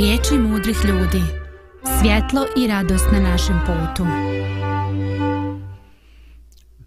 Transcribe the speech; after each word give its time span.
Riječi 0.00 0.38
mudrih 0.38 0.76
ljudi. 0.88 1.22
Svjetlo 2.00 2.46
i 2.56 2.66
radost 2.66 3.04
na 3.12 3.20
našem 3.20 3.60
putu. 3.66 4.06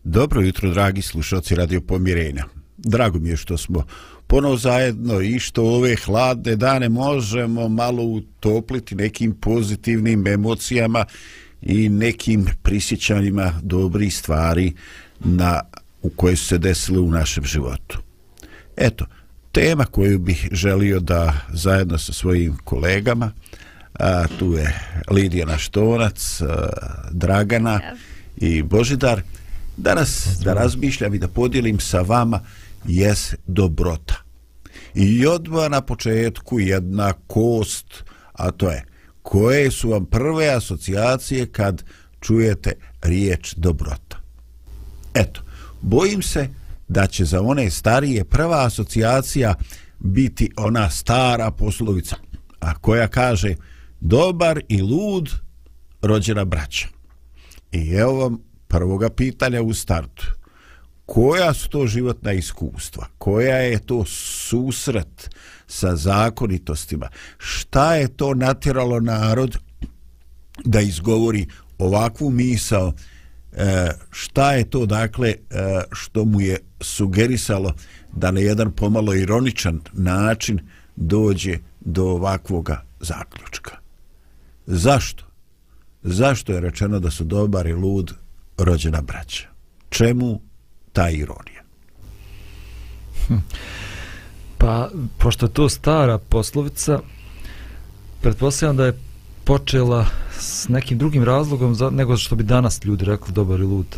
Dobro 0.04 0.42
jutro, 0.42 0.70
dragi 0.70 1.02
slušalci 1.02 1.56
Radio 1.56 1.82
Pomirenja. 1.82 2.44
Drago 2.78 3.20
mi 3.20 3.30
je 3.30 3.38
što 3.38 3.58
smo 3.58 3.86
ponovo 4.28 4.58
zajedno 4.58 5.22
i 5.22 5.40
što 5.40 5.64
ove 5.64 5.96
hladne 5.96 6.56
dane 6.56 6.90
možemo 6.90 7.68
malo 7.68 8.04
utopliti 8.04 8.96
nekim 8.96 9.36
pozitivnim 9.42 10.28
emocijama 10.28 11.06
i 11.62 11.90
nekim 11.90 12.46
prisjećanjima 12.64 13.60
dobrih 13.64 14.18
stvari 14.18 14.74
na, 15.20 15.62
u 16.02 16.10
koje 16.10 16.36
su 16.36 16.46
se 16.46 16.58
desile 16.58 17.00
u 17.00 17.12
našem 17.12 17.44
životu. 17.44 18.00
Eto, 18.78 19.06
tema 19.54 19.86
koju 19.86 20.20
bih 20.20 20.48
želio 20.52 21.00
da 21.00 21.34
zajedno 21.50 21.98
sa 21.98 22.14
svojim 22.14 22.58
kolegama, 22.64 23.32
a, 23.94 24.26
tu 24.40 24.54
je 24.54 24.80
Lidija 25.12 25.46
Naštonac, 25.46 26.42
a, 26.42 26.70
Dragana 27.12 27.80
i 28.38 28.64
Božidar, 28.64 29.22
danas 29.78 30.28
da 30.44 30.54
razmišljam 30.54 31.14
i 31.14 31.20
da 31.20 31.28
podijelim 31.28 31.80
sa 31.80 32.02
vama 32.02 32.40
jes 32.86 33.34
dobrota. 33.48 34.16
I 34.96 35.26
odmah 35.26 35.70
na 35.70 35.82
početku 35.82 36.60
jedna 36.60 37.14
kost, 37.28 38.04
a 38.34 38.52
to 38.52 38.70
je 38.70 38.84
koje 39.22 39.72
su 39.72 39.90
vam 39.90 40.06
prve 40.06 40.50
asocijacije 40.50 41.46
kad 41.46 41.84
čujete 42.22 42.72
riječ 43.02 43.54
dobrota. 43.58 44.18
Eto, 45.14 45.42
bojim 45.82 46.22
se 46.22 46.50
da 46.94 47.08
će 47.08 47.26
za 47.26 47.42
one 47.42 47.70
starije 47.70 48.24
prva 48.24 48.66
asocijacija 48.66 49.56
biti 50.00 50.50
ona 50.58 50.90
stara 50.90 51.52
poslovica, 51.52 52.16
a 52.60 52.74
koja 52.74 53.08
kaže 53.08 53.56
dobar 54.00 54.62
i 54.70 54.82
lud 54.82 55.30
rođena 56.02 56.46
braća. 56.46 56.88
I 57.72 57.90
evo 57.90 58.14
vam 58.14 58.38
prvoga 58.68 59.10
pitanja 59.10 59.62
u 59.62 59.74
startu. 59.74 60.26
Koja 61.06 61.54
su 61.54 61.70
to 61.70 61.88
životna 61.88 62.32
iskustva? 62.32 63.08
Koja 63.18 63.58
je 63.58 63.80
to 63.80 64.06
susret 64.06 65.30
sa 65.68 65.96
zakonitostima? 65.96 67.10
Šta 67.38 67.96
je 67.96 68.08
to 68.08 68.34
natjeralo 68.34 69.00
narod 69.00 69.58
da 70.66 70.82
izgovori 70.82 71.48
ovakvu 71.78 72.30
misao 72.30 72.94
e, 73.56 73.92
šta 74.12 74.54
je 74.54 74.70
to 74.70 74.86
dakle 74.86 75.30
e, 75.30 75.36
što 75.92 76.26
mu 76.26 76.42
je 76.42 76.58
sugerisalo 76.82 77.74
da 78.12 78.32
na 78.32 78.40
jedan 78.40 78.72
pomalo 78.72 79.14
ironičan 79.14 79.82
način 79.94 80.60
dođe 80.96 81.58
do 81.80 82.04
ovakvoga 82.04 82.84
zaključka. 83.00 83.78
Zašto? 84.66 85.26
Zašto 86.04 86.54
je 86.54 86.60
rečeno 86.60 87.00
da 87.00 87.12
su 87.12 87.24
dobar 87.24 87.68
i 87.68 87.74
lud 87.74 88.14
rođena 88.58 89.02
braća? 89.02 89.48
Čemu 89.90 90.40
ta 90.94 91.10
ironija? 91.10 91.64
Hm. 93.28 93.34
Pa, 94.58 94.90
pošto 95.18 95.46
je 95.46 95.54
to 95.54 95.70
stara 95.70 96.18
poslovica, 96.18 97.00
pretpostavljam 98.22 98.78
da 98.78 98.86
je 98.86 99.00
počela 99.44 100.06
s 100.40 100.68
nekim 100.68 100.98
drugim 100.98 101.24
razlogom 101.24 101.76
za, 101.76 101.90
nego 101.90 102.18
što 102.18 102.36
bi 102.36 102.44
danas 102.44 102.86
ljudi 102.86 103.06
rekli 103.06 103.34
dobar 103.34 103.60
i 103.60 103.64
lud 103.64 103.98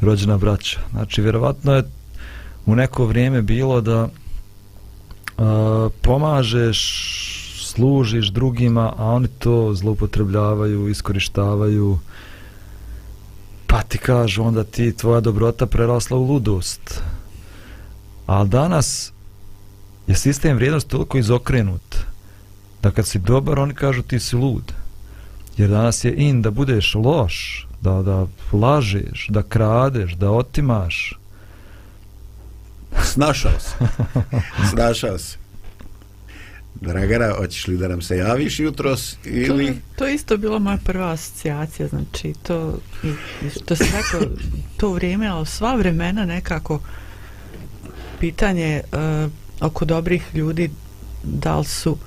rođena 0.00 0.38
braća. 0.38 0.80
Znači, 0.90 1.22
vjerovatno 1.22 1.74
je 1.74 1.84
u 2.66 2.74
neko 2.76 3.04
vrijeme 3.04 3.42
bilo 3.42 3.80
da 3.80 4.08
a, 5.38 5.88
pomažeš, 6.02 6.78
služiš 7.64 8.28
drugima, 8.28 8.92
a 8.98 9.04
oni 9.04 9.28
to 9.28 9.74
zloupotrebljavaju, 9.74 10.88
iskorištavaju, 10.88 11.98
pa 13.66 13.82
ti 13.82 13.98
kažu 13.98 14.42
onda 14.42 14.64
ti 14.64 14.96
tvoja 14.96 15.20
dobrota 15.20 15.66
prerasla 15.66 16.16
u 16.16 16.24
ludost. 16.24 17.02
A 18.26 18.44
danas 18.44 19.12
je 20.06 20.14
sistem 20.16 20.56
vrijednosti 20.56 20.90
toliko 20.90 21.18
izokrenut 21.18 22.11
da 22.82 22.90
kad 22.90 23.06
si 23.06 23.18
dobar, 23.18 23.58
oni 23.58 23.74
kažu 23.74 24.02
ti 24.02 24.20
si 24.20 24.36
lud. 24.36 24.72
Jer 25.56 25.70
danas 25.70 26.04
je 26.04 26.14
in 26.16 26.42
da 26.42 26.50
budeš 26.50 26.94
loš, 26.94 27.66
da, 27.80 28.02
da 28.02 28.26
lažeš, 28.52 29.26
da 29.28 29.42
kradeš, 29.42 30.12
da 30.12 30.30
otimaš. 30.30 31.18
Snašao 33.04 33.60
se. 33.60 33.74
Snašao 34.70 35.18
se. 35.18 35.36
Dragana, 36.74 37.34
hoćeš 37.36 37.66
li 37.66 37.76
da 37.76 37.88
nam 37.88 38.02
se 38.02 38.16
javiš 38.16 38.60
jutros 38.60 39.16
ili... 39.24 39.66
To, 39.66 39.80
to 39.96 40.08
isto 40.08 40.36
bilo 40.36 40.58
moja 40.58 40.78
prva 40.84 41.10
asocijacija, 41.10 41.88
znači 41.88 42.34
to, 42.42 42.78
što 43.56 43.76
se 43.76 43.84
rekao, 43.84 44.36
to 44.76 44.92
vrijeme, 44.92 45.26
ali 45.26 45.46
sva 45.46 45.74
vremena 45.74 46.24
nekako 46.24 46.80
pitanje 48.20 48.80
uh, 48.92 49.30
oko 49.60 49.84
dobrih 49.84 50.22
ljudi, 50.34 50.70
da 51.22 51.58
li 51.58 51.64
su, 51.64 51.98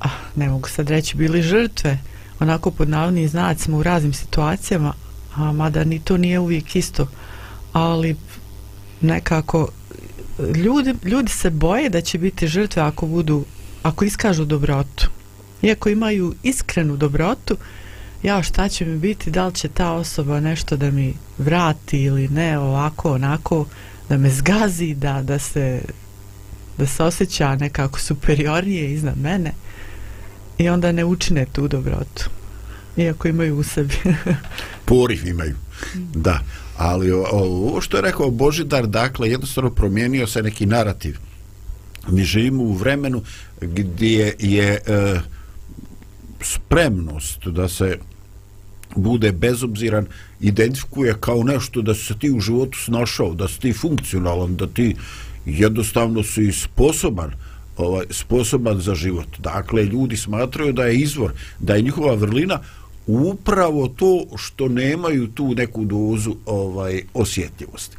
ah, 0.00 0.18
ne 0.36 0.48
mogu 0.48 0.68
sad 0.68 0.90
reći, 0.90 1.16
bili 1.16 1.42
žrtve, 1.42 1.98
onako 2.40 2.70
pod 2.70 2.88
navodnim 2.88 3.28
znacima 3.28 3.76
u 3.76 3.82
raznim 3.82 4.12
situacijama, 4.12 4.92
a 5.34 5.52
mada 5.52 5.84
ni 5.84 6.00
to 6.00 6.16
nije 6.16 6.38
uvijek 6.38 6.76
isto, 6.76 7.08
ali 7.72 8.16
nekako 9.00 9.68
ljudi, 10.54 10.94
ljudi 11.04 11.32
se 11.32 11.50
boje 11.50 11.90
da 11.90 12.00
će 12.00 12.18
biti 12.18 12.46
žrtve 12.46 12.82
ako 12.82 13.06
budu, 13.06 13.44
ako 13.82 14.04
iskažu 14.04 14.44
dobrotu. 14.44 15.10
Iako 15.62 15.88
imaju 15.88 16.34
iskrenu 16.42 16.96
dobrotu, 16.96 17.56
ja 18.22 18.42
šta 18.42 18.68
će 18.68 18.84
mi 18.84 18.98
biti, 18.98 19.30
da 19.30 19.46
li 19.46 19.54
će 19.54 19.68
ta 19.68 19.92
osoba 19.92 20.40
nešto 20.40 20.76
da 20.76 20.90
mi 20.90 21.14
vrati 21.38 22.02
ili 22.02 22.28
ne, 22.28 22.58
ovako, 22.58 23.12
onako, 23.12 23.66
da 24.08 24.16
me 24.16 24.30
zgazi, 24.30 24.94
da, 24.94 25.22
da 25.22 25.38
se 25.38 25.82
da 26.78 26.86
se 26.86 27.04
osjeća 27.04 27.56
nekako 27.56 28.00
superiornije 28.00 28.92
iznad 28.92 29.18
mene 29.18 29.52
i 30.58 30.68
onda 30.68 30.92
ne 30.92 31.04
učine 31.04 31.46
tu 31.52 31.68
dobrotu 31.68 32.30
iako 32.96 33.28
imaju 33.28 33.58
u 33.58 33.62
sebi. 33.62 33.94
Poriv 34.84 35.26
imaju 35.26 35.54
da. 36.14 36.40
Ali 36.76 37.12
ovo 37.12 37.80
što 37.80 37.96
je 37.96 38.02
rekao 38.02 38.30
Božidar 38.30 38.86
dakle 38.86 39.30
jednostavno 39.30 39.70
promijenio 39.70 40.26
se 40.26 40.42
neki 40.42 40.66
narativ. 40.66 41.18
Mi 42.08 42.24
živimo 42.24 42.62
u 42.62 42.72
vremenu 42.72 43.22
gdje 43.60 44.34
je 44.38 44.80
e, 44.86 45.20
spremnost 46.40 47.46
da 47.46 47.68
se 47.68 47.98
bude 48.96 49.32
bezobziran 49.32 50.06
identifikuje 50.40 51.14
kao 51.20 51.42
nešto 51.42 51.82
da 51.82 51.94
se 51.94 52.18
ti 52.18 52.30
u 52.30 52.40
životu 52.40 52.78
snašao 52.78 53.34
da 53.34 53.48
si 53.48 53.60
ti 53.60 53.72
funkcionalan 53.72 54.56
da 54.56 54.66
ti 54.66 54.96
jednostavno 55.46 56.22
si 56.22 56.52
sposoban 56.52 57.32
ovaj, 57.76 58.04
sposoban 58.10 58.80
za 58.80 58.94
život. 58.94 59.28
Dakle, 59.38 59.84
ljudi 59.84 60.16
smatraju 60.16 60.72
da 60.72 60.84
je 60.84 60.98
izvor, 61.00 61.32
da 61.58 61.74
je 61.74 61.82
njihova 61.82 62.14
vrlina 62.14 62.60
upravo 63.06 63.88
to 63.88 64.24
što 64.36 64.68
nemaju 64.68 65.28
tu 65.28 65.54
neku 65.54 65.84
dozu 65.84 66.36
ovaj 66.46 67.02
osjetljivosti. 67.14 67.96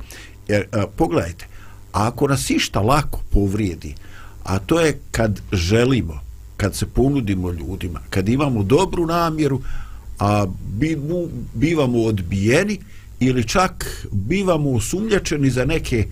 Jer, 0.48 0.66
a, 0.72 0.86
pogledajte, 0.98 1.48
ako 1.92 2.28
nas 2.28 2.50
išta 2.50 2.82
lako 2.82 3.20
povrijedi, 3.30 3.96
a 4.44 4.60
to 4.60 4.80
je 4.80 5.00
kad 5.12 5.42
želimo, 5.52 6.20
kad 6.58 6.76
se 6.76 6.86
ponudimo 6.86 7.52
ljudima, 7.52 8.00
kad 8.10 8.30
imamo 8.30 8.64
dobru 8.64 9.06
namjeru, 9.06 9.62
a 10.20 10.46
bivamo 11.54 12.00
odbijeni 12.00 12.80
ili 13.20 13.48
čak 13.48 14.06
bivamo 14.12 14.70
usumljačeni 14.70 15.50
za 15.50 15.66
neke 15.66 16.08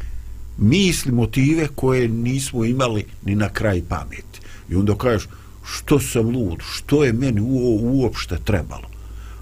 misli, 0.58 1.12
motive 1.12 1.68
koje 1.76 2.08
nismo 2.08 2.66
imali 2.66 3.06
ni 3.26 3.36
na 3.36 3.50
kraj 3.50 3.82
pameti. 3.90 4.40
I 4.70 4.76
onda 4.76 4.96
kažeš, 4.96 5.28
što 5.66 6.00
sam 6.00 6.30
lud, 6.30 6.60
što 6.72 7.04
je 7.04 7.14
meni 7.14 7.42
u, 7.42 7.80
uopšte 7.82 8.38
trebalo? 8.44 8.90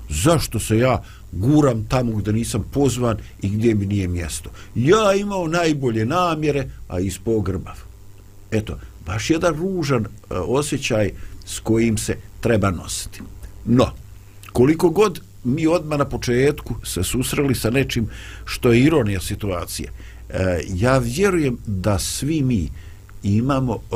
Zašto 0.09 0.59
se 0.59 0.77
ja 0.77 1.03
guram 1.31 1.85
tamo 1.85 2.11
gdje 2.11 2.33
nisam 2.33 2.65
pozvan 2.71 3.17
i 3.41 3.49
gdje 3.49 3.75
mi 3.75 3.85
nije 3.85 4.07
mjesto? 4.07 4.49
Ja 4.75 5.13
imao 5.13 5.47
najbolje 5.47 6.05
namjere, 6.05 6.69
a 6.87 6.99
ispogrbav. 6.99 7.75
Eto, 8.51 8.79
baš 9.05 9.29
jedan 9.29 9.55
ružan 9.55 10.05
e, 10.05 10.07
osjećaj 10.29 11.11
s 11.45 11.59
kojim 11.59 11.97
se 11.97 12.17
treba 12.39 12.71
nositi. 12.71 13.21
No, 13.65 13.91
koliko 14.51 14.89
god 14.89 15.21
mi 15.43 15.67
odmah 15.67 15.99
na 15.99 16.05
početku 16.05 16.75
se 16.83 17.03
susreli 17.03 17.55
sa 17.55 17.69
nečim 17.69 18.07
što 18.45 18.71
je 18.71 18.81
ironija 18.81 19.19
situacije, 19.19 19.89
e, 20.29 20.61
ja 20.73 20.97
vjerujem 20.97 21.57
da 21.65 21.99
svi 21.99 22.41
mi 22.41 22.69
imamo 23.23 23.75
e, 23.75 23.95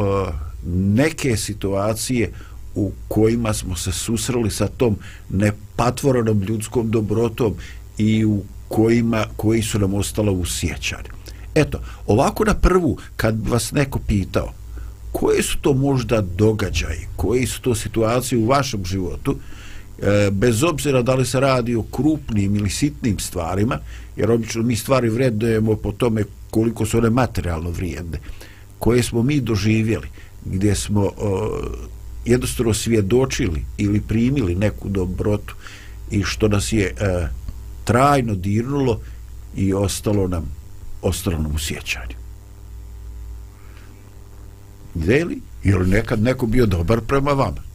neke 0.73 1.38
situacije 1.38 2.31
u 2.75 2.91
kojima 3.07 3.53
smo 3.53 3.75
se 3.75 3.91
susreli 3.91 4.51
sa 4.51 4.67
tom 4.67 4.95
nepatvorenom 5.29 6.41
ljudskom 6.41 6.91
dobrotom 6.91 7.55
i 7.97 8.25
u 8.25 8.44
kojima, 8.67 9.25
koji 9.35 9.61
su 9.61 9.79
nam 9.79 9.94
ostalo 9.94 10.31
u 10.31 10.45
sjećanju. 10.45 11.09
Eto, 11.55 11.79
ovako 12.07 12.45
na 12.45 12.53
prvu, 12.53 12.97
kad 13.15 13.35
bi 13.35 13.49
vas 13.49 13.71
neko 13.71 13.99
pitao, 13.99 14.53
koje 15.11 15.44
su 15.44 15.57
to 15.61 15.73
možda 15.73 16.21
događaji, 16.21 17.07
koje 17.15 17.47
su 17.47 17.61
to 17.61 17.75
situacije 17.75 18.39
u 18.39 18.45
vašem 18.45 18.85
životu, 18.85 19.31
uh, 19.31 19.38
E, 20.01 20.29
bez 20.31 20.63
obzira 20.63 21.01
da 21.01 21.15
li 21.15 21.25
se 21.25 21.39
radi 21.39 21.75
o 21.75 21.83
krupnim 21.83 22.55
ili 22.55 22.69
sitnim 22.69 23.19
stvarima, 23.19 23.79
jer 24.15 24.31
obično 24.31 24.63
mi 24.63 24.75
stvari 24.75 25.09
vredujemo 25.09 25.75
po 25.75 25.91
tome 25.91 26.23
koliko 26.49 26.85
su 26.85 26.97
one 26.97 27.09
materijalno 27.09 27.69
vrijedne, 27.69 28.19
koje 28.79 29.03
smo 29.03 29.23
mi 29.23 29.41
doživjeli, 29.41 30.07
gdje 30.45 30.75
smo 30.75 31.05
e, 31.05 31.09
jednostavno 32.25 32.73
svjedočili 32.73 33.65
ili 33.77 34.01
primili 34.01 34.55
neku 34.55 34.89
dobrotu 34.89 35.55
i 36.11 36.23
što 36.23 36.47
nas 36.47 36.73
je 36.73 36.85
e, 36.85 37.27
trajno 37.83 38.35
dirnulo 38.35 38.99
i 39.55 39.73
ostalo 39.73 40.27
nam 40.27 40.51
ostalo 41.01 41.49
u 41.55 41.59
sjećanju. 41.59 42.15
Gde 44.95 45.25
li? 45.25 45.41
Ili 45.63 45.88
nekad 45.88 46.23
neko 46.23 46.45
bio 46.45 46.65
dobar 46.65 47.01
prema 47.01 47.31
vama? 47.31 47.66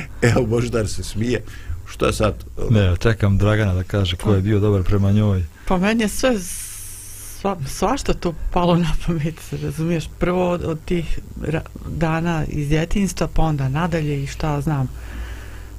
Evo, 0.30 0.46
možda 0.46 0.86
se 0.86 1.02
smije. 1.02 1.42
Što 1.86 2.12
sad? 2.12 2.34
Ne, 2.70 2.96
čekam 2.96 3.38
Dragana 3.38 3.74
da 3.74 3.82
kaže 3.82 4.16
ko 4.16 4.34
je 4.34 4.40
bio 4.40 4.60
dobar 4.60 4.82
prema 4.82 5.12
njoj. 5.12 5.44
Pa 5.66 5.78
meni 5.78 6.02
je 6.02 6.08
sve 6.08 6.38
sva, 7.42 7.56
svašta 7.66 8.14
to 8.14 8.34
palo 8.50 8.76
na 8.76 8.92
pamet, 9.06 9.34
razumiješ? 9.62 10.04
Prvo 10.18 10.50
od, 10.50 10.64
od 10.64 10.84
tih 10.84 11.18
dana 11.86 12.44
iz 12.48 12.68
djetinstva, 12.68 13.28
pa 13.34 13.42
onda 13.42 13.68
nadalje 13.68 14.22
i 14.22 14.26
šta 14.26 14.60
znam. 14.60 14.88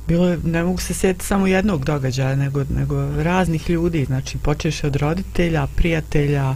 Bilo 0.07 0.29
je, 0.29 0.39
ne 0.43 0.63
mogu 0.63 0.77
se 0.77 0.93
sjetiti 0.93 1.25
samo 1.25 1.47
jednog 1.47 1.85
događaja, 1.85 2.35
nego, 2.35 2.63
nego 2.75 3.23
raznih 3.23 3.69
ljudi, 3.69 4.05
znači 4.05 4.37
počeš 4.37 4.83
od 4.83 4.95
roditelja, 4.95 5.67
prijatelja 5.75 6.55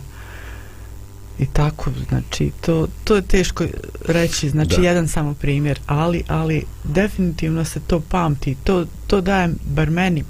i 1.39 1.45
tako, 1.53 1.91
znači 2.09 2.51
to, 2.61 2.87
to 3.03 3.15
je 3.15 3.21
teško 3.21 3.65
reći, 4.05 4.49
znači 4.49 4.75
da. 4.75 4.87
jedan 4.87 5.07
samo 5.07 5.33
primjer, 5.33 5.79
ali, 5.85 6.23
ali 6.27 6.63
definitivno 6.83 7.65
se 7.65 7.79
to 7.79 7.99
pamti, 7.99 8.55
to, 8.63 8.85
to 9.07 9.21
dajem 9.21 9.55
bar 9.65 9.89
meni, 9.89 10.23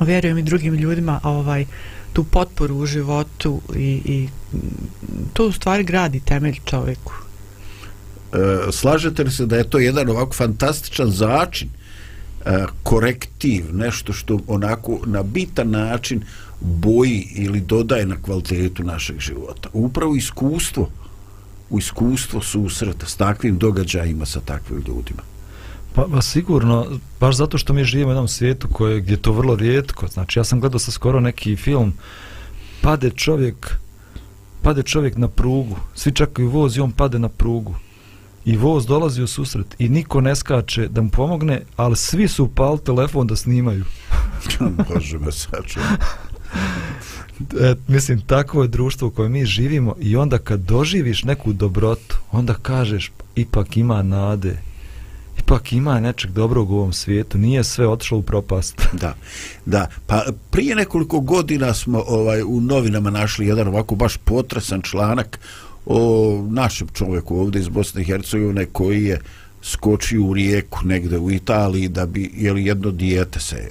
vjerujem 0.00 0.38
i 0.38 0.42
drugim 0.42 0.74
ljudima, 0.74 1.20
ovaj, 1.22 1.66
tu 2.12 2.24
potporu 2.24 2.76
u 2.76 2.86
životu 2.86 3.60
i, 3.76 4.00
i 4.04 4.28
to 5.32 5.46
u 5.46 5.52
stvari 5.52 5.84
gradi 5.84 6.20
temelj 6.20 6.56
čovjeku. 6.64 7.12
E, 8.32 8.72
slažete 8.72 9.24
li 9.24 9.30
se 9.30 9.46
da 9.46 9.56
je 9.56 9.70
to 9.70 9.78
jedan 9.78 10.10
ovako 10.10 10.32
fantastičan 10.32 11.10
začin 11.10 11.68
e, 11.68 12.64
korektiv, 12.82 13.74
nešto 13.74 14.12
što 14.12 14.40
onako 14.46 15.00
na 15.06 15.22
bitan 15.22 15.70
način 15.70 16.22
boji 16.60 17.28
ili 17.34 17.60
dodaje 17.60 18.06
na 18.06 18.16
kvalitetu 18.22 18.84
našeg 18.84 19.18
života. 19.18 19.68
Upravo 19.72 20.16
iskustvo 20.16 20.88
u 21.70 21.78
iskustvo 21.78 22.40
susreta 22.42 23.06
s 23.06 23.16
takvim 23.16 23.58
događajima 23.58 24.26
sa 24.26 24.40
takvim 24.40 24.78
ljudima. 24.78 25.22
Pa, 25.94 26.06
pa 26.12 26.22
sigurno, 26.22 26.86
baš 27.20 27.36
zato 27.36 27.58
što 27.58 27.72
mi 27.72 27.84
živimo 27.84 28.08
u 28.08 28.12
jednom 28.12 28.28
svijetu 28.28 28.68
koje, 28.72 29.00
gdje 29.00 29.12
je 29.12 29.22
to 29.22 29.32
vrlo 29.32 29.56
rijetko. 29.56 30.08
Znači, 30.08 30.38
ja 30.38 30.44
sam 30.44 30.60
gledao 30.60 30.78
sa 30.78 30.90
skoro 30.90 31.20
neki 31.20 31.56
film, 31.56 31.92
pade 32.80 33.10
čovjek, 33.10 33.76
pade 34.62 34.82
čovjek 34.82 35.16
na 35.16 35.28
prugu, 35.28 35.76
svi 35.94 36.12
čekaju 36.12 36.50
voz 36.50 36.76
i 36.76 36.80
on 36.80 36.92
pade 36.92 37.18
na 37.18 37.28
prugu. 37.28 37.74
I 38.44 38.56
voz 38.56 38.86
dolazi 38.86 39.22
u 39.22 39.26
susret 39.26 39.74
i 39.78 39.88
niko 39.88 40.20
ne 40.20 40.36
skače 40.36 40.88
da 40.88 41.02
mu 41.02 41.10
pomogne, 41.10 41.62
ali 41.76 41.96
svi 41.96 42.28
su 42.28 42.44
upali 42.44 42.78
telefon 42.78 43.26
da 43.26 43.36
snimaju. 43.36 43.84
Bože 44.88 45.18
me 45.18 45.32
saču. 45.32 45.80
E, 47.60 47.74
mislim, 47.88 48.20
tako 48.20 48.62
je 48.62 48.68
društvo 48.68 49.08
u 49.08 49.10
kojem 49.10 49.32
mi 49.32 49.46
živimo 49.46 49.94
i 50.00 50.16
onda 50.16 50.38
kad 50.38 50.60
doživiš 50.60 51.24
neku 51.24 51.52
dobrotu, 51.52 52.18
onda 52.32 52.54
kažeš, 52.54 53.12
ipak 53.34 53.76
ima 53.76 54.02
nade, 54.02 54.58
ipak 55.38 55.72
ima 55.72 56.00
nečeg 56.00 56.30
dobrog 56.30 56.70
u 56.70 56.76
ovom 56.76 56.92
svijetu, 56.92 57.38
nije 57.38 57.64
sve 57.64 57.88
otišlo 57.88 58.18
u 58.18 58.22
propast. 58.22 58.82
Da, 59.00 59.14
da. 59.66 59.88
Pa 60.06 60.24
prije 60.50 60.74
nekoliko 60.74 61.20
godina 61.20 61.74
smo 61.74 62.04
ovaj 62.06 62.42
u 62.42 62.60
novinama 62.60 63.10
našli 63.10 63.46
jedan 63.46 63.68
ovako 63.68 63.94
baš 63.94 64.16
potresan 64.16 64.82
članak 64.82 65.38
o 65.86 66.46
našem 66.50 66.88
čovjeku 66.94 67.40
ovdje 67.40 67.60
iz 67.60 67.68
Bosne 67.68 68.02
i 68.02 68.04
Hercegovine 68.04 68.66
koji 68.66 69.04
je 69.04 69.20
skočio 69.62 70.22
u 70.22 70.34
rijeku 70.34 70.78
negde 70.84 71.18
u 71.18 71.30
Italiji 71.30 71.88
da 71.88 72.06
bi 72.06 72.30
jeli, 72.36 72.64
jedno 72.64 72.90
dijete 72.90 73.40
se 73.40 73.56
e, 73.56 73.68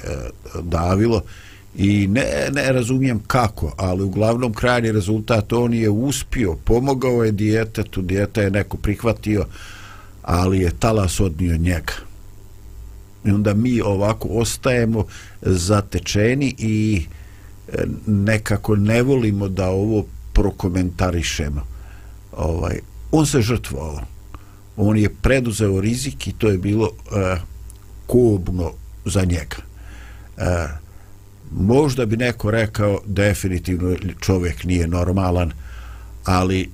davilo 0.62 1.22
i 1.78 2.08
ne, 2.08 2.26
ne 2.52 2.72
razumijem 2.72 3.20
kako, 3.28 3.74
ali 3.78 4.04
uglavnom 4.04 4.54
krajni 4.54 4.92
rezultat 4.92 5.54
on 5.54 5.74
je 5.74 5.90
uspio, 5.90 6.56
pomogao 6.64 7.24
je 7.24 7.32
dijetetu, 7.32 8.02
dijeta 8.02 8.42
je 8.42 8.52
neko 8.52 8.78
prihvatio, 8.78 9.46
ali 10.22 10.60
je 10.60 10.72
talas 10.80 11.20
odnio 11.20 11.58
njega. 11.58 11.94
I 13.26 13.32
onda 13.32 13.54
mi 13.54 13.82
ovako 13.82 14.28
ostajemo 14.28 15.06
zatečeni 15.42 16.56
i 16.58 17.06
e, 17.68 17.84
nekako 18.06 18.76
ne 18.76 19.02
volimo 19.02 19.48
da 19.48 19.70
ovo 19.70 20.06
prokomentarišemo. 20.34 21.62
Ovaj, 22.38 22.80
on 23.12 23.26
se 23.26 23.42
žrtvovao. 23.42 24.02
On 24.78 24.98
je 24.98 25.10
preduzeo 25.22 25.82
rizik 25.82 26.28
i 26.28 26.34
to 26.34 26.50
je 26.50 26.58
bilo 26.58 26.86
uh, 26.86 27.40
kobno 28.08 28.72
za 29.06 29.24
njega. 29.24 29.58
Uh, 30.38 30.87
možda 31.52 32.06
bi 32.06 32.18
neko 32.18 32.52
rekao 32.52 33.00
definitivno 33.06 33.96
čovjek 34.20 34.64
nije 34.64 34.88
normalan, 34.88 35.52
ali 36.24 36.62
e, 36.62 36.68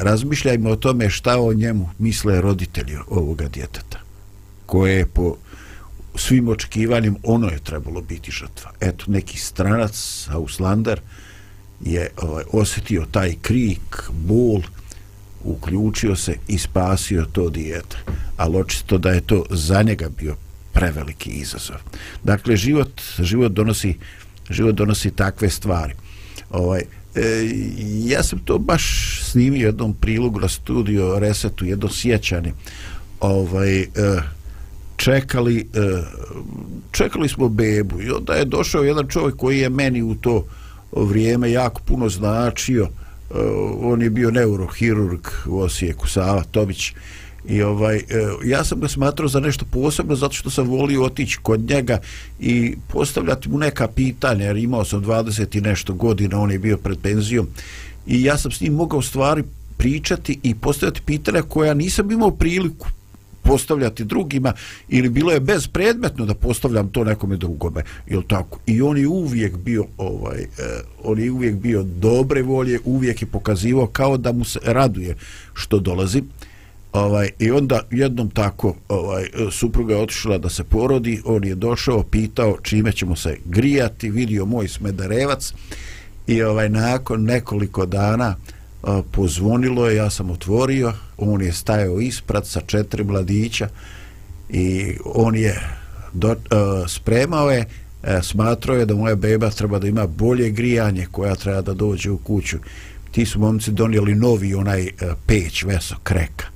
razmišljajmo 0.00 0.70
o 0.70 0.76
tome 0.76 1.10
šta 1.10 1.40
o 1.40 1.52
njemu 1.52 1.88
misle 1.98 2.40
roditelji 2.40 2.96
ovoga 3.08 3.48
djeteta 3.48 3.98
koje 4.66 4.96
je 4.96 5.06
po 5.06 5.36
svim 6.14 6.48
očekivanjem 6.48 7.16
ono 7.22 7.48
je 7.48 7.58
trebalo 7.58 8.00
biti 8.00 8.30
žrtva. 8.30 8.70
Eto 8.80 9.04
neki 9.08 9.38
stranac 9.38 10.26
Auslander 10.30 11.00
je 11.80 12.10
ovaj, 12.16 12.44
osjetio 12.52 13.06
taj 13.10 13.34
krik 13.42 14.10
bol 14.10 14.60
uključio 15.44 16.16
se 16.16 16.36
i 16.48 16.58
spasio 16.58 17.26
to 17.32 17.50
dijete. 17.50 17.96
Ali 18.36 18.56
očito 18.56 18.98
da 18.98 19.10
je 19.10 19.20
to 19.20 19.44
za 19.50 19.82
njega 19.82 20.08
bio 20.08 20.36
preveliki 20.72 21.30
izazov 21.30 21.76
dakle 22.24 22.56
život 22.56 23.02
život 23.18 23.52
donosi 23.52 23.98
život 24.50 24.74
donosi 24.74 25.10
takve 25.10 25.50
stvari 25.50 25.94
ovaj 26.50 26.82
E, 27.14 27.50
ja 28.04 28.22
sam 28.22 28.38
to 28.38 28.58
baš 28.58 28.84
snimio 29.22 29.66
jednom 29.66 29.94
prilogu 29.94 30.40
na 30.40 30.48
studio 30.48 31.18
Resetu, 31.18 31.64
jedno 31.64 31.88
sjećanje. 31.88 32.52
Ovaj, 33.20 33.80
e, 33.80 33.86
čekali, 34.96 35.68
e, 35.74 36.02
čekali 36.90 37.28
smo 37.28 37.48
bebu 37.48 38.00
i 38.02 38.10
onda 38.10 38.32
je 38.32 38.44
došao 38.44 38.82
jedan 38.82 39.08
čovjek 39.08 39.36
koji 39.36 39.58
je 39.58 39.68
meni 39.68 40.02
u 40.02 40.14
to 40.14 40.44
vrijeme 40.92 41.50
jako 41.50 41.80
puno 41.84 42.08
značio. 42.08 42.84
E, 42.84 42.88
on 43.80 44.02
je 44.02 44.10
bio 44.10 44.30
neurohirurg 44.30 45.26
u 45.46 45.60
Osijeku, 45.60 46.08
Sava 46.08 46.44
Tomić. 46.50 46.92
I 47.48 47.62
ovaj, 47.62 47.96
e, 47.96 48.02
ja 48.44 48.64
sam 48.64 48.80
ga 48.80 48.88
smatrao 48.88 49.28
za 49.28 49.40
nešto 49.40 49.64
posebno 49.70 50.16
zato 50.16 50.34
što 50.34 50.50
sam 50.50 50.68
volio 50.68 51.04
otići 51.04 51.38
kod 51.42 51.60
njega 51.60 51.98
i 52.40 52.76
postavljati 52.88 53.48
mu 53.48 53.58
neka 53.58 53.88
pitanja 53.88 54.44
jer 54.44 54.56
imao 54.56 54.84
sam 54.84 55.04
20 55.04 55.58
i 55.58 55.60
nešto 55.60 55.94
godina, 55.94 56.40
on 56.40 56.50
je 56.50 56.58
bio 56.58 56.76
pred 56.76 56.98
penzijom. 57.02 57.48
I 58.06 58.22
ja 58.24 58.38
sam 58.38 58.50
s 58.50 58.60
njim 58.60 58.72
mogao 58.72 59.02
stvari 59.02 59.44
pričati 59.76 60.38
i 60.42 60.54
postavljati 60.54 61.00
pitanja 61.06 61.42
koja 61.42 61.74
nisam 61.74 62.10
imao 62.10 62.30
priliku 62.30 62.88
postavljati 63.42 64.04
drugima 64.04 64.52
ili 64.88 65.08
bilo 65.08 65.32
je 65.32 65.40
bezpredmetno 65.40 66.26
da 66.26 66.34
postavljam 66.34 66.88
to 66.88 67.04
nekome 67.04 67.36
drugome 67.36 67.82
ili 68.06 68.24
tako? 68.28 68.58
I 68.66 68.82
on 68.82 68.98
je 68.98 69.08
uvijek 69.08 69.56
bio 69.56 69.86
ovaj 69.98 70.40
eh, 70.42 70.46
on 71.04 71.18
je 71.18 71.30
uvijek 71.30 71.54
bio 71.54 71.82
dobre 71.82 72.42
volje 72.42 72.80
uvijek 72.84 73.22
je 73.22 73.26
pokazivao 73.26 73.86
kao 73.86 74.16
da 74.16 74.32
mu 74.32 74.44
se 74.44 74.58
raduje 74.64 75.16
što 75.54 75.78
dolazi 75.78 76.22
ovaj 76.92 77.30
i 77.38 77.50
onda 77.50 77.80
jednom 77.90 78.30
tako 78.30 78.74
ovaj 78.88 79.24
supruga 79.50 79.94
je 79.94 80.00
otišla 80.00 80.38
da 80.38 80.48
se 80.48 80.64
porodi 80.64 81.22
on 81.24 81.44
je 81.44 81.54
došao 81.54 82.02
pitao 82.02 82.56
čime 82.62 82.92
ćemo 82.92 83.16
se 83.16 83.36
grijati 83.44 84.10
vidio 84.10 84.44
moj 84.44 84.68
smederevac 84.68 85.52
i 86.26 86.42
ovaj 86.42 86.68
nakon 86.68 87.24
nekoliko 87.24 87.86
dana 87.86 88.36
a, 88.82 89.02
pozvonilo 89.12 89.88
je 89.88 89.96
ja 89.96 90.10
sam 90.10 90.30
otvorio 90.30 90.92
on 91.18 91.42
je 91.42 91.52
stajao 91.52 92.00
ispred 92.00 92.46
sa 92.46 92.60
četiri 92.60 93.04
mladića 93.04 93.68
i 94.48 94.96
on 95.04 95.36
je 95.36 95.60
do, 96.12 96.36
a, 96.50 96.84
spremao 96.88 97.50
je 97.50 97.64
a, 98.02 98.22
smatrao 98.22 98.76
je 98.76 98.86
da 98.86 98.94
moja 98.94 99.14
beba 99.14 99.50
treba 99.50 99.78
da 99.78 99.88
ima 99.88 100.06
bolje 100.06 100.50
grijanje 100.50 101.06
koja 101.10 101.34
treba 101.34 101.60
da 101.60 101.74
dođe 101.74 102.10
u 102.10 102.18
kuću. 102.18 102.56
Ti 103.10 103.26
su 103.26 103.38
momci 103.38 103.70
donijeli 103.70 104.14
novi 104.14 104.54
onaj 104.54 104.86
e, 104.86 104.90
peć 105.26 105.64
veso 105.64 105.96
kreka 106.02 106.49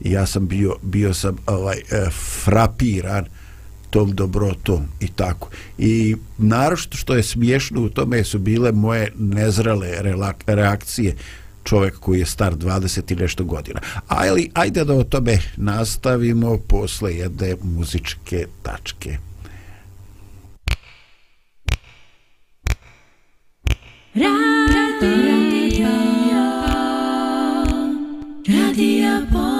i 0.00 0.10
ja 0.10 0.26
sam 0.26 0.46
bio 0.46 0.76
bio 0.82 1.14
sam 1.14 1.36
ovaj 1.46 1.76
uh, 1.76 2.12
frapiran 2.44 3.24
tom 3.90 4.14
dobrotom 4.14 4.86
i 5.00 5.08
tako. 5.08 5.48
I 5.78 6.16
naravno 6.38 6.76
što 6.76 7.14
je 7.14 7.22
smiješno 7.22 7.82
u 7.82 7.88
tome 7.88 8.24
su 8.24 8.38
bile 8.38 8.72
moje 8.72 9.12
nezrele 9.18 9.88
reakcije 10.46 11.14
čovjek 11.64 11.98
koji 11.98 12.18
je 12.18 12.26
star 12.26 12.56
20 12.56 13.12
i 13.12 13.16
nešto 13.16 13.44
godina. 13.44 13.80
Ali 14.08 14.50
ajde 14.54 14.84
da 14.84 14.94
o 14.94 15.04
tome 15.04 15.38
nastavimo 15.56 16.58
posle 16.68 17.14
jedne 17.14 17.56
muzičke 17.62 18.46
tačke. 18.62 19.18
Radio, 24.14 24.32
radio, 24.72 25.16
radio, 25.78 26.46
radio, 28.48 29.55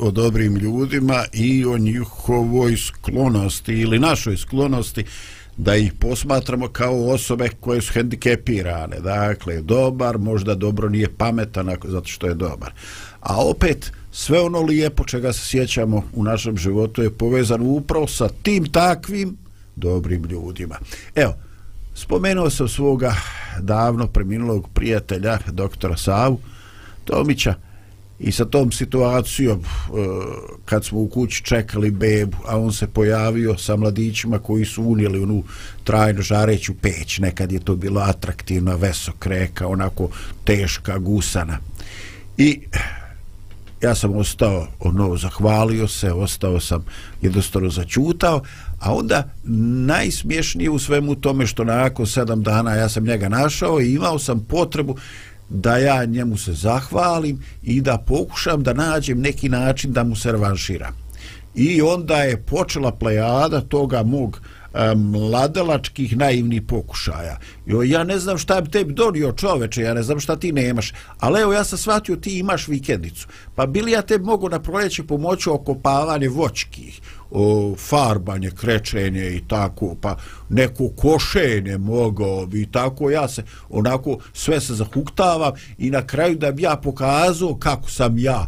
o 0.00 0.10
dobrim 0.10 0.56
ljudima 0.56 1.24
i 1.32 1.64
o 1.64 1.78
njihovoj 1.78 2.76
sklonosti 2.76 3.72
ili 3.72 3.98
našoj 3.98 4.36
sklonosti 4.36 5.04
da 5.56 5.76
ih 5.76 5.92
posmatramo 5.92 6.68
kao 6.68 7.08
osobe 7.08 7.48
koje 7.60 7.80
su 7.80 7.92
hendikepirane. 7.92 9.00
Dakle, 9.00 9.60
dobar, 9.60 10.18
možda 10.18 10.54
dobro 10.54 10.88
nije 10.88 11.08
pametan 11.08 11.76
zato 11.84 12.08
što 12.08 12.26
je 12.26 12.34
dobar. 12.34 12.72
A 13.20 13.48
opet, 13.48 13.92
sve 14.12 14.40
ono 14.40 14.60
lijepo 14.60 15.04
čega 15.04 15.32
se 15.32 15.46
sjećamo 15.46 16.02
u 16.14 16.24
našem 16.24 16.56
životu 16.56 17.02
je 17.02 17.10
povezano 17.10 17.64
upravo 17.64 18.06
sa 18.06 18.28
tim 18.42 18.66
takvim 18.72 19.36
dobrim 19.76 20.24
ljudima. 20.24 20.78
Evo, 21.14 21.34
spomenuo 21.94 22.50
sam 22.50 22.68
svoga 22.68 23.14
davno 23.60 24.06
preminulog 24.06 24.68
prijatelja, 24.74 25.38
doktora 25.52 25.96
Savu 25.96 26.40
Tomića, 27.04 27.54
i 28.20 28.32
sa 28.32 28.44
tom 28.44 28.72
situacijom 28.72 29.58
eh, 29.58 29.90
kad 30.64 30.84
smo 30.84 30.98
u 30.98 31.08
kući 31.08 31.44
čekali 31.44 31.90
bebu, 31.90 32.36
a 32.46 32.58
on 32.58 32.72
se 32.72 32.86
pojavio 32.86 33.58
sa 33.58 33.76
mladićima 33.76 34.38
koji 34.38 34.64
su 34.64 34.82
unijeli 34.82 35.22
onu 35.22 35.42
trajno 35.84 36.22
žareću 36.22 36.74
peć, 36.74 37.18
nekad 37.18 37.52
je 37.52 37.60
to 37.60 37.76
bilo 37.76 38.00
atraktivna 38.00 38.74
vesok 38.74 39.26
reka, 39.26 39.66
onako 39.66 40.08
teška 40.44 40.98
gusana. 40.98 41.58
I 42.36 42.60
ja 43.82 43.94
sam 43.94 44.16
ostao, 44.16 44.66
ono, 44.80 45.16
zahvalio 45.16 45.88
se, 45.88 46.12
ostao 46.12 46.60
sam 46.60 46.84
jednostavno 47.22 47.70
začutao, 47.70 48.42
a 48.78 48.94
onda 48.94 49.28
najsmješnije 49.86 50.70
u 50.70 50.78
svemu 50.78 51.14
tome 51.14 51.46
što 51.46 51.64
nakon 51.64 52.06
sedam 52.06 52.42
dana 52.42 52.74
ja 52.74 52.88
sam 52.88 53.04
njega 53.04 53.28
našao 53.28 53.80
i 53.80 53.94
imao 53.94 54.18
sam 54.18 54.46
potrebu 54.48 54.96
da 55.50 55.76
ja 55.76 56.04
njemu 56.04 56.36
se 56.36 56.52
zahvalim 56.52 57.44
i 57.62 57.80
da 57.80 57.98
pokušam 57.98 58.62
da 58.62 58.72
nađem 58.72 59.20
neki 59.20 59.48
način 59.48 59.92
da 59.92 60.04
mu 60.04 60.16
se 60.16 60.32
revanširam. 60.32 60.96
I 61.54 61.82
onda 61.82 62.16
je 62.16 62.42
počela 62.42 62.92
plejada 62.92 63.60
toga 63.60 64.02
mog 64.02 64.40
e, 64.74 64.94
mladalačkih 64.94 66.16
naivnih 66.16 66.62
pokušaja. 66.62 67.38
Jo, 67.66 67.82
ja 67.82 68.04
ne 68.04 68.18
znam 68.18 68.38
šta 68.38 68.60
bi 68.60 68.70
tebi 68.70 68.92
donio 68.92 69.32
čoveče, 69.32 69.82
ja 69.82 69.94
ne 69.94 70.02
znam 70.02 70.20
šta 70.20 70.36
ti 70.36 70.52
nemaš, 70.52 70.92
ali 71.18 71.40
evo 71.40 71.52
ja 71.52 71.64
sam 71.64 71.78
shvatio 71.78 72.16
ti 72.16 72.38
imaš 72.38 72.68
vikendicu. 72.68 73.28
Pa 73.54 73.66
bili 73.66 73.92
ja 73.92 74.02
te 74.02 74.18
mogu 74.18 74.48
na 74.48 74.62
proleće 74.62 75.02
pomoći 75.02 75.50
okopavanje 75.50 76.28
voćkih, 76.28 77.00
o, 77.30 77.74
farbanje, 77.78 78.50
krečenje 78.50 79.30
i 79.30 79.40
tako, 79.48 79.96
pa 80.00 80.16
neko 80.48 80.88
košenje 80.96 81.78
mogao 81.78 82.48
i 82.52 82.66
tako 82.66 83.10
ja 83.10 83.28
se 83.28 83.42
onako 83.68 84.18
sve 84.32 84.60
se 84.60 84.74
zahuktavam 84.74 85.52
i 85.78 85.90
na 85.90 86.06
kraju 86.06 86.36
da 86.36 86.52
bi 86.52 86.62
ja 86.62 86.76
pokazao 86.76 87.54
kako 87.54 87.90
sam 87.90 88.18
ja 88.18 88.46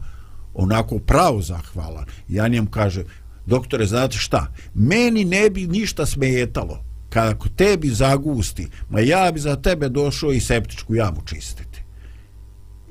onako 0.55 0.99
pravo 0.99 1.43
zahvalan. 1.43 2.05
Ja 2.29 2.49
njem 2.49 2.67
kažem, 2.67 3.05
doktore, 3.47 3.87
znate 3.87 4.19
šta, 4.19 4.53
meni 4.75 5.25
ne 5.25 5.51
bi 5.51 5.67
ništa 5.67 6.07
smetalo 6.07 6.85
kako 7.09 7.49
tebi 7.49 7.89
zagusti, 7.89 8.69
ma 8.91 9.01
ja 9.01 9.33
bi 9.33 9.41
za 9.41 9.57
tebe 9.57 9.89
došao 9.89 10.33
i 10.33 10.41
septičku 10.41 10.95
jamu 10.95 11.23
čistiti. 11.27 11.72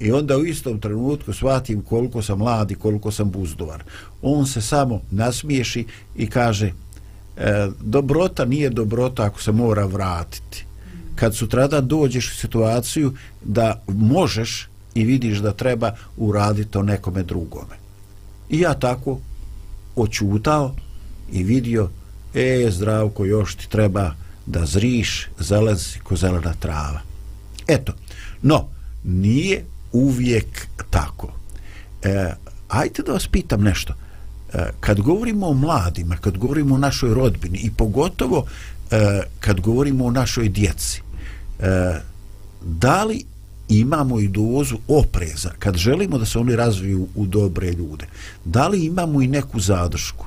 I 0.02 0.12
onda 0.12 0.38
u 0.38 0.46
istom 0.46 0.80
trenutku 0.80 1.34
shvatim 1.34 1.82
koliko 1.82 2.22
sam 2.22 2.38
mlad 2.38 2.72
i 2.72 2.76
koliko 2.76 3.12
sam 3.12 3.32
buzdovar. 3.32 3.84
On 4.22 4.48
se 4.48 4.62
samo 4.62 5.02
nasmiješi 5.12 5.86
i 6.16 6.28
kaže 6.28 6.72
e, 7.38 7.68
dobrota 7.82 8.46
nije 8.46 8.70
dobrota 8.70 9.24
ako 9.24 9.42
se 9.42 9.52
mora 9.52 9.86
vratiti. 9.86 10.66
Kad 11.16 11.36
sutrada 11.36 11.82
dođeš 11.82 12.32
u 12.32 12.36
situaciju 12.36 13.14
da 13.44 13.82
možeš 13.88 14.68
i 14.94 15.04
vidiš 15.04 15.38
da 15.38 15.54
treba 15.54 15.92
uraditi 16.18 16.72
to 16.72 16.84
nekome 16.84 17.24
drugome. 17.24 17.76
I 18.50 18.60
ja 18.60 18.74
tako 18.74 19.20
očutao 19.96 20.76
i 21.32 21.44
vidio 21.44 21.90
e, 22.34 22.68
zdravko, 22.72 23.26
još 23.26 23.56
ti 23.56 23.70
treba 23.70 24.14
da 24.46 24.66
zriš 24.66 25.28
zelezi 25.40 26.00
ko 26.04 26.16
zelena 26.16 26.54
trava. 26.54 27.02
Eto, 27.68 27.94
no, 28.42 28.68
nije 29.04 29.66
uvijek 29.94 30.68
tako. 30.90 31.34
E, 32.04 32.34
ajte 32.70 33.04
da 33.04 33.12
vas 33.12 33.28
pitam 33.28 33.62
nešto. 33.62 33.94
E, 34.54 34.58
kad 34.80 35.02
govorimo 35.02 35.48
o 35.48 35.54
mladima, 35.54 36.18
kad 36.18 36.38
govorimo 36.38 36.76
o 36.76 36.78
našoj 36.78 37.14
rodbini 37.14 37.58
i 37.58 37.72
pogotovo 37.72 38.46
e, 38.92 39.22
kad 39.40 39.60
govorimo 39.60 40.06
o 40.06 40.12
našoj 40.12 40.50
djeci, 40.50 41.02
e, 41.60 42.00
da 42.62 43.04
li 43.04 43.26
imamo 43.70 44.20
i 44.20 44.28
dozu 44.28 44.78
opreza 44.88 45.52
kad 45.60 45.76
želimo 45.76 46.18
da 46.18 46.26
se 46.26 46.40
oni 46.40 46.56
razviju 46.56 47.08
u 47.16 47.26
dobre 47.26 47.72
ljude 47.72 48.06
da 48.46 48.68
li 48.68 48.86
imamo 48.86 49.22
i 49.22 49.28
neku 49.28 49.60
zadršku 49.60 50.26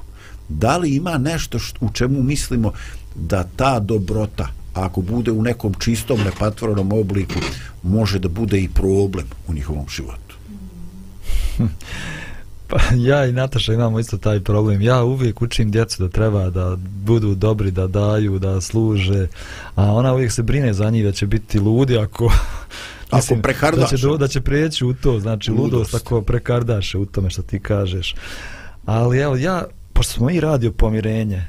da 0.48 0.77
li 0.77 0.94
ima 0.94 1.18
nešto 1.18 1.59
što, 1.59 1.87
u 1.87 1.92
čemu 1.92 2.22
mislimo 2.22 2.72
da 3.14 3.44
ta 3.57 3.81
dobrota 3.81 4.48
ako 4.75 5.01
bude 5.01 5.33
u 5.33 5.43
nekom 5.43 5.75
čistom 5.79 6.21
nepatvornom 6.25 6.93
obliku 6.93 7.41
može 7.83 8.19
da 8.19 8.29
bude 8.29 8.61
i 8.61 8.69
problem 8.69 9.27
u 9.49 9.55
njihovom 9.55 9.87
životu 9.89 10.35
Pa 12.69 12.79
ja 12.97 13.27
i 13.27 13.33
Nataša 13.33 13.73
imamo 13.73 13.99
isto 13.99 14.19
taj 14.19 14.41
problem. 14.41 14.83
Ja 14.83 15.03
uvijek 15.03 15.43
učim 15.43 15.71
djecu 15.71 16.03
da 16.03 16.09
treba 16.09 16.51
da 16.51 16.77
budu 16.79 17.35
dobri, 17.35 17.71
da 17.71 17.87
daju, 17.87 18.39
da 18.39 18.61
služe. 18.61 19.27
A 19.75 19.93
ona 19.93 20.15
uvijek 20.15 20.33
se 20.33 20.43
brine 20.43 20.75
za 20.75 20.91
njih 20.91 21.05
da 21.05 21.13
će 21.13 21.27
biti 21.27 21.59
ludi 21.59 21.99
ako 21.99 22.25
Mislim, 23.13 23.39
ako 23.39 23.43
prekardaš. 23.43 23.91
Da 23.91 23.97
će, 23.97 24.07
do, 24.07 24.17
da 24.17 24.29
će 24.29 24.41
prijeći 24.41 24.85
u 24.85 24.95
to, 24.95 25.21
znači 25.21 25.51
ludost, 25.51 25.73
ludost 25.73 25.95
ako 25.95 26.23
prekardaše 26.23 26.99
u 26.99 27.07
tome 27.07 27.31
što 27.31 27.43
ti 27.43 27.59
kažeš. 27.61 28.15
Ali 28.85 29.19
evo, 29.19 29.37
ja, 29.37 29.65
pošto 29.93 30.13
smo 30.13 30.31
i 30.31 30.41
radio 30.41 30.73
pomirenje, 30.73 31.47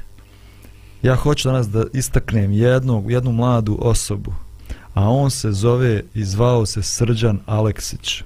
ja 1.02 1.14
hoću 1.14 1.48
danas 1.48 1.68
da 1.68 1.84
istaknem 1.92 2.52
jednog, 2.52 3.10
jednu 3.10 3.32
mladu 3.32 3.78
osobu, 3.80 4.34
a 4.94 5.08
on 5.10 5.30
se 5.30 5.52
zove 5.52 6.02
i 6.14 6.24
zvao 6.24 6.66
se 6.66 6.82
Srđan 6.82 7.38
Aleksić. 7.46 8.22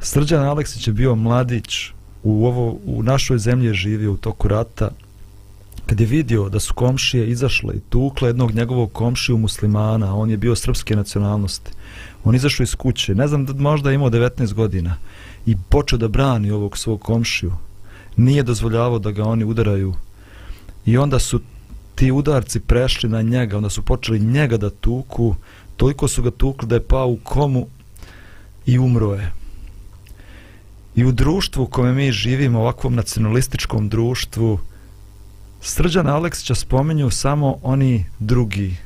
Srđan 0.00 0.44
Aleksić 0.44 0.86
je 0.86 0.92
bio 0.92 1.14
mladić 1.14 1.90
u, 2.22 2.46
ovo, 2.46 2.78
u 2.84 3.02
našoj 3.02 3.38
zemlji 3.38 3.66
je 3.66 3.74
živio 3.74 4.12
u 4.12 4.16
toku 4.16 4.48
rata, 4.48 4.90
kad 5.86 6.00
je 6.00 6.06
vidio 6.06 6.48
da 6.48 6.60
su 6.60 6.74
komšije 6.74 7.30
izašle 7.30 7.74
i 7.74 7.80
tukle 7.80 8.28
jednog 8.28 8.54
njegovog 8.54 8.92
komšiju 8.92 9.38
muslimana, 9.38 10.16
on 10.16 10.30
je 10.30 10.36
bio 10.36 10.56
srpske 10.56 10.96
nacionalnosti, 10.96 11.70
on 12.24 12.34
izašao 12.34 12.64
iz 12.64 12.74
kuće, 12.74 13.14
ne 13.14 13.28
znam, 13.28 13.46
možda 13.58 13.92
imao 13.92 14.10
19 14.10 14.52
godina 14.52 14.96
i 15.46 15.56
počeo 15.68 15.98
da 15.98 16.08
brani 16.08 16.50
ovog 16.50 16.78
svog 16.78 17.00
komšiju. 17.00 17.52
Nije 18.16 18.42
dozvoljavao 18.42 18.98
da 18.98 19.10
ga 19.10 19.24
oni 19.24 19.44
udaraju. 19.44 19.94
I 20.86 20.98
onda 20.98 21.18
su 21.18 21.40
ti 21.98 22.12
udarci 22.12 22.60
prešli 22.60 23.08
na 23.08 23.22
njega, 23.22 23.56
onda 23.56 23.70
su 23.70 23.82
počeli 23.82 24.18
njega 24.18 24.56
da 24.56 24.70
tuku, 24.70 25.34
toliko 25.76 26.08
su 26.08 26.22
ga 26.22 26.30
tukli 26.30 26.68
da 26.68 26.74
je 26.74 26.86
pao 26.86 27.08
u 27.08 27.18
komu 27.24 27.66
i 28.66 28.78
umro 28.78 29.14
je. 29.14 29.32
I 30.94 31.04
u 31.04 31.12
društvu 31.12 31.62
u 31.62 31.66
kome 31.66 31.92
mi 31.92 32.12
živimo, 32.12 32.60
ovakvom 32.60 32.94
nacionalističkom 32.94 33.88
društvu, 33.88 34.58
Srđana 35.60 36.14
Aleksića 36.14 36.54
spomenju 36.54 37.10
samo 37.10 37.56
oni 37.62 38.04
drugi. 38.18 38.76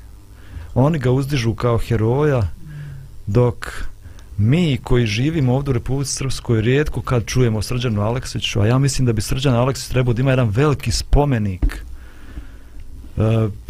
Oni 0.75 0.99
ga 0.99 1.11
uzdižu 1.11 1.55
kao 1.55 1.79
heroja, 1.79 2.49
dok 3.27 3.85
mi 4.39 4.79
koji 4.83 5.07
živimo 5.07 5.55
ovdje 5.55 5.71
u 5.71 5.75
Republici 5.75 6.13
Srpskoj 6.13 6.61
rijetko 6.61 7.01
kad 7.01 7.27
čujemo 7.27 7.63
Srđanu 7.63 8.01
Aleksiću, 8.03 8.61
a 8.61 8.67
ja 8.67 8.79
mislim 8.79 9.07
da 9.07 9.13
bi 9.13 9.23
Srđan 9.23 9.55
Aleksić 9.55 9.89
trebao 9.89 10.15
da 10.15 10.21
ima 10.21 10.31
jedan 10.31 10.49
veliki 10.49 10.91
spomenik 10.91 11.85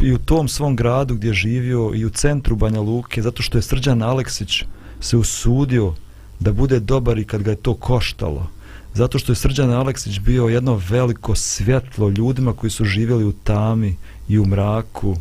i 0.00 0.12
u 0.12 0.18
tom 0.18 0.48
svom 0.48 0.76
gradu 0.76 1.14
gdje 1.14 1.28
je 1.28 1.34
živio 1.34 1.92
i 1.94 2.04
u 2.04 2.10
centru 2.10 2.56
Banja 2.56 2.80
Luke, 2.80 3.22
zato 3.22 3.42
što 3.42 3.58
je 3.58 3.62
Srđan 3.62 4.02
Aleksić 4.02 4.64
se 5.00 5.16
usudio 5.16 5.94
da 6.40 6.52
bude 6.52 6.80
dobar 6.80 7.18
i 7.18 7.24
kad 7.24 7.42
ga 7.42 7.50
je 7.50 7.56
to 7.56 7.74
koštalo. 7.74 8.46
Zato 8.94 9.18
što 9.18 9.32
je 9.32 9.36
Srđan 9.36 9.72
Aleksić 9.72 10.18
bio 10.18 10.48
jedno 10.48 10.80
veliko 10.88 11.34
svjetlo 11.34 12.08
ljudima 12.08 12.52
koji 12.52 12.70
su 12.70 12.84
živjeli 12.84 13.24
u 13.24 13.32
tami 13.32 13.96
i 14.28 14.38
u 14.38 14.46
mraku. 14.46 15.16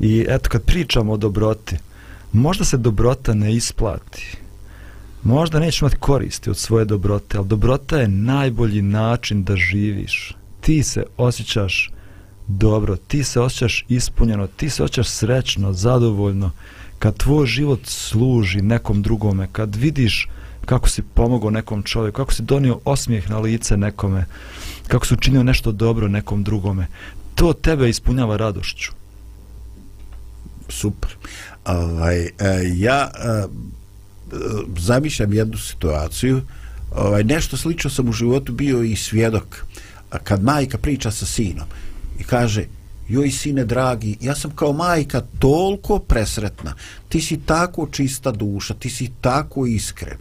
I 0.00 0.26
eto, 0.28 0.50
kad 0.50 0.62
pričamo 0.62 1.12
o 1.12 1.16
dobroti, 1.16 1.76
možda 2.32 2.64
se 2.64 2.76
dobrota 2.76 3.34
ne 3.34 3.54
isplati. 3.54 4.36
Možda 5.22 5.58
nećeš 5.58 5.80
imati 5.80 5.96
koristi 5.96 6.50
od 6.50 6.56
svoje 6.56 6.84
dobrote, 6.84 7.38
ali 7.38 7.48
dobrota 7.48 7.98
je 7.98 8.08
najbolji 8.08 8.82
način 8.82 9.44
da 9.44 9.56
živiš. 9.56 10.36
Ti 10.60 10.82
se 10.82 11.04
osjećaš 11.16 11.90
dobro, 12.48 12.96
ti 12.96 13.24
se 13.24 13.40
osjećaš 13.40 13.84
ispunjeno, 13.88 14.46
ti 14.46 14.70
se 14.70 14.82
osjećaš 14.82 15.08
srećno, 15.08 15.72
zadovoljno, 15.72 16.50
kad 16.98 17.16
tvoj 17.16 17.46
život 17.46 17.80
služi 17.84 18.62
nekom 18.62 19.02
drugome, 19.02 19.48
kad 19.52 19.76
vidiš 19.76 20.28
kako 20.66 20.88
si 20.88 21.02
pomogao 21.02 21.50
nekom 21.50 21.82
čovjeku, 21.82 22.16
kako 22.16 22.32
si 22.32 22.42
donio 22.42 22.80
osmijeh 22.84 23.30
na 23.30 23.38
lice 23.38 23.76
nekome, 23.76 24.24
kako 24.88 25.06
si 25.06 25.14
učinio 25.14 25.42
nešto 25.42 25.72
dobro 25.72 26.08
nekom 26.08 26.44
drugome, 26.44 26.86
to 27.34 27.52
tebe 27.52 27.88
ispunjava 27.88 28.36
radošću. 28.36 28.92
Super. 30.68 31.10
Ovaj, 31.64 32.20
e, 32.20 32.30
ja 32.74 33.10
e, 33.14 33.46
zamišljam 34.78 35.32
jednu 35.32 35.58
situaciju, 35.58 36.40
ovaj, 36.96 37.24
nešto 37.24 37.56
slično 37.56 37.90
sam 37.90 38.08
u 38.08 38.12
životu 38.12 38.52
bio 38.52 38.82
i 38.82 38.96
svjedok, 38.96 39.64
kad 40.24 40.44
majka 40.44 40.78
priča 40.78 41.10
sa 41.10 41.26
sinom 41.26 41.66
i 42.18 42.24
kaže, 42.24 42.64
joj 43.08 43.30
sine 43.30 43.64
dragi, 43.64 44.16
ja 44.20 44.34
sam 44.34 44.50
kao 44.50 44.72
majka 44.72 45.22
toliko 45.38 45.98
presretna, 45.98 46.74
ti 47.08 47.20
si 47.20 47.40
tako 47.46 47.88
čista 47.90 48.30
duša, 48.30 48.74
ti 48.74 48.90
si 48.90 49.10
tako 49.20 49.66
iskren, 49.66 50.18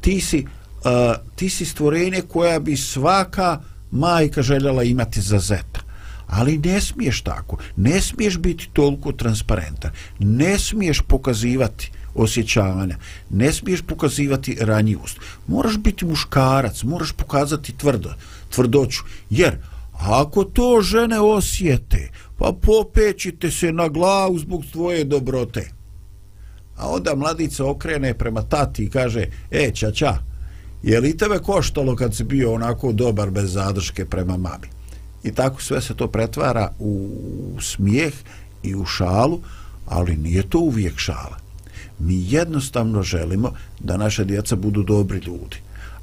ti 0.00 0.20
si, 0.20 0.44
uh, 0.44 1.16
ti 1.36 1.50
si 1.50 1.64
stvorenje 1.64 2.22
koja 2.22 2.60
bi 2.60 2.76
svaka 2.76 3.60
majka 3.90 4.42
željela 4.42 4.82
imati 4.82 5.20
za 5.20 5.38
zeta. 5.38 5.80
Ali 6.26 6.58
ne 6.58 6.80
smiješ 6.80 7.20
tako, 7.20 7.56
ne 7.76 8.00
smiješ 8.00 8.38
biti 8.38 8.68
toliko 8.72 9.12
transparentan, 9.12 9.90
ne 10.18 10.58
smiješ 10.58 11.00
pokazivati 11.00 11.90
osjećavanja, 12.14 12.96
ne 13.30 13.52
smiješ 13.52 13.82
pokazivati 13.82 14.56
ranjivost. 14.60 15.18
Moraš 15.46 15.78
biti 15.78 16.04
muškarac, 16.04 16.82
moraš 16.82 17.12
pokazati 17.12 17.76
tvrdo, 17.76 18.14
tvrdoću, 18.50 19.02
jer 19.30 19.56
ako 20.00 20.44
to 20.44 20.82
žene 20.82 21.20
osjete, 21.20 22.10
pa 22.38 22.52
popećite 22.62 23.50
se 23.50 23.72
na 23.72 23.88
glavu 23.88 24.38
zbog 24.38 24.64
tvoje 24.72 25.04
dobrote. 25.04 25.70
A 26.76 26.88
onda 26.88 27.14
mladica 27.14 27.66
okrene 27.66 28.14
prema 28.14 28.42
tati 28.42 28.84
i 28.84 28.90
kaže, 28.90 29.26
e, 29.50 29.70
ča, 29.74 29.90
ča, 29.90 30.18
je 30.82 31.00
li 31.00 31.16
tebe 31.16 31.38
koštalo 31.38 31.96
kad 31.96 32.16
si 32.16 32.24
bio 32.24 32.52
onako 32.52 32.92
dobar 32.92 33.30
bez 33.30 33.52
zadrške 33.52 34.04
prema 34.04 34.36
mami? 34.36 34.68
I 35.24 35.32
tako 35.32 35.62
sve 35.62 35.80
se 35.80 35.94
to 35.94 36.08
pretvara 36.08 36.72
u 36.78 37.10
smijeh 37.60 38.14
i 38.62 38.74
u 38.74 38.84
šalu, 38.84 39.40
ali 39.86 40.16
nije 40.16 40.42
to 40.42 40.58
uvijek 40.58 40.98
šala. 40.98 41.36
Mi 41.98 42.24
jednostavno 42.28 43.02
želimo 43.02 43.52
da 43.80 43.96
naše 43.96 44.24
djeca 44.24 44.56
budu 44.56 44.82
dobri 44.82 45.18
ljudi, 45.18 45.56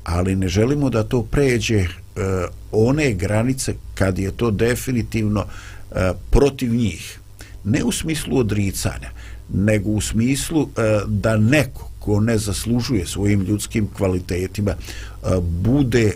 ali 0.03 0.35
ne 0.35 0.47
želimo 0.47 0.89
da 0.89 1.03
to 1.03 1.23
pređe 1.23 1.87
Eh, 2.17 2.47
one 2.71 3.13
granice 3.13 3.73
kad 3.93 4.19
je 4.19 4.31
to 4.31 4.51
definitivno 4.51 5.45
eh, 5.91 6.11
protiv 6.29 6.75
njih. 6.75 7.19
Ne 7.63 7.83
u 7.83 7.91
smislu 7.91 8.37
odricanja, 8.37 9.09
nego 9.53 9.89
u 9.89 10.01
smislu 10.01 10.61
eh, 10.77 11.01
da 11.07 11.37
neko 11.37 11.89
ko 11.99 12.19
ne 12.19 12.37
zaslužuje 12.37 13.05
svojim 13.05 13.41
ljudskim 13.41 13.87
kvalitetima 13.97 14.75
bude 15.41 16.11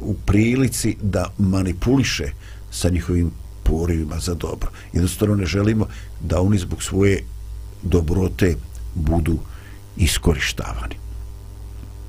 u 0.00 0.14
prilici 0.14 0.96
da 1.02 1.32
manipuliše 1.38 2.24
sa 2.70 2.88
njihovim 2.88 3.30
porivima 3.62 4.18
za 4.20 4.34
dobro. 4.34 4.70
Jednostavno 4.92 5.34
ne 5.34 5.46
želimo 5.46 5.86
da 6.20 6.40
oni 6.40 6.58
zbog 6.58 6.82
svoje 6.82 7.22
dobrote 7.82 8.54
budu 8.94 9.38
iskorištavani. 9.96 10.94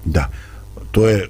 Da, 0.06 0.30
to 0.92 1.08
je 1.08 1.30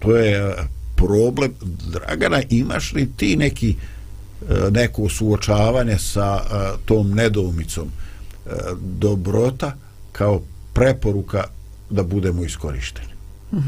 to 0.00 0.16
je 0.16 0.54
problem. 1.00 1.54
Dragana, 1.92 2.42
imaš 2.50 2.92
li 2.92 3.08
ti 3.16 3.36
neki 3.36 3.70
e, 3.70 4.70
neko 4.70 5.08
suočavanje 5.08 5.98
sa 5.98 6.40
e, 6.40 6.46
tom 6.84 7.10
nedoumicom 7.10 7.88
e, 7.88 8.50
dobrota 8.80 9.76
kao 10.12 10.40
preporuka 10.72 11.44
da 11.90 12.02
budemo 12.02 12.44
iskorišteni. 12.44 13.12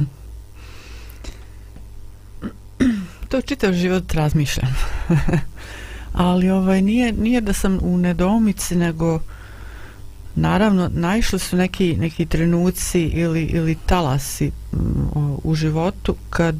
To 3.28 3.40
čitav 3.40 3.72
život 3.72 4.12
razmišljam. 4.12 4.74
Ali 6.12 6.50
ovaj 6.50 6.82
nije 6.82 7.12
nije 7.12 7.40
da 7.40 7.52
sam 7.52 7.78
u 7.82 7.98
nedoumici 7.98 8.76
nego 8.76 9.20
naravno 10.34 10.90
naišli 10.94 11.38
su 11.38 11.56
neki 11.56 11.96
neki 11.96 12.26
trenuci 12.26 13.00
ili 13.02 13.42
ili 13.42 13.76
talasi 13.86 14.50
mm, 14.72 14.78
u 15.44 15.54
životu 15.54 16.16
kad 16.30 16.56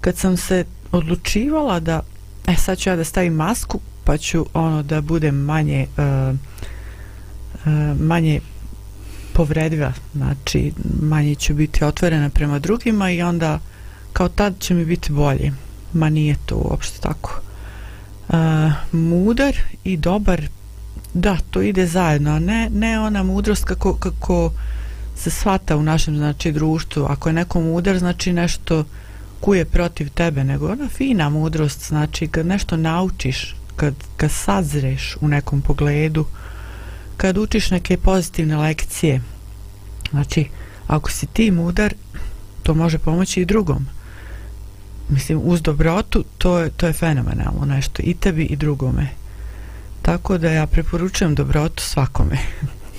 kad 0.00 0.16
sam 0.16 0.36
se 0.36 0.64
odlučivala 0.92 1.80
da 1.80 2.00
e 2.46 2.54
sad 2.54 2.78
ću 2.78 2.88
ja 2.88 2.96
da 2.96 3.04
stavim 3.04 3.34
masku 3.34 3.80
pa 4.04 4.16
ću 4.16 4.46
ono 4.54 4.82
da 4.82 5.00
budem 5.00 5.34
manje 5.34 5.86
uh, 5.96 6.36
uh, 7.64 8.00
manje 8.00 8.40
povrediva, 9.32 9.92
znači 10.14 10.72
manje 11.02 11.34
ću 11.34 11.54
biti 11.54 11.84
otvorena 11.84 12.28
prema 12.28 12.58
drugima 12.58 13.10
i 13.10 13.22
onda 13.22 13.58
kao 14.12 14.28
tad 14.28 14.54
će 14.58 14.74
mi 14.74 14.84
biti 14.84 15.12
bolje. 15.12 15.52
Ma 15.92 16.10
nije 16.10 16.36
to 16.46 16.56
uopšte 16.56 17.00
tako. 17.00 17.40
Uh, 18.28 18.36
mudar 18.92 19.56
i 19.84 19.96
dobar, 19.96 20.42
da, 21.14 21.36
to 21.50 21.62
ide 21.62 21.86
zajedno, 21.86 22.30
a 22.30 22.38
ne, 22.38 22.70
ne 22.74 23.00
ona 23.00 23.22
mudrost 23.22 23.64
kako, 23.64 23.94
kako 23.94 24.52
se 25.16 25.30
svata 25.30 25.76
u 25.76 25.82
našem 25.82 26.16
znači 26.16 26.52
društvu. 26.52 27.04
Ako 27.04 27.28
je 27.28 27.32
neko 27.32 27.60
mudar, 27.60 27.98
znači 27.98 28.32
nešto 28.32 28.84
ko 29.40 29.54
je 29.54 29.64
protiv 29.64 30.10
tebe, 30.10 30.44
nego 30.44 30.72
ona 30.72 30.88
fina 30.88 31.28
mudrost, 31.28 31.88
znači 31.88 32.28
kad 32.28 32.46
nešto 32.46 32.76
naučiš, 32.76 33.54
kad, 33.76 33.94
kad 34.16 34.30
sazreš 34.30 35.16
u 35.20 35.28
nekom 35.28 35.62
pogledu, 35.62 36.24
kad 37.16 37.38
učiš 37.38 37.70
neke 37.70 37.96
pozitivne 37.96 38.56
lekcije 38.56 39.20
znači 40.10 40.46
ako 40.86 41.10
si 41.10 41.26
ti 41.26 41.50
mudar 41.50 41.94
to 42.62 42.74
može 42.74 42.98
pomoći 42.98 43.42
i 43.42 43.44
drugom. 43.44 43.86
Mislim 45.08 45.40
uz 45.44 45.62
dobrotu 45.62 46.24
to 46.38 46.58
je, 46.58 46.70
to 46.70 46.86
je 46.86 46.92
fenomenalno 46.92 47.64
nešto 47.64 48.02
i 48.04 48.14
tebi 48.14 48.44
i 48.44 48.56
drugome. 48.56 49.08
Tako 50.02 50.38
da 50.38 50.50
ja 50.50 50.66
preporučujem 50.66 51.34
dobrotu 51.34 51.82
svakome. 51.82 52.38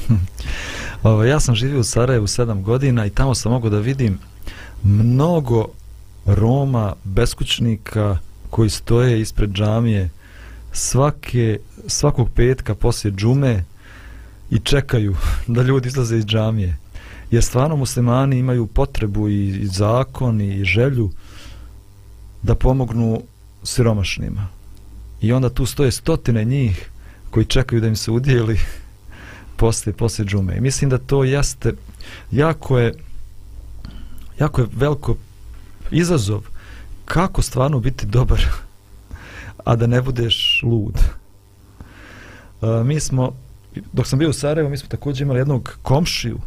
Ovo, 1.03 1.23
ja 1.23 1.39
sam 1.39 1.55
živio 1.55 1.79
u 1.79 1.83
Sarajevu 1.83 2.27
sedam 2.27 2.63
godina 2.63 3.05
i 3.05 3.09
tamo 3.09 3.35
sam 3.35 3.51
mogu 3.51 3.69
da 3.69 3.79
vidim 3.79 4.19
mnogo 4.83 5.67
Roma, 6.25 6.93
beskućnika 7.03 8.17
koji 8.49 8.69
stoje 8.69 9.21
ispred 9.21 9.49
džamije 9.49 10.09
svake, 10.71 11.59
svakog 11.87 12.29
petka 12.35 12.75
poslije 12.75 13.13
džume 13.13 13.63
i 14.49 14.59
čekaju 14.59 15.15
da 15.47 15.61
ljudi 15.61 15.87
izlaze 15.87 16.17
iz 16.17 16.25
džamije. 16.25 16.77
Jer 17.31 17.43
stvarno 17.43 17.75
muslimani 17.75 18.39
imaju 18.39 18.67
potrebu 18.67 19.29
i 19.29 19.65
zakon 19.65 20.41
i 20.41 20.65
želju 20.65 21.11
da 22.43 22.55
pomognu 22.55 23.21
siromašnima. 23.63 24.47
I 25.21 25.33
onda 25.33 25.49
tu 25.49 25.65
stoje 25.65 25.91
stotine 25.91 26.45
njih 26.45 26.89
koji 27.29 27.45
čekaju 27.45 27.81
da 27.81 27.87
im 27.87 27.95
se 27.95 28.11
udijeli 28.11 28.59
posle, 29.57 29.93
posle 29.93 30.25
džume. 30.25 30.57
I 30.57 30.61
mislim 30.61 30.89
da 30.89 30.97
to 30.97 31.23
jeste 31.23 31.73
jako 32.31 32.79
je 32.79 32.93
jako 34.39 34.61
je 34.61 34.67
veliko 34.75 35.15
izazov 35.91 36.41
kako 37.05 37.41
stvarno 37.41 37.79
biti 37.79 38.05
dobar 38.05 38.45
a 39.65 39.75
da 39.75 39.87
ne 39.87 40.01
budeš 40.01 40.61
lud. 40.63 40.95
Uh, 42.61 42.85
mi 42.85 42.99
smo 42.99 43.33
dok 43.93 44.07
sam 44.07 44.19
bio 44.19 44.29
u 44.29 44.33
Sarajevu, 44.33 44.69
mi 44.69 44.77
smo 44.77 44.89
također 44.89 45.21
imali 45.21 45.39
jednog 45.39 45.77
komšiju 45.81 46.39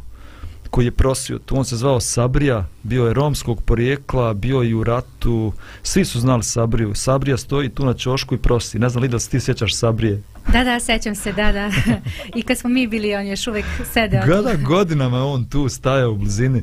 koji 0.75 0.85
je 0.85 0.91
prosio, 0.91 1.39
tu 1.39 1.57
on 1.57 1.65
se 1.65 1.77
zvao 1.77 2.01
Sabrija, 2.01 2.67
bio 2.83 3.07
je 3.07 3.15
romskog 3.15 3.63
porijekla, 3.63 4.35
bio 4.35 4.63
i 4.63 4.75
u 4.75 4.85
ratu, 4.85 5.53
svi 5.83 6.05
su 6.05 6.21
znali 6.21 6.43
Sabriju. 6.43 6.95
Sabrija 6.95 7.37
stoji 7.37 7.69
tu 7.69 7.85
na 7.85 7.95
čošku 7.95 8.35
i 8.35 8.39
prosi. 8.39 8.79
Ne 8.79 8.89
znam 8.89 9.03
li 9.03 9.09
da 9.09 9.19
se 9.19 9.31
ti 9.31 9.41
sjećaš 9.41 9.75
Sabrije? 9.75 10.23
Da, 10.53 10.65
da, 10.65 10.81
sećam 10.81 11.15
se, 11.15 11.33
da, 11.33 11.53
da. 11.53 11.71
I 12.39 12.43
kad 12.43 12.59
smo 12.59 12.71
mi 12.71 12.87
bili, 12.87 13.15
on 13.15 13.27
još 13.27 13.47
uvijek 13.47 13.67
sedeo. 13.93 14.27
Gada 14.27 14.55
godinama 14.55 15.25
on 15.25 15.45
tu 15.45 15.69
staja 15.69 16.09
u 16.09 16.17
blizini. 16.17 16.63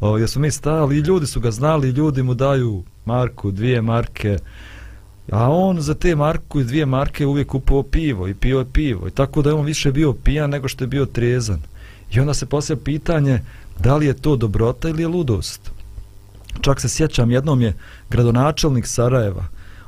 O, 0.00 0.18
jer 0.18 0.28
smo 0.28 0.42
mi 0.42 0.50
stajali 0.50 0.96
i 0.96 1.00
ljudi 1.00 1.26
su 1.26 1.40
ga 1.40 1.50
znali, 1.50 1.90
ljudi 1.90 2.22
mu 2.22 2.34
daju 2.34 2.84
marku, 3.04 3.50
dvije 3.50 3.82
marke. 3.82 4.38
A 5.32 5.50
on 5.50 5.80
za 5.80 5.94
te 5.94 6.16
marku 6.16 6.60
i 6.60 6.64
dvije 6.64 6.86
marke 6.86 7.26
uvijek 7.26 7.48
kupovao 7.48 7.82
pivo 7.82 8.28
i 8.28 8.34
pio 8.34 8.58
je 8.58 8.72
pivo. 8.72 9.08
I 9.08 9.10
tako 9.10 9.42
da 9.42 9.50
je 9.50 9.54
on 9.54 9.64
više 9.64 9.92
bio 9.92 10.12
pijan 10.12 10.50
nego 10.50 10.68
što 10.68 10.84
je 10.84 10.88
bio 10.88 11.06
trezan. 11.06 11.62
I 12.12 12.20
onda 12.20 12.34
se 12.34 12.46
postavlja 12.46 12.82
pitanje 12.84 13.40
da 13.78 13.96
li 13.96 14.06
je 14.06 14.14
to 14.14 14.36
dobrota 14.36 14.88
ili 14.88 15.02
je 15.02 15.08
ludost. 15.08 15.70
Čak 16.60 16.80
se 16.80 16.88
sjećam, 16.88 17.30
jednom 17.30 17.62
je 17.62 17.76
gradonačelnik 18.10 18.86
Sarajeva 18.86 19.44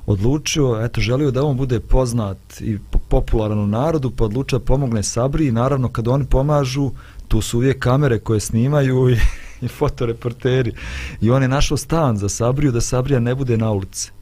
odlučio, 0.06 0.80
eto, 0.84 1.00
želio 1.00 1.30
da 1.30 1.44
on 1.44 1.56
bude 1.56 1.80
poznat 1.80 2.60
i 2.60 2.78
popularan 3.08 3.58
u 3.58 3.66
narodu, 3.66 4.10
pa 4.10 4.24
odlučio 4.24 4.58
da 4.58 4.64
pomogne 4.64 5.02
Sabri 5.02 5.46
i 5.46 5.52
naravno 5.52 5.88
kad 5.88 6.08
oni 6.08 6.24
pomažu, 6.24 6.90
tu 7.28 7.40
su 7.40 7.58
uvijek 7.58 7.78
kamere 7.78 8.18
koje 8.18 8.40
snimaju 8.40 9.10
i, 9.10 9.16
i 9.66 9.68
fotoreporteri. 9.68 10.72
I 11.20 11.30
on 11.30 11.42
je 11.42 11.48
našao 11.48 11.76
stan 11.76 12.16
za 12.16 12.28
Sabriju 12.28 12.72
da 12.72 12.80
Sabrija 12.80 13.20
ne 13.20 13.34
bude 13.34 13.56
na 13.56 13.70
ulici 13.70 14.12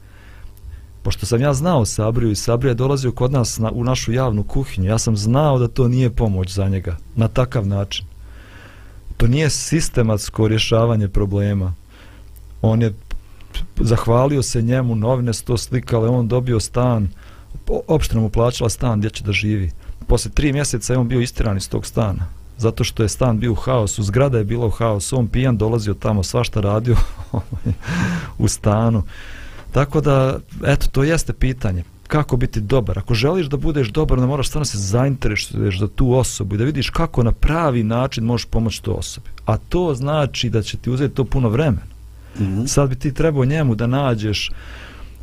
pošto 1.03 1.25
sam 1.25 1.41
ja 1.41 1.53
znao 1.53 1.85
Sabriju 1.85 2.31
i 2.31 2.35
Sabrija 2.35 2.73
dolazio 2.73 3.11
kod 3.11 3.31
nas 3.31 3.57
na, 3.57 3.71
u 3.71 3.83
našu 3.83 4.11
javnu 4.11 4.43
kuhinju, 4.43 4.89
ja 4.89 4.97
sam 4.97 5.17
znao 5.17 5.59
da 5.59 5.67
to 5.67 5.87
nije 5.87 6.09
pomoć 6.09 6.53
za 6.53 6.67
njega 6.67 6.97
na 7.15 7.27
takav 7.27 7.67
način. 7.67 8.05
To 9.17 9.27
nije 9.27 9.49
sistematsko 9.49 10.47
rješavanje 10.47 11.07
problema. 11.07 11.73
On 12.61 12.81
je 12.81 12.93
zahvalio 13.79 14.43
se 14.43 14.61
njemu, 14.61 14.95
novine 14.95 15.33
su 15.33 15.45
to 15.45 15.57
slikale, 15.57 16.09
on 16.09 16.27
dobio 16.27 16.59
stan, 16.59 17.09
opština 17.87 18.21
mu 18.21 18.29
plaćala 18.29 18.69
stan 18.69 18.99
gdje 18.99 19.09
će 19.09 19.23
da 19.23 19.31
živi. 19.31 19.71
Posle 20.07 20.31
tri 20.31 20.53
mjeseca 20.53 20.93
je 20.93 20.99
on 20.99 21.07
bio 21.07 21.19
istiran 21.19 21.57
iz 21.57 21.69
tog 21.69 21.85
stana. 21.85 22.39
zato 22.59 22.83
što 22.83 23.03
je 23.03 23.09
stan 23.09 23.39
bio 23.39 23.51
u 23.51 23.55
haosu, 23.55 24.03
zgrada 24.03 24.37
je 24.37 24.43
bila 24.43 24.65
u 24.65 24.69
haosu, 24.69 25.17
on 25.17 25.27
pijan 25.27 25.57
dolazio 25.57 25.93
tamo, 25.93 26.23
svašta 26.23 26.61
radio 26.61 26.95
u 28.37 28.47
stanu. 28.47 29.03
Tako 29.71 30.01
da, 30.01 30.39
eto, 30.65 30.87
to 30.87 31.03
jeste 31.03 31.33
pitanje 31.33 31.83
kako 32.07 32.37
biti 32.37 32.61
dobar. 32.61 32.99
Ako 32.99 33.13
želiš 33.13 33.47
da 33.47 33.57
budeš 33.57 33.89
dobar, 33.89 34.17
onda 34.17 34.27
moraš 34.27 34.47
stvarno 34.47 34.65
se 34.65 34.77
zainteresuješ 34.77 35.79
za 35.79 35.87
tu 35.87 36.13
osobu 36.13 36.55
i 36.55 36.57
da 36.57 36.63
vidiš 36.63 36.89
kako 36.89 37.23
na 37.23 37.31
pravi 37.31 37.83
način 37.83 38.23
možeš 38.23 38.45
pomoći 38.45 38.83
tu 38.83 38.99
osobi. 38.99 39.27
A 39.45 39.57
to 39.57 39.95
znači 39.95 40.49
da 40.49 40.61
će 40.61 40.77
ti 40.77 40.89
uzeti 40.89 41.15
to 41.15 41.23
puno 41.23 41.49
vremena. 41.49 41.99
Mm 42.39 42.43
-hmm. 42.43 42.67
Sad 42.67 42.89
bi 42.89 42.95
ti 42.95 43.13
trebao 43.13 43.45
njemu 43.45 43.75
da 43.75 43.87
nađeš 43.87 44.51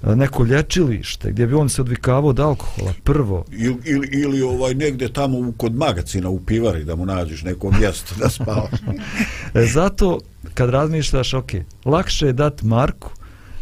neko 0.02 0.44
lječilište 0.44 1.30
gdje 1.30 1.46
bi 1.46 1.54
on 1.54 1.68
se 1.68 1.80
odvikavao 1.80 2.30
od 2.30 2.40
alkohola 2.40 2.92
prvo 3.04 3.44
ili, 3.52 3.76
ili, 3.84 4.08
ili 4.12 4.42
ovaj 4.42 4.74
negdje 4.74 5.12
tamo 5.12 5.52
kod 5.56 5.74
magacina 5.74 6.28
u 6.28 6.40
pivari 6.40 6.84
da 6.84 6.96
mu 6.96 7.06
nađeš 7.06 7.42
neko 7.42 7.70
mjesto 7.80 8.14
da 8.18 8.30
spava 8.30 8.68
e, 9.54 9.66
zato 9.66 10.20
kad 10.54 10.70
razmišljaš 10.70 11.34
ok, 11.34 11.50
lakše 11.84 12.26
je 12.26 12.32
dati 12.32 12.66
Marku 12.66 13.10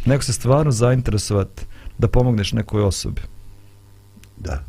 nego 0.05 0.23
se 0.23 0.33
stvarno 0.33 0.71
zainteresovati 0.71 1.63
da 1.97 2.07
pomogneš 2.07 2.53
nekoj 2.53 2.81
osobi. 2.81 3.21
Da. 4.37 4.63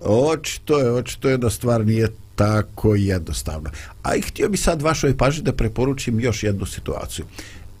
Očito 0.00 0.78
je, 0.78 0.92
očito 0.92 1.28
je 1.28 1.38
da 1.38 1.50
stvar 1.50 1.86
nije 1.86 2.08
tako 2.34 2.94
jednostavna. 2.94 3.70
A 4.02 4.14
i 4.14 4.20
htio 4.20 4.48
bi 4.48 4.56
sad 4.56 4.82
vašoj 4.82 5.16
pažnji 5.16 5.42
da 5.42 5.52
preporučim 5.52 6.20
još 6.20 6.42
jednu 6.42 6.66
situaciju. 6.66 7.24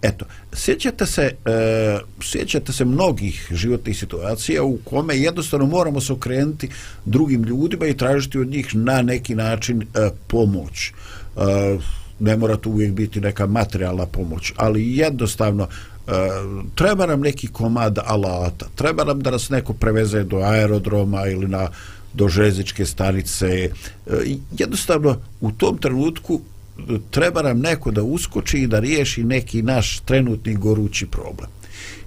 Eto, 0.02 0.24
sjećate 0.52 1.06
se, 1.06 1.34
e, 1.44 1.98
sjećate 2.22 2.72
se 2.72 2.84
mnogih 2.84 3.48
životnih 3.50 3.98
situacija 3.98 4.62
u 4.62 4.78
kome 4.84 5.16
jednostavno 5.16 5.66
moramo 5.66 6.00
se 6.00 6.12
okrenuti 6.12 6.68
drugim 7.04 7.42
ljudima 7.42 7.86
i 7.86 7.96
tražiti 7.96 8.38
od 8.38 8.48
njih 8.48 8.74
na 8.74 9.02
neki 9.02 9.34
način 9.34 9.82
e, 9.82 10.10
pomoć. 10.26 10.88
E, 10.88 11.78
ne 12.20 12.36
mora 12.36 12.56
to 12.56 12.70
uvijek 12.70 12.92
biti 12.92 13.20
neka 13.20 13.46
materijalna 13.46 14.06
pomoć, 14.06 14.52
ali 14.56 14.96
jednostavno 14.96 15.68
E, 16.06 16.12
treba 16.74 17.06
nam 17.06 17.20
neki 17.20 17.48
komad 17.48 17.98
alata, 18.04 18.66
treba 18.74 19.04
nam 19.04 19.20
da 19.20 19.30
nas 19.30 19.48
neko 19.48 19.72
preveze 19.72 20.24
do 20.24 20.36
aerodroma 20.36 21.26
ili 21.26 21.48
na 21.48 21.68
do 22.14 22.28
žezičke 22.28 22.86
stanice. 22.86 23.46
E, 23.46 23.70
jednostavno, 24.58 25.16
u 25.40 25.52
tom 25.52 25.78
trenutku 25.78 26.40
e, 26.78 26.82
treba 27.10 27.42
nam 27.42 27.60
neko 27.60 27.90
da 27.90 28.02
uskoči 28.02 28.58
i 28.58 28.66
da 28.66 28.78
riješi 28.78 29.24
neki 29.24 29.62
naš 29.62 30.00
trenutni 30.00 30.54
gorući 30.54 31.06
problem. 31.06 31.48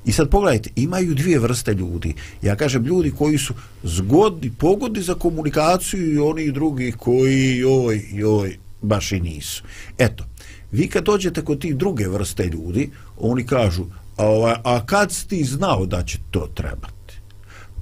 I 0.06 0.12
sad 0.12 0.30
pogledajte, 0.30 0.70
imaju 0.76 1.16
dvije 1.16 1.40
vrste 1.40 1.74
ljudi. 1.74 2.14
Ja 2.42 2.56
kažem 2.56 2.86
ljudi 2.86 3.12
koji 3.12 3.38
su 3.38 3.54
zgodni, 3.84 4.52
pogodni 4.58 5.02
za 5.02 5.14
komunikaciju 5.14 6.14
i 6.14 6.18
oni 6.18 6.52
drugi 6.52 6.94
koji 6.98 7.58
joj, 7.58 8.06
joj, 8.12 8.58
baš 8.82 9.12
i 9.12 9.20
nisu. 9.20 9.64
Eto, 9.98 10.29
vi 10.72 10.88
kad 10.88 11.04
dođete 11.04 11.42
kod 11.42 11.62
tih 11.62 11.76
druge 11.76 12.08
vrste 12.08 12.46
ljudi, 12.46 12.90
oni 13.18 13.46
kažu, 13.46 13.84
a, 14.18 14.26
ovaj, 14.26 14.56
a 14.64 14.86
kad 14.86 15.12
si 15.12 15.28
ti 15.28 15.44
znao 15.44 15.86
da 15.86 16.04
će 16.04 16.18
to 16.32 16.50
trebati? 16.56 17.14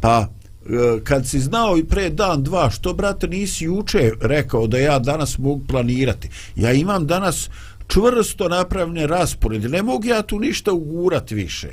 Pa, 0.02 0.28
e, 0.65 1.00
kad 1.04 1.28
si 1.28 1.39
znao 1.39 1.78
i 1.78 1.84
pre 1.84 2.10
dan, 2.10 2.43
dva, 2.43 2.69
što, 2.69 2.93
brate, 2.93 3.28
nisi 3.28 3.65
juče 3.65 4.12
rekao 4.21 4.67
da 4.67 4.78
ja 4.78 5.00
danas 5.00 5.38
mogu 5.38 5.62
planirati? 5.67 6.30
Ja 6.56 6.73
imam 6.73 7.08
danas 7.08 7.50
čvrsto 7.88 8.50
napravljene 8.50 9.08
rasporede, 9.08 9.69
ne 9.69 9.84
mogu 9.84 10.06
ja 10.06 10.21
tu 10.21 10.39
ništa 10.39 10.73
ugurati 10.73 11.36
više. 11.36 11.69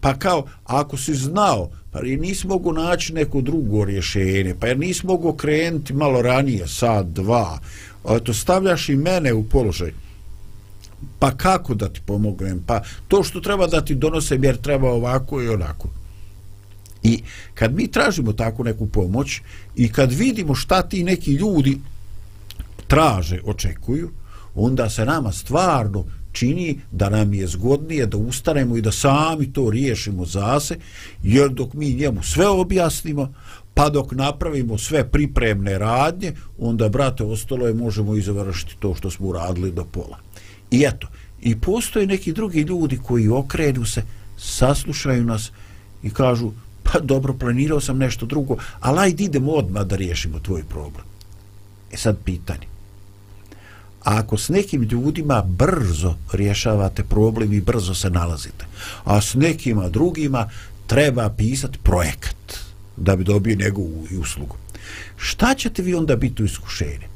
Pa 0.00 0.14
kao, 0.14 0.44
ako 0.64 0.96
si 0.96 1.14
znao, 1.14 1.70
pa 1.90 2.00
i 2.00 2.16
nisi 2.16 2.46
mogu 2.46 2.72
naći 2.72 3.12
neko 3.12 3.40
drugo 3.40 3.84
rješenje, 3.84 4.54
pa 4.60 4.66
jer 4.66 4.78
nisi 4.78 5.06
mogu 5.06 5.32
krenuti 5.32 5.92
malo 5.92 6.22
ranije, 6.22 6.68
sad, 6.68 7.06
dva, 7.06 7.58
to 8.24 8.34
stavljaš 8.34 8.88
i 8.88 8.96
mene 8.96 9.32
u 9.32 9.44
položaj 9.48 9.92
pa 11.18 11.30
kako 11.36 11.74
da 11.74 11.88
ti 11.88 12.00
pomognem, 12.06 12.62
pa 12.66 12.82
to 13.08 13.22
što 13.22 13.40
treba 13.40 13.66
da 13.66 13.80
ti 13.80 13.94
donosem 13.94 14.44
jer 14.44 14.56
treba 14.56 14.90
ovako 14.90 15.42
i 15.42 15.48
onako. 15.48 15.88
I 17.02 17.22
kad 17.54 17.74
mi 17.74 17.88
tražimo 17.88 18.32
takvu 18.32 18.64
neku 18.64 18.86
pomoć 18.86 19.40
i 19.76 19.92
kad 19.92 20.12
vidimo 20.12 20.54
šta 20.54 20.82
ti 20.82 21.04
neki 21.04 21.32
ljudi 21.32 21.78
traže, 22.86 23.40
očekuju, 23.44 24.10
onda 24.54 24.90
se 24.90 25.04
nama 25.04 25.32
stvarno 25.32 26.04
čini 26.32 26.80
da 26.92 27.10
nam 27.10 27.34
je 27.34 27.46
zgodnije 27.46 28.06
da 28.06 28.16
ustanemo 28.16 28.76
i 28.76 28.82
da 28.82 28.92
sami 28.92 29.52
to 29.52 29.70
riješimo 29.70 30.24
za 30.24 30.60
se, 30.60 30.76
jer 31.22 31.48
dok 31.50 31.74
mi 31.74 31.94
njemu 31.94 32.22
sve 32.22 32.48
objasnimo, 32.48 33.32
pa 33.74 33.88
dok 33.88 34.12
napravimo 34.12 34.78
sve 34.78 35.08
pripremne 35.10 35.78
radnje, 35.78 36.32
onda, 36.58 36.88
brate, 36.88 37.24
ostalo 37.24 37.66
je 37.66 37.74
možemo 37.74 38.16
i 38.16 38.22
završiti 38.22 38.76
to 38.80 38.94
što 38.94 39.10
smo 39.10 39.26
uradili 39.26 39.72
do 39.72 39.84
pola. 39.84 40.18
I 40.76 40.84
eto, 40.84 41.08
i 41.40 41.56
postoje 41.56 42.06
neki 42.06 42.32
drugi 42.32 42.60
ljudi 42.60 42.98
koji 43.02 43.28
okrenu 43.28 43.84
se, 43.84 44.02
saslušaju 44.38 45.24
nas 45.24 45.50
i 46.02 46.10
kažu, 46.10 46.50
pa 46.82 46.98
dobro, 47.00 47.34
planirao 47.34 47.80
sam 47.80 47.98
nešto 47.98 48.26
drugo, 48.26 48.56
ali 48.80 49.00
ajde 49.00 49.24
idemo 49.24 49.52
odmah 49.52 49.82
da 49.82 49.96
riješimo 49.96 50.38
tvoj 50.38 50.64
problem. 50.64 51.04
E 51.92 51.96
sad 51.96 52.18
pitanje. 52.24 52.66
A 54.04 54.18
ako 54.18 54.38
s 54.38 54.48
nekim 54.48 54.82
ljudima 54.82 55.42
brzo 55.42 56.14
rješavate 56.32 57.04
problem 57.04 57.52
i 57.52 57.60
brzo 57.60 57.94
se 57.94 58.10
nalazite, 58.10 58.66
a 59.04 59.20
s 59.20 59.34
nekima 59.34 59.88
drugima 59.88 60.50
treba 60.86 61.30
pisati 61.30 61.78
projekat 61.78 62.56
da 62.96 63.16
bi 63.16 63.24
dobio 63.24 63.56
njegovu 63.56 64.06
uslugu, 64.20 64.56
šta 65.16 65.54
ćete 65.54 65.82
vi 65.82 65.94
onda 65.94 66.16
biti 66.16 66.42
u 66.42 66.46
iskušenju? 66.46 67.08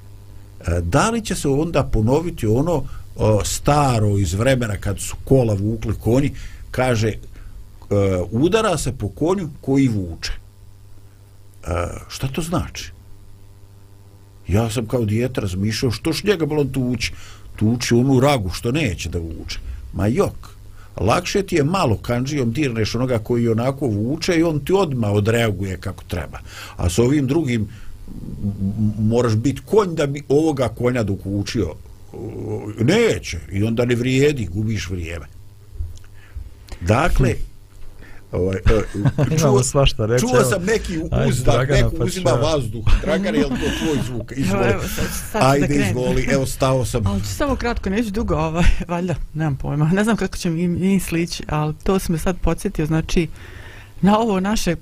E, 0.66 0.80
da 0.80 1.10
li 1.10 1.24
će 1.24 1.34
se 1.34 1.48
onda 1.48 1.82
ponoviti 1.84 2.46
ono 2.46 2.84
o, 3.20 3.44
staro 3.44 4.18
iz 4.18 4.34
vremena 4.34 4.76
kad 4.76 5.00
su 5.00 5.16
kola 5.24 5.54
vukli 5.54 5.94
konji, 6.00 6.32
kaže 6.70 7.08
e, 7.08 7.16
udara 8.30 8.78
se 8.78 8.92
po 8.92 9.08
konju 9.08 9.48
koji 9.60 9.88
vuče. 9.88 10.32
E, 10.32 11.70
šta 12.08 12.28
to 12.28 12.42
znači? 12.42 12.92
Ja 14.48 14.70
sam 14.70 14.86
kao 14.86 15.04
dijete 15.04 15.40
razmišljao 15.40 15.92
što 15.92 16.12
š 16.12 16.26
njega 16.26 16.46
bilo 16.46 16.64
tući? 16.64 17.12
Tući 17.56 17.94
onu 17.94 18.20
ragu 18.20 18.50
što 18.50 18.72
neće 18.72 19.08
da 19.08 19.18
vuče. 19.18 19.58
Ma 19.92 20.06
jok, 20.06 20.56
lakše 20.96 21.42
ti 21.42 21.56
je 21.56 21.64
malo 21.64 21.96
kanđijom 21.96 22.52
dirneš 22.52 22.94
onoga 22.94 23.18
koji 23.18 23.48
onako 23.48 23.86
vuče 23.86 24.36
i 24.36 24.42
on 24.42 24.60
ti 24.60 24.72
odma 24.72 25.10
odreaguje 25.10 25.76
kako 25.76 26.04
treba. 26.04 26.38
A 26.76 26.88
s 26.90 26.98
ovim 26.98 27.26
drugim 27.26 27.68
moraš 28.98 29.34
biti 29.34 29.60
konj 29.66 29.94
da 29.94 30.06
bi 30.06 30.22
ovoga 30.28 30.68
konja 30.68 31.02
dok 31.02 31.18
učio 31.24 31.74
neće 32.78 33.38
i 33.52 33.62
onda 33.62 33.84
ne 33.84 33.94
vrijedi, 33.94 34.46
gubiš 34.46 34.90
vrijeme. 34.90 35.26
Dakle, 36.80 37.34
ovaj, 38.32 38.56
e, 38.56 39.38
čuo, 39.40 39.62
svašta 39.62 40.06
reći, 40.06 40.20
čuo 40.20 40.44
sam 40.44 40.64
neki 40.64 40.98
uzdak, 41.28 41.68
neko 41.68 41.90
pa 41.98 42.04
uzima 42.04 42.30
vazduh. 42.30 42.84
Dragan, 43.02 43.34
je 43.34 43.46
li 43.46 43.50
to 43.50 43.56
tvoj 43.56 43.98
zvuk? 44.06 44.32
Izvoli. 44.36 44.64
Evo, 44.64 44.72
evo, 44.72 44.82
sad, 44.82 45.06
sad 45.32 45.42
Ajde, 45.42 45.86
izvoli, 45.88 46.28
evo, 46.30 46.46
stao 46.46 46.84
sam. 46.84 47.06
Ali 47.06 47.20
ću 47.20 47.26
samo 47.26 47.56
kratko, 47.56 47.90
neću 47.90 48.10
dugo, 48.10 48.34
ovaj, 48.34 48.64
valjda, 48.88 49.14
nemam 49.34 49.56
pojma. 49.56 49.90
Ne 49.92 50.04
znam 50.04 50.16
kako 50.16 50.36
će 50.36 50.50
mi, 50.50 50.68
mi 50.68 51.00
slići, 51.00 51.42
ali 51.48 51.74
to 51.82 51.98
sam 51.98 52.12
me 52.12 52.18
sad 52.18 52.36
podsjetio, 52.40 52.86
znači, 52.86 53.28
na 54.00 54.18
ovo 54.18 54.40
naše 54.40 54.76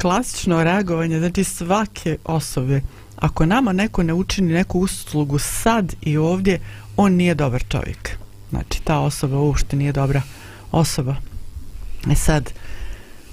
klasično 0.00 0.64
reagovanje, 0.64 1.18
znači 1.18 1.44
svake 1.44 2.16
osobe, 2.24 2.80
ako 3.20 3.46
nama 3.46 3.72
neko 3.72 4.02
ne 4.02 4.12
učini 4.12 4.52
neku 4.52 4.80
uslugu 4.80 5.38
sad 5.38 5.94
i 6.02 6.16
ovdje, 6.16 6.60
on 6.96 7.12
nije 7.12 7.34
dobar 7.34 7.62
čovjek. 7.68 8.16
Znači, 8.50 8.82
ta 8.82 8.98
osoba 8.98 9.38
uopšte 9.38 9.76
nije 9.76 9.92
dobra 9.92 10.22
osoba. 10.72 11.16
E 12.10 12.14
sad, 12.14 12.52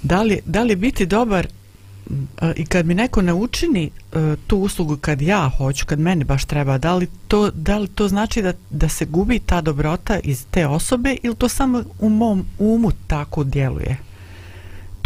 da 0.02 0.22
li, 0.22 0.40
da 0.44 0.62
li 0.62 0.76
biti 0.76 1.06
dobar 1.06 1.46
e, 1.46 2.52
i 2.56 2.66
kad 2.66 2.86
mi 2.86 2.94
neko 2.94 3.22
ne 3.22 3.32
učini 3.32 3.90
e, 4.12 4.36
tu 4.46 4.58
uslugu 4.58 4.96
kad 4.96 5.22
ja 5.22 5.50
hoću, 5.58 5.86
kad 5.86 5.98
meni 5.98 6.24
baš 6.24 6.44
treba, 6.44 6.78
da 6.78 6.94
li 6.94 7.06
to, 7.28 7.50
da 7.50 7.78
li 7.78 7.88
to 7.88 8.08
znači 8.08 8.42
da, 8.42 8.52
da 8.70 8.88
se 8.88 9.04
gubi 9.04 9.38
ta 9.38 9.60
dobrota 9.60 10.18
iz 10.18 10.46
te 10.50 10.66
osobe 10.66 11.16
ili 11.22 11.36
to 11.36 11.48
samo 11.48 11.82
u 11.98 12.08
mom 12.08 12.44
umu 12.58 12.90
tako 13.06 13.44
djeluje? 13.44 14.07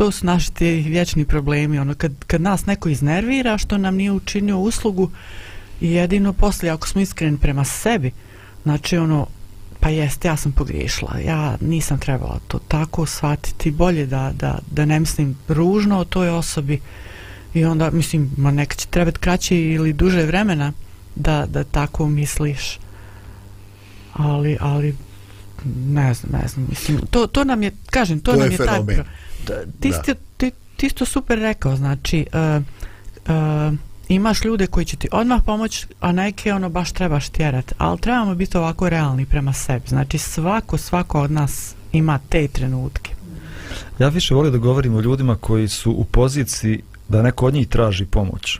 To 0.03 0.11
su 0.11 0.27
naši 0.27 0.53
ti 0.53 0.67
vječni 0.67 1.25
problemi 1.25 1.79
ono 1.79 1.95
kad, 1.95 2.13
kad 2.27 2.41
nas 2.41 2.67
neko 2.67 2.89
iznervira 2.89 3.59
što 3.59 3.79
nam 3.79 3.97
nije 3.97 4.13
učinio 4.13 4.59
uslugu 4.59 5.11
jedino 5.81 6.33
poslije 6.33 6.73
ako 6.73 6.89
smo 6.89 7.01
iskreni 7.01 7.39
prema 7.39 7.65
sebi 7.65 8.11
znači 8.63 8.97
ono 8.97 9.27
pa 9.81 9.89
jeste 9.89 10.29
ja 10.29 10.37
sam 10.37 10.53
pogriješila 10.53 11.19
ja 11.27 11.57
nisam 11.61 11.99
trebala 11.99 12.41
to 12.49 12.59
tako 12.59 13.07
shvatiti 13.07 13.71
bolje 13.71 14.07
da, 14.07 14.33
da, 14.35 14.59
da 14.71 14.85
ne 14.85 15.01
mislim 15.01 15.39
ružno 15.49 15.99
o 15.99 16.05
toj 16.05 16.29
osobi 16.29 16.81
i 17.55 17.65
onda 17.65 17.91
mislim 17.91 18.31
ma 18.37 18.51
neka 18.51 18.75
će 18.75 18.87
trebati 18.87 19.19
kraće 19.19 19.61
ili 19.61 19.93
duže 19.93 20.23
vremena 20.23 20.73
da, 21.15 21.47
da 21.47 21.65
tako 21.65 22.09
misliš. 22.09 22.79
Ali 24.13 24.57
ali 24.61 24.97
ne 25.87 26.15
znam, 26.15 26.43
ne 26.43 26.49
znam 26.49 26.67
mislim, 26.69 27.01
to, 27.11 27.27
to 27.27 27.45
nam 27.45 27.63
je 27.63 27.73
kažem, 27.91 28.21
to, 28.21 28.33
to 28.33 28.39
nam 28.39 28.51
je, 28.51 28.53
je 28.53 28.67
taj 28.67 28.81
ti, 29.81 29.93
ti, 30.05 30.15
ti, 30.37 30.51
ti 30.77 30.87
isto 30.87 31.05
super 31.05 31.39
rekao, 31.39 31.77
znači 31.77 32.27
uh, 32.33 32.63
uh, 33.29 33.75
imaš 34.09 34.45
ljude 34.45 34.67
koji 34.67 34.87
će 34.87 34.97
ti 34.97 35.09
odmah 35.13 35.43
pomoći, 35.47 35.87
a 36.01 36.13
neke 36.13 36.53
ono 36.53 36.69
baš 36.69 36.93
trebaš 36.93 37.29
tjerat. 37.29 37.73
Ali 37.79 37.99
trebamo 37.99 38.35
biti 38.35 38.57
ovako 38.57 38.89
realni 38.89 39.27
prema 39.27 39.53
sebi. 39.53 39.89
Znači 39.89 40.19
svako, 40.19 40.79
svako 40.79 41.21
od 41.21 41.31
nas 41.31 41.75
ima 41.93 42.19
te 42.29 42.49
trenutke. 42.49 43.11
Ja 43.99 44.09
više 44.09 44.35
volim 44.35 44.53
da 44.53 44.59
govorim 44.59 44.95
o 44.95 45.01
ljudima 45.01 45.37
koji 45.37 45.69
su 45.69 45.93
u 45.93 46.05
poziciji 46.05 46.83
da 47.09 47.23
neko 47.23 47.47
od 47.47 47.55
njih 47.55 47.69
traži 47.69 48.07
pomoć. 48.07 48.59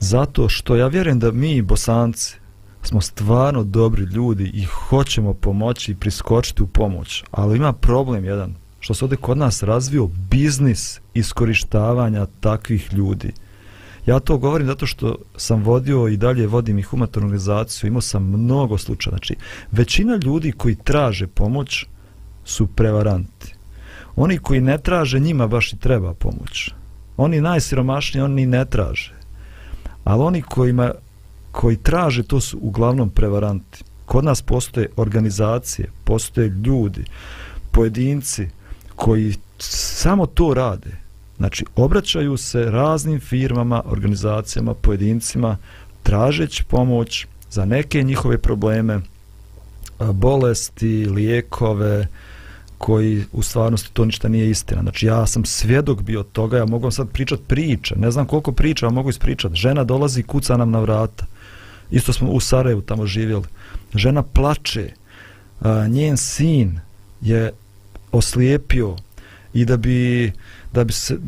Zato 0.00 0.48
što 0.48 0.76
ja 0.76 0.86
vjerujem 0.86 1.18
da 1.18 1.32
mi, 1.32 1.62
bosanci, 1.62 2.36
smo 2.82 3.00
stvarno 3.00 3.64
dobri 3.64 4.02
ljudi 4.02 4.50
i 4.54 4.64
hoćemo 4.64 5.34
pomoći 5.34 5.92
i 5.92 5.94
priskočiti 5.94 6.62
u 6.62 6.66
pomoć. 6.66 7.24
Ali 7.30 7.56
ima 7.56 7.72
problem 7.72 8.24
jedan, 8.24 8.54
što 8.80 8.94
se 8.94 9.04
ovdje 9.04 9.16
kod 9.16 9.38
nas 9.38 9.62
razvio 9.62 10.08
biznis 10.30 11.00
iskorištavanja 11.14 12.26
takvih 12.40 12.92
ljudi. 12.92 13.32
Ja 14.06 14.20
to 14.20 14.38
govorim 14.38 14.66
zato 14.66 14.86
što 14.86 15.16
sam 15.36 15.62
vodio 15.62 16.08
i 16.08 16.16
dalje 16.16 16.46
vodim 16.46 16.78
i 16.78 16.82
humanitarnu 16.82 17.26
organizaciju, 17.26 17.88
imao 17.88 18.00
sam 18.00 18.22
mnogo 18.24 18.78
slučaja. 18.78 19.10
Znači, 19.10 19.36
većina 19.72 20.18
ljudi 20.24 20.52
koji 20.52 20.74
traže 20.74 21.26
pomoć 21.26 21.86
su 22.44 22.66
prevaranti. 22.66 23.54
Oni 24.16 24.38
koji 24.38 24.60
ne 24.60 24.78
traže, 24.78 25.20
njima 25.20 25.46
baš 25.46 25.72
i 25.72 25.78
treba 25.78 26.14
pomoć. 26.14 26.70
Oni 27.16 27.40
najsiromašniji, 27.40 28.22
oni 28.22 28.46
ne 28.46 28.64
traže. 28.64 29.14
Ali 30.04 30.22
oni 30.22 30.42
kojima, 30.42 30.92
koji 31.52 31.76
traže, 31.76 32.22
to 32.22 32.40
su 32.40 32.58
uglavnom 32.62 33.10
prevaranti. 33.10 33.84
Kod 34.06 34.24
nas 34.24 34.42
postoje 34.42 34.88
organizacije, 34.96 35.90
postoje 36.04 36.48
ljudi, 36.48 37.04
pojedinci 37.72 38.48
koji 38.98 39.34
samo 39.58 40.26
to 40.26 40.54
rade. 40.54 40.90
Znači, 41.36 41.64
obraćaju 41.76 42.36
se 42.36 42.64
raznim 42.70 43.20
firmama, 43.20 43.82
organizacijama, 43.86 44.74
pojedincima, 44.74 45.56
tražeći 46.02 46.64
pomoć 46.64 47.26
za 47.50 47.64
neke 47.64 48.02
njihove 48.02 48.38
probleme, 48.38 49.00
bolesti, 50.12 51.06
lijekove, 51.06 52.06
koji 52.78 53.24
u 53.32 53.42
stvarnosti 53.42 53.90
to 53.92 54.04
ništa 54.04 54.28
nije 54.28 54.50
istina. 54.50 54.82
Znači 54.82 55.06
ja 55.06 55.26
sam 55.26 55.44
svjedok 55.44 56.02
bio 56.02 56.22
toga, 56.22 56.58
ja 56.58 56.66
mogu 56.66 56.82
vam 56.82 56.92
sad 56.92 57.08
pričat 57.08 57.40
priče, 57.46 57.96
ne 57.96 58.10
znam 58.10 58.26
koliko 58.26 58.52
priča, 58.52 58.86
ja 58.86 58.90
mogu 58.90 59.10
ispričat. 59.10 59.54
Žena 59.54 59.84
dolazi 59.84 60.20
i 60.20 60.22
kuca 60.22 60.56
nam 60.56 60.70
na 60.70 60.80
vrata. 60.80 61.26
Isto 61.90 62.12
smo 62.12 62.30
u 62.30 62.40
Sarajevu 62.40 62.80
tamo 62.80 63.06
živjeli. 63.06 63.44
Žena 63.94 64.22
plače, 64.22 64.92
njen 65.88 66.16
sin 66.16 66.80
je 67.20 67.52
oslijepio 68.12 68.96
i 69.54 69.64
da 69.64 69.76
bi 69.76 70.32
da 70.72 70.84
bi 70.84 70.92
se 70.92 71.18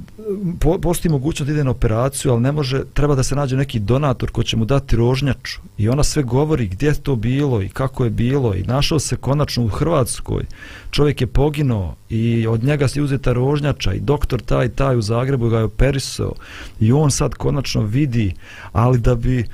po, 0.61 0.79
postoji 0.79 1.13
mogućnost 1.13 1.47
da 1.47 1.53
ide 1.53 1.65
na 1.65 1.71
operaciju, 1.71 2.33
ali 2.33 2.41
ne 2.41 2.53
može, 2.53 2.83
treba 2.95 3.15
da 3.15 3.23
se 3.23 3.35
nađe 3.35 3.57
neki 3.57 3.79
donator 3.79 4.31
ko 4.31 4.43
će 4.43 4.57
mu 4.57 4.65
dati 4.65 4.97
rožnjaču. 4.97 5.61
I 5.79 5.89
ona 5.89 6.05
sve 6.05 6.23
govori 6.23 6.67
gdje 6.67 6.87
je 6.87 6.95
to 6.95 7.17
bilo 7.17 7.63
i 7.63 7.69
kako 7.69 8.05
je 8.05 8.11
bilo 8.11 8.55
i 8.55 8.63
našao 8.63 8.99
se 8.99 9.17
konačno 9.17 9.65
u 9.65 9.69
Hrvatskoj. 9.69 10.45
Čovjek 10.91 11.21
je 11.21 11.27
poginuo 11.27 11.95
i 12.11 12.47
od 12.47 12.65
njega 12.65 12.89
se 12.89 13.03
uzeta 13.03 13.33
rožnjača 13.33 13.93
i 13.93 14.01
doktor 14.01 14.41
taj 14.41 14.69
taj 14.69 14.97
u 14.97 15.03
Zagrebu 15.03 15.49
ga 15.49 15.59
je 15.59 15.65
operisao. 15.65 16.33
I 16.81 16.93
on 16.93 17.11
sad 17.11 17.35
konačno 17.35 17.83
vidi, 17.83 18.35
ali 18.73 18.99
da 18.99 19.15
bi 19.15 19.45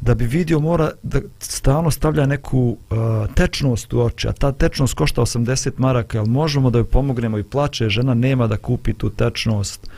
da 0.00 0.14
bi 0.14 0.26
vidio 0.26 0.60
mora 0.60 0.90
da 1.02 1.20
stalno 1.38 1.90
stavlja 1.90 2.26
neku 2.26 2.76
uh, 2.90 2.96
tečnost 3.34 3.92
u 3.92 4.00
oči, 4.00 4.28
a 4.28 4.32
ta 4.32 4.52
tečnost 4.52 4.94
košta 4.94 5.22
80 5.22 5.70
maraka, 5.76 6.18
ali 6.18 6.28
možemo 6.28 6.70
da 6.70 6.78
joj 6.78 6.84
pomognemo? 6.84 7.38
I 7.38 7.42
plače, 7.42 7.88
žena 7.88 8.14
nema 8.14 8.46
da 8.46 8.56
kupi 8.56 8.94
tu 8.94 9.10
tečnost. 9.10 9.90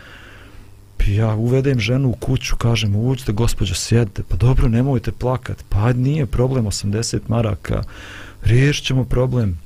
Ja 1.06 1.34
uvedem 1.34 1.80
ženu 1.80 2.08
u 2.08 2.12
kuću, 2.12 2.56
kažem, 2.56 2.96
uđite 2.96 3.32
gospođo, 3.32 3.74
sjedite, 3.74 4.22
pa 4.28 4.36
dobro, 4.36 4.68
nemojte 4.68 5.12
plakat, 5.12 5.64
pa 5.68 5.92
nije 5.92 6.26
problem 6.26 6.64
80 6.64 7.20
maraka, 7.28 7.82
riješit 8.42 8.84
ćemo 8.84 9.04
problem 9.04 9.58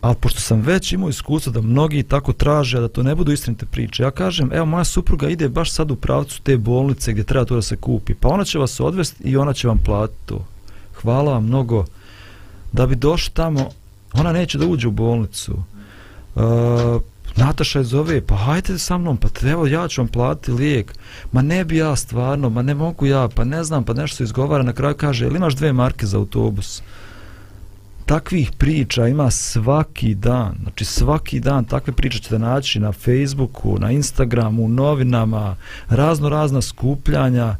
ali 0.00 0.14
pošto 0.20 0.40
sam 0.40 0.60
već 0.60 0.92
imao 0.92 1.08
iskustvo 1.08 1.52
da 1.52 1.60
mnogi 1.60 2.02
tako 2.02 2.32
traže, 2.32 2.78
a 2.78 2.80
da 2.80 2.88
to 2.88 3.02
ne 3.02 3.14
budu 3.14 3.32
istinite 3.32 3.66
priče, 3.66 4.02
ja 4.02 4.10
kažem, 4.10 4.50
evo 4.52 4.66
moja 4.66 4.84
supruga 4.84 5.28
ide 5.28 5.48
baš 5.48 5.70
sad 5.72 5.90
u 5.90 5.96
pravcu 5.96 6.42
te 6.42 6.56
bolnice 6.56 7.12
gdje 7.12 7.24
treba 7.24 7.44
to 7.44 7.54
da 7.54 7.62
se 7.62 7.76
kupi, 7.76 8.14
pa 8.14 8.28
ona 8.28 8.44
će 8.44 8.58
vas 8.58 8.80
odvesti 8.80 9.24
i 9.24 9.36
ona 9.36 9.52
će 9.52 9.68
vam 9.68 9.78
platiti 9.78 10.26
to. 10.26 10.44
Hvala 11.02 11.32
vam 11.32 11.44
mnogo. 11.44 11.84
Da 12.72 12.86
bi 12.86 12.96
došli 12.96 13.34
tamo, 13.34 13.70
ona 14.12 14.32
neće 14.32 14.58
da 14.58 14.66
uđe 14.66 14.88
u 14.88 14.90
bolnicu. 14.90 15.62
Uh, 16.34 16.42
Nataša 17.36 17.78
je 17.78 17.84
zove, 17.84 18.20
pa 18.26 18.36
hajde 18.36 18.78
sa 18.78 18.98
mnom, 18.98 19.16
pa 19.16 19.28
evo 19.48 19.66
ja 19.66 19.88
ću 19.88 20.00
vam 20.00 20.08
platiti 20.08 20.52
lijek. 20.52 20.94
Ma 21.32 21.42
ne 21.42 21.64
bi 21.64 21.76
ja 21.76 21.96
stvarno, 21.96 22.50
ma 22.50 22.62
ne 22.62 22.74
mogu 22.74 23.06
ja, 23.06 23.28
pa 23.34 23.44
ne 23.44 23.64
znam, 23.64 23.84
pa 23.84 23.92
nešto 23.92 24.16
se 24.16 24.24
izgovara, 24.24 24.62
na 24.62 24.72
kraju 24.72 24.94
kaže, 24.94 25.26
ili 25.26 25.36
imaš 25.36 25.54
dve 25.54 25.72
marke 25.72 26.06
za 26.06 26.18
autobus? 26.18 26.82
Takvih 28.08 28.52
priča 28.58 29.08
ima 29.08 29.30
svaki 29.30 30.14
dan, 30.14 30.54
znači 30.62 30.84
svaki 30.84 31.40
dan 31.40 31.64
takve 31.64 31.92
priče 31.92 32.18
ćete 32.18 32.38
naći 32.38 32.80
na 32.80 32.92
Facebooku, 32.92 33.78
na 33.78 33.90
Instagramu, 33.90 34.64
u 34.64 34.68
novinama, 34.68 35.56
razno 35.88 36.28
razna 36.28 36.62
skupljanja 36.62 37.56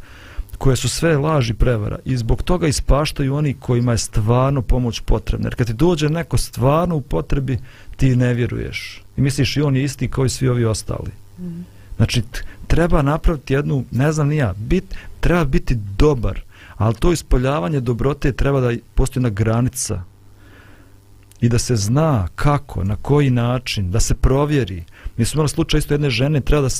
koje 0.59 0.77
su 0.77 0.89
sve 0.89 1.17
laži 1.17 1.55
prevara 1.55 1.99
i 2.05 2.17
zbog 2.17 2.43
toga 2.43 2.67
ispaštaju 2.67 3.35
oni 3.35 3.55
kojima 3.55 3.93
je 3.93 3.99
stvarno 3.99 4.63
pomoć 4.63 5.01
potrebna. 5.01 5.47
Jer 5.47 5.55
kad 5.55 5.67
ti 5.67 5.73
dođe 5.73 6.09
neko 6.09 6.37
stvarno 6.37 6.97
u 6.97 7.01
potrebi, 7.01 7.59
ti 7.97 8.17
ne 8.17 8.35
vjeruješ. 8.35 9.03
I 9.17 9.21
misliš 9.21 9.57
i 9.57 9.63
on 9.63 9.77
je 9.77 9.85
isti 9.85 10.09
kao 10.09 10.25
i 10.25 10.29
svi 10.29 10.49
ovi 10.49 10.65
ostali. 10.65 11.11
Mm. 11.39 11.65
Znači, 11.97 12.23
treba 12.67 13.03
napraviti 13.03 13.55
jednu, 13.55 13.85
ne 13.91 14.13
znam 14.13 14.29
nija, 14.29 14.55
bit, 14.57 14.85
treba 15.21 15.45
biti 15.45 15.75
dobar, 15.99 16.41
ali 16.77 16.95
to 16.95 17.13
ispoljavanje 17.13 17.81
dobrote 17.81 18.33
treba 18.33 18.61
da 18.61 18.73
postoji 18.95 19.23
na 19.23 19.31
granica 19.31 20.03
i 21.41 21.49
da 21.49 21.59
se 21.59 21.77
zna 21.77 22.29
kako, 22.35 22.85
na 22.85 22.97
koji 22.97 23.31
način, 23.31 23.91
da 23.91 24.01
se 24.01 24.15
provjeri. 24.15 24.85
Mi 25.17 25.25
smo 25.25 25.39
imali 25.39 25.49
slučaj 25.49 25.79
isto 25.79 25.95
jedne 25.95 26.11
žene, 26.11 26.41
treba 26.41 26.63
da 26.63 26.75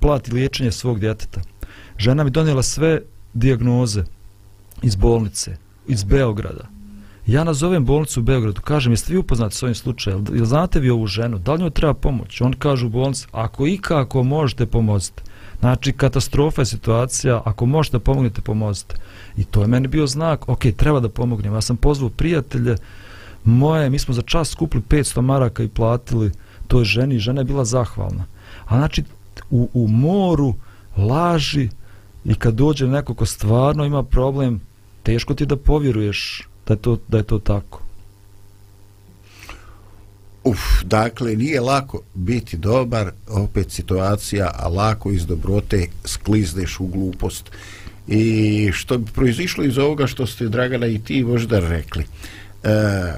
plati 0.00 0.32
liječenje 0.32 0.72
svog 0.72 1.00
djeteta. 1.00 1.40
Žena 1.98 2.24
mi 2.24 2.30
donijela 2.30 2.62
sve 2.62 3.00
dijagnoze 3.34 4.04
iz 4.82 4.96
bolnice, 4.96 5.56
iz 5.88 6.04
Beograda. 6.04 6.68
Ja 7.26 7.44
nazovem 7.44 7.84
bolnicu 7.84 8.20
u 8.20 8.22
Beogradu, 8.22 8.60
kažem, 8.60 8.92
jeste 8.92 9.12
vi 9.12 9.18
upoznati 9.18 9.56
s 9.56 9.62
ovim 9.62 9.74
slučajem, 9.74 10.24
ili 10.28 10.46
znate 10.46 10.80
vi 10.80 10.90
ovu 10.90 11.06
ženu, 11.06 11.38
da 11.38 11.52
li 11.52 11.60
njoj 11.60 11.70
treba 11.70 11.94
pomoć? 11.94 12.40
On 12.40 12.52
kaže 12.52 12.86
u 12.86 12.88
bolnici, 12.88 13.26
ako 13.32 13.66
i 13.66 13.78
kako 13.78 14.22
možete 14.22 14.66
pomozite. 14.66 15.22
Znači, 15.60 15.92
katastrofa 15.92 16.62
je 16.62 16.66
situacija, 16.66 17.42
ako 17.44 17.66
možete 17.66 17.98
pomognete, 17.98 18.40
pomozite. 18.40 18.94
I 19.36 19.44
to 19.44 19.60
je 19.62 19.66
meni 19.66 19.88
bio 19.88 20.06
znak, 20.06 20.48
ok, 20.48 20.60
treba 20.76 21.00
da 21.00 21.08
pomognem. 21.08 21.54
Ja 21.54 21.60
sam 21.60 21.76
pozvao 21.76 22.10
prijatelje, 22.10 22.76
moje, 23.44 23.90
mi 23.90 23.98
smo 23.98 24.14
za 24.14 24.22
čas 24.22 24.50
skupili 24.50 24.82
500 24.88 25.20
maraka 25.20 25.62
i 25.62 25.68
platili 25.68 26.32
toj 26.68 26.84
ženi, 26.84 27.18
žena 27.18 27.40
je 27.40 27.44
bila 27.44 27.64
zahvalna. 27.64 28.24
A 28.66 28.76
znači, 28.76 29.04
u, 29.50 29.68
u 29.74 29.88
moru 29.88 30.54
laži 30.96 31.68
i 32.24 32.34
kad 32.34 32.54
dođe 32.54 32.86
neko 32.86 33.14
ko 33.14 33.26
stvarno 33.26 33.84
ima 33.84 34.02
problem, 34.02 34.60
teško 35.02 35.34
ti 35.34 35.46
da 35.46 35.56
povjeruješ 35.56 36.48
da 36.66 36.74
je 36.74 36.78
to, 36.78 36.98
da 37.08 37.18
je 37.18 37.22
to 37.22 37.38
tako. 37.38 37.82
Uf, 40.44 40.60
dakle, 40.84 41.36
nije 41.36 41.60
lako 41.60 42.00
biti 42.14 42.56
dobar, 42.56 43.10
opet 43.28 43.70
situacija, 43.70 44.50
a 44.54 44.68
lako 44.68 45.10
iz 45.10 45.26
dobrote 45.26 45.86
sklizneš 46.04 46.80
u 46.80 46.86
glupost. 46.86 47.50
I 48.08 48.70
što 48.72 48.98
bi 48.98 49.10
proizišlo 49.12 49.64
iz 49.64 49.78
ovoga 49.78 50.06
što 50.06 50.26
ste, 50.26 50.48
Dragana, 50.48 50.86
i 50.86 50.98
ti 50.98 51.24
možda 51.24 51.58
rekli, 51.58 52.04
e, 52.64 53.12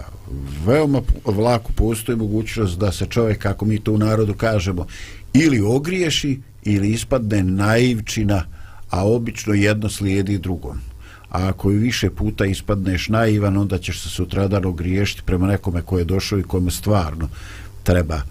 veoma 0.66 1.02
vlaku 1.24 1.72
postoji 1.72 2.18
mogućnost 2.18 2.78
da 2.78 2.92
se 2.92 3.06
čovjek, 3.06 3.38
kako 3.38 3.64
mi 3.64 3.80
to 3.80 3.92
u 3.92 3.98
narodu 3.98 4.34
kažemo, 4.34 4.86
ili 5.32 5.60
ogriješi 5.60 6.40
ili 6.62 6.90
ispadne 6.90 7.42
naivčina, 7.42 8.44
a 8.90 9.06
obično 9.06 9.54
jedno 9.54 9.88
slijedi 9.88 10.38
drugom. 10.38 10.78
A 11.30 11.48
ako 11.48 11.70
i 11.70 11.76
više 11.76 12.10
puta 12.10 12.46
ispadneš 12.46 13.08
naivan, 13.08 13.56
onda 13.56 13.78
ćeš 13.78 14.02
se 14.02 14.08
sutradan 14.08 14.64
ogriješiti 14.64 15.22
prema 15.26 15.46
nekome 15.46 15.82
koje 15.82 16.00
je 16.00 16.04
došao 16.04 16.38
i 16.38 16.42
kome 16.42 16.70
stvarno 16.70 17.28
treba 17.82 18.14
e, 18.14 18.22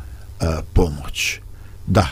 pomoć. 0.73 1.39
Da, 1.87 2.07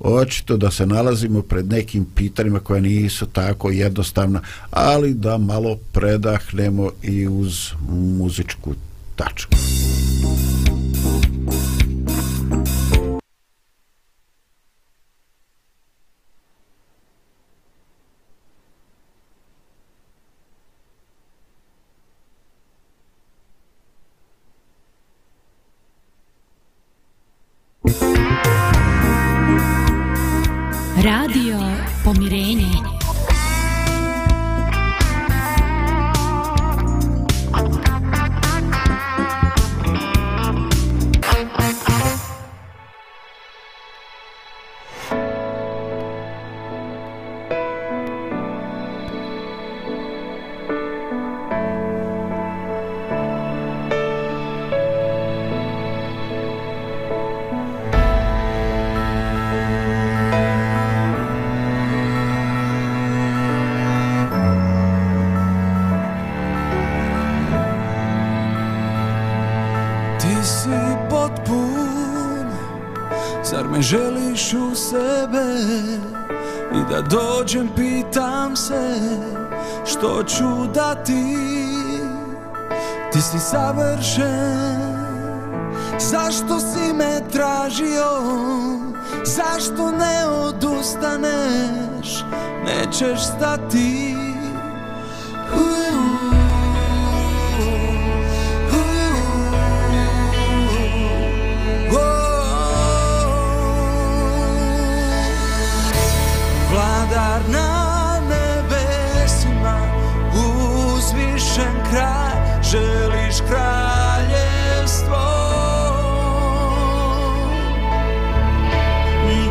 očito 0.00 0.56
da 0.56 0.70
se 0.70 0.86
nalazimo 0.86 1.42
pred 1.42 1.68
nekim 1.68 2.06
pitanjima 2.14 2.60
koja 2.60 2.80
nisu 2.80 3.26
tako 3.26 3.70
jednostavna, 3.70 4.40
ali 4.70 5.14
da 5.14 5.38
malo 5.38 5.76
predahnemo 5.92 6.90
i 7.02 7.28
uz 7.28 7.70
muzičku 8.18 8.74
tačku. 9.16 9.56
Kraj, 111.96 112.62
želiš 112.62 113.36
kraljevstvo. 113.48 115.26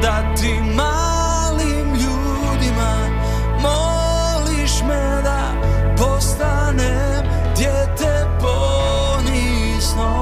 Da 0.01 0.35
ti 0.35 0.53
malim 0.75 1.89
ljudima 1.93 2.93
moliš 3.61 4.71
me 4.87 5.21
da 5.23 5.53
postanem 5.97 7.23
djete 7.55 8.25
ponisno. 8.39 10.13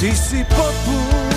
Ti 0.00 0.16
si 0.16 0.44
poput, 0.48 1.34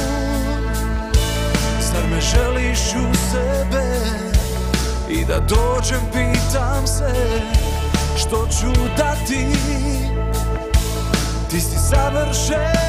zar 1.81 2.03
me 2.09 2.21
želiš 2.21 2.79
u 2.79 3.15
sebe? 3.31 3.86
I 5.09 5.25
da 5.25 5.39
dođem 5.39 6.01
pitam 6.11 6.87
se 6.87 7.13
što 8.17 8.47
ću 8.47 8.81
dati? 8.97 9.47
Ti 11.49 11.61
si 11.61 11.77
savršen 11.89 12.87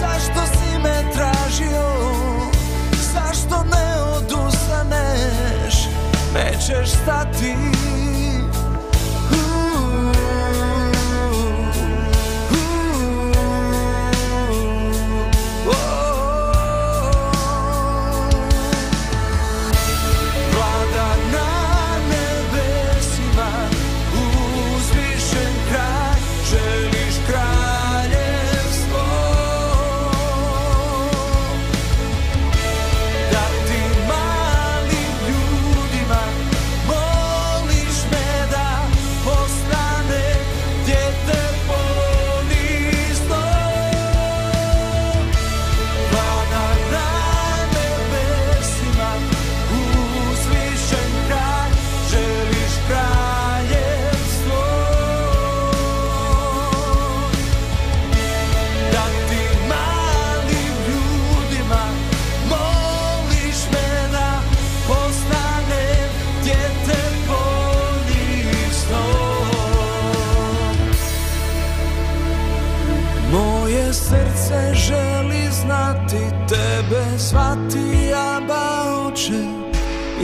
zašto 0.00 0.40
si 0.52 0.78
me 0.78 1.12
tražio? 1.12 1.86
Zašto 3.12 3.64
ne 3.64 4.02
odustaneš? 4.02 5.74
Nećeš 6.34 6.88
stati. 6.88 7.54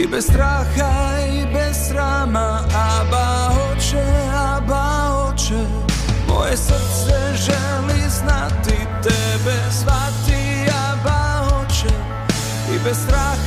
I 0.02 0.06
bez 0.06 0.24
straha 0.24 1.18
i 1.32 1.46
bez 1.54 1.76
srama 1.88 2.60
Aba 2.74 3.50
oče, 3.70 4.04
aba 4.34 4.86
oče 5.26 5.64
Moje 6.28 6.56
srce 6.56 7.18
želi 7.36 8.10
znati 8.10 8.76
Tebe 9.02 9.56
svati, 9.70 10.66
aba 10.90 11.46
oče 11.60 11.94
I 12.74 12.78
bez 12.84 12.96
straha 13.04 13.41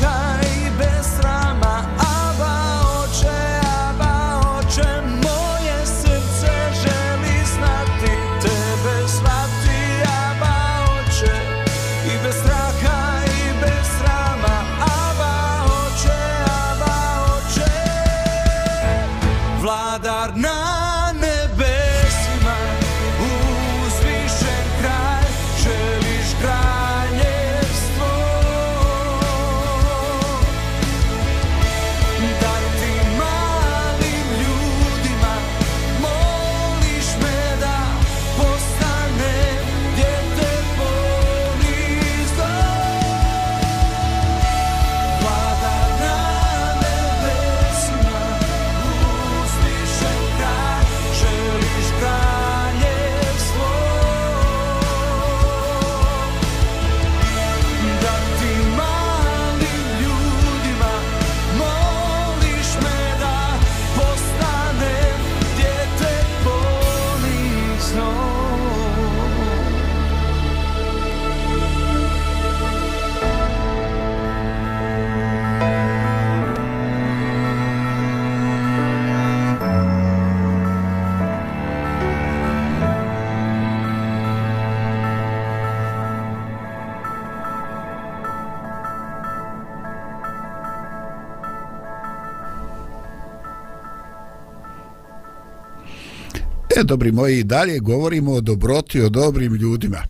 E, 96.78 96.84
dobri 96.84 97.12
moji, 97.12 97.44
dalje 97.44 97.80
govorimo 97.80 98.32
o 98.32 98.42
dobroti, 98.42 99.02
o 99.02 99.10
dobrim 99.10 99.56
ljudima. 99.56 100.04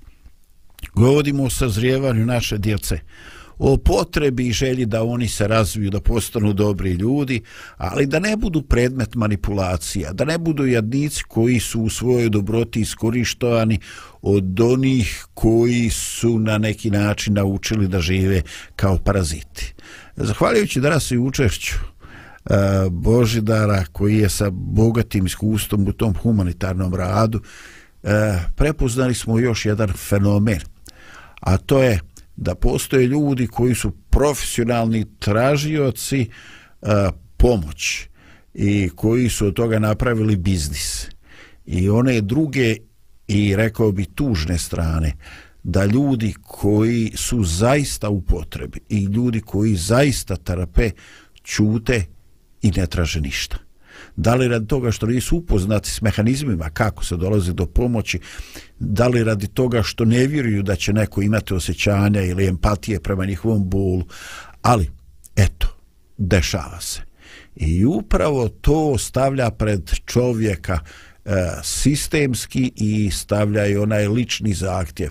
Govorimo 0.94 1.44
o 1.44 1.50
sazrijevanju 1.50 2.26
naše 2.26 2.58
djece 2.58 3.00
o 3.58 3.78
potrebi 3.78 4.48
i 4.48 4.52
želji 4.52 4.86
da 4.86 5.04
oni 5.04 5.28
se 5.28 5.48
razviju, 5.48 5.90
da 5.90 6.02
postanu 6.02 6.54
dobri 6.54 6.92
ljudi, 6.92 7.42
ali 7.78 8.06
da 8.06 8.20
ne 8.20 8.38
budu 8.38 8.62
predmet 8.62 9.16
manipulacija, 9.16 10.14
da 10.14 10.26
ne 10.26 10.38
budu 10.38 10.66
jadnici 10.66 11.24
koji 11.24 11.60
su 11.60 11.82
u 11.82 11.90
svojoj 11.90 12.30
dobroti 12.30 12.82
iskorištovani 12.82 13.80
od 14.22 14.60
onih 14.60 15.26
koji 15.34 15.90
su 15.90 16.40
na 16.40 16.58
neki 16.58 16.92
način 16.92 17.34
naučili 17.34 17.88
da 17.88 18.00
žive 18.00 18.42
kao 18.76 18.98
paraziti. 18.98 19.74
Zahvaljujući 20.16 20.82
danas 20.82 21.12
i 21.12 21.18
učešću 21.18 21.76
E, 22.50 22.56
Božidara 22.90 23.86
koji 23.92 24.18
je 24.18 24.30
sa 24.30 24.50
bogatim 24.52 25.26
iskustvom 25.26 25.88
u 25.88 25.94
tom 25.94 26.14
humanitarnom 26.14 26.96
radu, 26.96 27.42
e, 28.04 28.40
prepoznali 28.56 29.14
smo 29.14 29.40
još 29.40 29.66
jedan 29.66 29.90
fenomen, 29.94 30.60
a 31.40 31.58
to 31.58 31.84
je 31.84 32.00
da 32.36 32.56
postoje 32.56 33.08
ljudi 33.08 33.48
koji 33.48 33.76
su 33.76 33.92
profesionalni 34.10 35.06
tražioci 35.20 36.30
pomoći 36.80 37.26
pomoć 37.38 38.08
i 38.54 38.90
koji 38.96 39.30
su 39.30 39.48
od 39.48 39.54
toga 39.54 39.80
napravili 39.80 40.36
biznis. 40.36 41.08
I 41.66 41.90
one 41.90 42.22
druge 42.22 42.78
i 43.28 43.56
rekao 43.56 43.92
bi 43.92 44.06
tužne 44.06 44.58
strane 44.58 45.14
da 45.64 45.86
ljudi 45.86 46.34
koji 46.42 47.12
su 47.16 47.44
zaista 47.44 48.10
u 48.10 48.22
potrebi 48.22 48.80
i 48.90 49.04
ljudi 49.04 49.42
koji 49.42 49.76
zaista 49.76 50.36
terape 50.36 50.92
čute 51.44 52.06
i 52.66 52.72
ne 52.72 52.88
traže 52.88 53.22
ništa. 53.22 53.58
Da 54.16 54.36
li 54.36 54.48
radi 54.48 54.68
toga 54.68 54.92
što 54.92 55.06
nisu 55.06 55.38
upoznati 55.38 55.90
s 55.90 56.02
mehanizmima 56.02 56.70
kako 56.70 57.06
se 57.06 57.18
dolazi 57.18 57.54
do 57.54 57.66
pomoći, 57.66 58.20
da 58.80 59.08
li 59.08 59.24
radi 59.24 59.48
toga 59.48 59.84
što 59.84 60.06
ne 60.06 60.28
vjeruju 60.28 60.64
da 60.64 60.76
će 60.76 60.94
neko 60.94 61.22
imati 61.22 61.54
osjećanja 61.54 62.22
ili 62.22 62.48
empatije 62.48 63.00
prema 63.00 63.26
njihovom 63.26 63.70
bolu, 63.70 64.04
ali 64.62 64.92
eto, 65.36 65.78
dešava 66.18 66.82
se. 66.82 67.02
I 67.56 67.86
upravo 67.86 68.48
to 68.48 68.98
stavlja 68.98 69.50
pred 69.50 69.92
čovjeka 70.06 70.80
e, 71.26 71.32
sistemski 71.64 72.72
i 72.76 73.12
stavlja 73.12 73.66
i 73.66 73.78
onaj 73.78 74.08
lični 74.08 74.54
zahtjev 74.54 75.10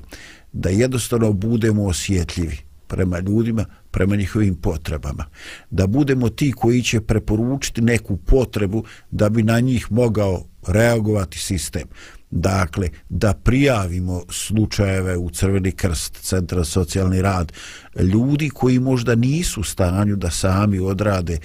da 0.53 0.69
jednostavno 0.69 1.33
budemo 1.33 1.85
osjetljivi 1.85 2.74
prema 2.95 3.19
ljudima, 3.19 3.65
prema 3.91 4.17
njihovim 4.17 4.55
potrebama. 4.55 5.25
Da 5.71 5.87
budemo 5.87 6.29
ti 6.29 6.53
koji 6.53 6.83
će 6.83 7.01
preporučiti 7.01 7.81
neku 7.81 8.17
potrebu 8.17 8.85
da 9.11 9.29
bi 9.29 9.43
na 9.43 9.61
njih 9.61 9.93
mogao 9.93 10.45
reagovati 10.67 11.39
sistem. 11.39 11.89
Dakle, 12.31 12.89
da 13.09 13.33
prijavimo 13.35 14.23
slučajeve 14.29 15.17
u 15.17 15.31
Crveni 15.31 15.73
krst, 15.73 16.19
Centra 16.21 16.65
socijalni 16.65 17.23
rad, 17.23 17.53
ljudi 17.99 18.51
koji 18.51 18.79
možda 18.79 19.15
nisu 19.15 19.61
u 19.61 19.65
stanju 19.65 20.17
da 20.17 20.31
sami 20.31 20.79
odrade 20.79 21.39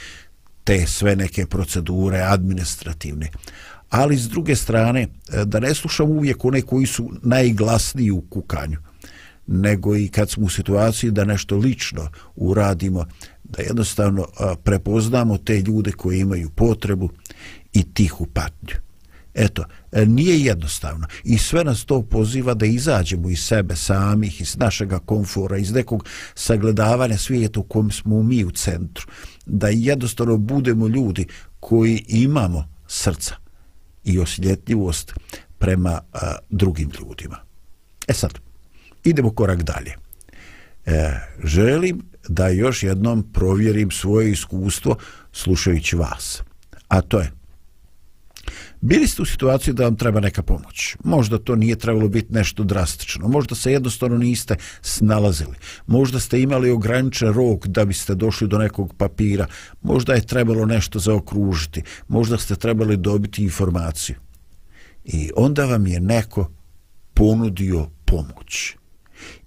te 0.64 0.88
sve 0.88 1.16
neke 1.16 1.46
procedure 1.46 2.20
administrativne. 2.20 3.30
Ali 3.90 4.18
s 4.18 4.30
druge 4.30 4.56
strane, 4.56 5.02
e, 5.02 5.46
da 5.46 5.60
ne 5.60 5.76
slušamo 5.76 6.10
uvijek 6.10 6.46
one 6.46 6.62
koji 6.62 6.86
su 6.86 7.10
najglasniji 7.24 8.12
u 8.12 8.22
kukanju 8.22 8.89
nego 9.52 9.96
i 9.96 10.08
kad 10.08 10.30
smo 10.30 10.46
u 10.46 10.50
situaciji 10.50 11.12
da 11.12 11.26
nešto 11.26 11.58
lično 11.58 12.10
uradimo, 12.36 13.06
da 13.44 13.62
jednostavno 13.62 14.28
prepoznamo 14.64 15.38
te 15.38 15.62
ljude 15.62 15.92
koji 15.92 16.20
imaju 16.20 16.50
potrebu 16.50 17.10
i 17.74 17.94
tihu 17.94 18.26
patnju. 18.26 18.76
Eto, 19.34 19.64
e, 19.92 20.06
nije 20.06 20.40
jednostavno 20.40 21.08
i 21.24 21.38
sve 21.38 21.64
nas 21.64 21.86
to 21.86 22.02
poziva 22.02 22.54
da 22.54 22.66
izađemo 22.66 23.30
iz 23.30 23.40
sebe 23.40 23.76
samih, 23.76 24.42
iz 24.42 24.58
našega 24.58 25.00
komfora, 25.00 25.58
iz 25.58 25.72
nekog 25.72 26.06
sagledavanja 26.36 27.18
svijeta 27.18 27.60
u 27.60 27.64
kom 27.64 27.92
smo 27.92 28.24
mi 28.24 28.46
u 28.46 28.52
centru, 28.52 29.08
da 29.46 29.68
jednostavno 29.68 30.38
budemo 30.38 30.88
ljudi 30.88 31.28
koji 31.60 32.06
imamo 32.08 32.70
srca 32.88 33.36
i 34.04 34.20
osjetljivost 34.20 35.14
prema 35.58 36.02
a, 36.14 36.36
drugim 36.50 36.92
ljudima. 37.00 37.38
E 38.08 38.14
sad, 38.14 38.49
idemo 39.10 39.32
korak 39.32 39.64
dalje. 39.64 39.94
E, 40.86 41.20
želim 41.44 42.02
da 42.28 42.48
još 42.48 42.84
jednom 42.84 43.24
provjerim 43.34 43.92
svoje 43.92 44.32
iskustvo 44.32 44.96
slušajući 45.32 45.96
vas. 45.96 46.44
A 46.88 47.02
to 47.02 47.20
je, 47.20 47.32
bili 48.82 49.08
ste 49.08 49.22
u 49.22 49.26
situaciji 49.26 49.74
da 49.74 49.84
vam 49.84 49.96
treba 49.96 50.20
neka 50.20 50.44
pomoć. 50.44 50.96
Možda 51.04 51.38
to 51.38 51.56
nije 51.56 51.76
trebalo 51.76 52.08
biti 52.08 52.34
nešto 52.34 52.64
drastično. 52.64 53.28
Možda 53.28 53.56
se 53.56 53.72
jednostavno 53.72 54.18
niste 54.18 54.56
snalazili. 54.82 55.56
Možda 55.88 56.20
ste 56.20 56.42
imali 56.42 56.72
ograničen 56.72 57.34
rok 57.34 57.68
da 57.68 57.86
biste 57.86 58.16
došli 58.16 58.48
do 58.48 58.58
nekog 58.58 58.94
papira. 58.98 59.48
Možda 59.82 60.14
je 60.14 60.26
trebalo 60.26 60.66
nešto 60.66 61.00
zaokružiti. 61.00 61.84
Možda 62.08 62.38
ste 62.38 62.56
trebali 62.56 62.98
dobiti 62.98 63.44
informaciju. 63.44 64.16
I 65.06 65.32
onda 65.36 65.66
vam 65.66 65.88
je 65.88 66.00
neko 66.00 66.52
ponudio 67.14 67.88
pomoć 68.06 68.79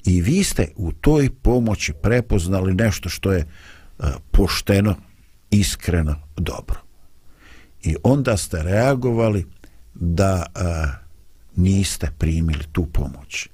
i 0.04 0.22
vi 0.22 0.44
ste 0.44 0.68
u 0.76 0.92
toj 0.92 1.30
pomoći 1.42 1.92
prepoznali 1.92 2.74
nešto 2.74 3.08
što 3.08 3.32
je 3.32 3.40
e, 3.40 3.46
pošteno, 4.30 4.94
iskreno, 5.50 6.16
dobro. 6.36 6.78
I 7.82 7.96
onda 8.02 8.36
ste 8.36 8.62
reagovali 8.62 9.46
da 9.94 10.46
e, 10.46 10.60
niste 11.56 12.10
primili 12.18 12.64
tu 12.72 12.86
pomoć. 12.86 13.48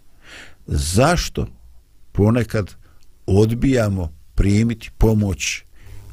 Zašto 0.66 1.46
ponekad 2.12 2.74
odbijamo 3.26 4.12
primiti 4.34 4.90
pomoć 4.98 5.62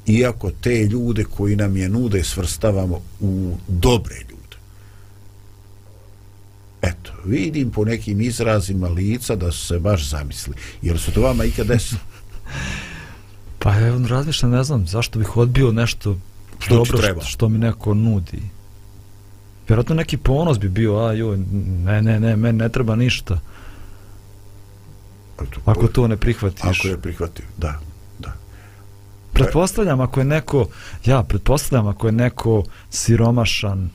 iako 0.08 0.52
te 0.52 0.86
ljude 0.86 1.24
koji 1.24 1.56
nam 1.56 1.78
je 1.78 1.90
nude 1.90 2.24
svrstavamo 2.24 3.02
u 3.20 3.56
dobre 3.68 4.16
ljude? 4.30 4.35
Eto, 6.86 7.12
vidim 7.26 7.72
po 7.72 7.86
nekim 7.86 8.22
izrazima 8.22 8.88
lica 8.88 9.36
da 9.36 9.52
su 9.52 9.66
se 9.66 9.80
baš 9.80 10.10
zamisli. 10.10 10.54
Jer 10.82 11.00
su 11.00 11.12
to 11.12 11.22
vama 11.22 11.46
ikad 11.46 11.68
desilo? 11.68 12.02
pa 13.60 13.80
evo, 13.80 14.08
razmišljam, 14.08 14.52
ne 14.52 14.64
znam, 14.64 14.88
zašto 14.88 15.20
bih 15.20 15.38
odbio 15.38 15.72
nešto 15.72 16.18
što 16.60 16.76
dobro 16.76 16.98
treba? 16.98 17.22
Što, 17.22 17.30
što 17.30 17.50
mi 17.50 17.58
neko 17.58 17.94
nudi. 17.94 18.42
Vjerojatno 19.68 19.96
neki 19.96 20.18
ponos 20.18 20.60
bi 20.60 20.70
bio, 20.70 20.98
a 20.98 21.14
joj, 21.14 21.38
ne, 21.84 22.02
ne, 22.02 22.20
ne, 22.20 22.36
meni 22.36 22.58
ne 22.58 22.70
treba 22.70 22.96
ništa. 22.96 23.40
Ako 25.66 25.88
to 25.88 26.08
ne 26.08 26.18
prihvatiš. 26.18 26.80
Ako 26.80 26.88
je 26.88 27.02
prihvatio, 27.02 27.46
da, 27.58 27.80
da. 28.20 28.34
Pretpostavljam 29.34 30.02
ako 30.02 30.20
je 30.20 30.26
neko, 30.26 30.68
ja 31.06 31.24
pretpostavljam 31.24 31.88
ako 31.88 32.08
je 32.08 32.12
neko 32.12 32.64
siromašan, 32.90 33.90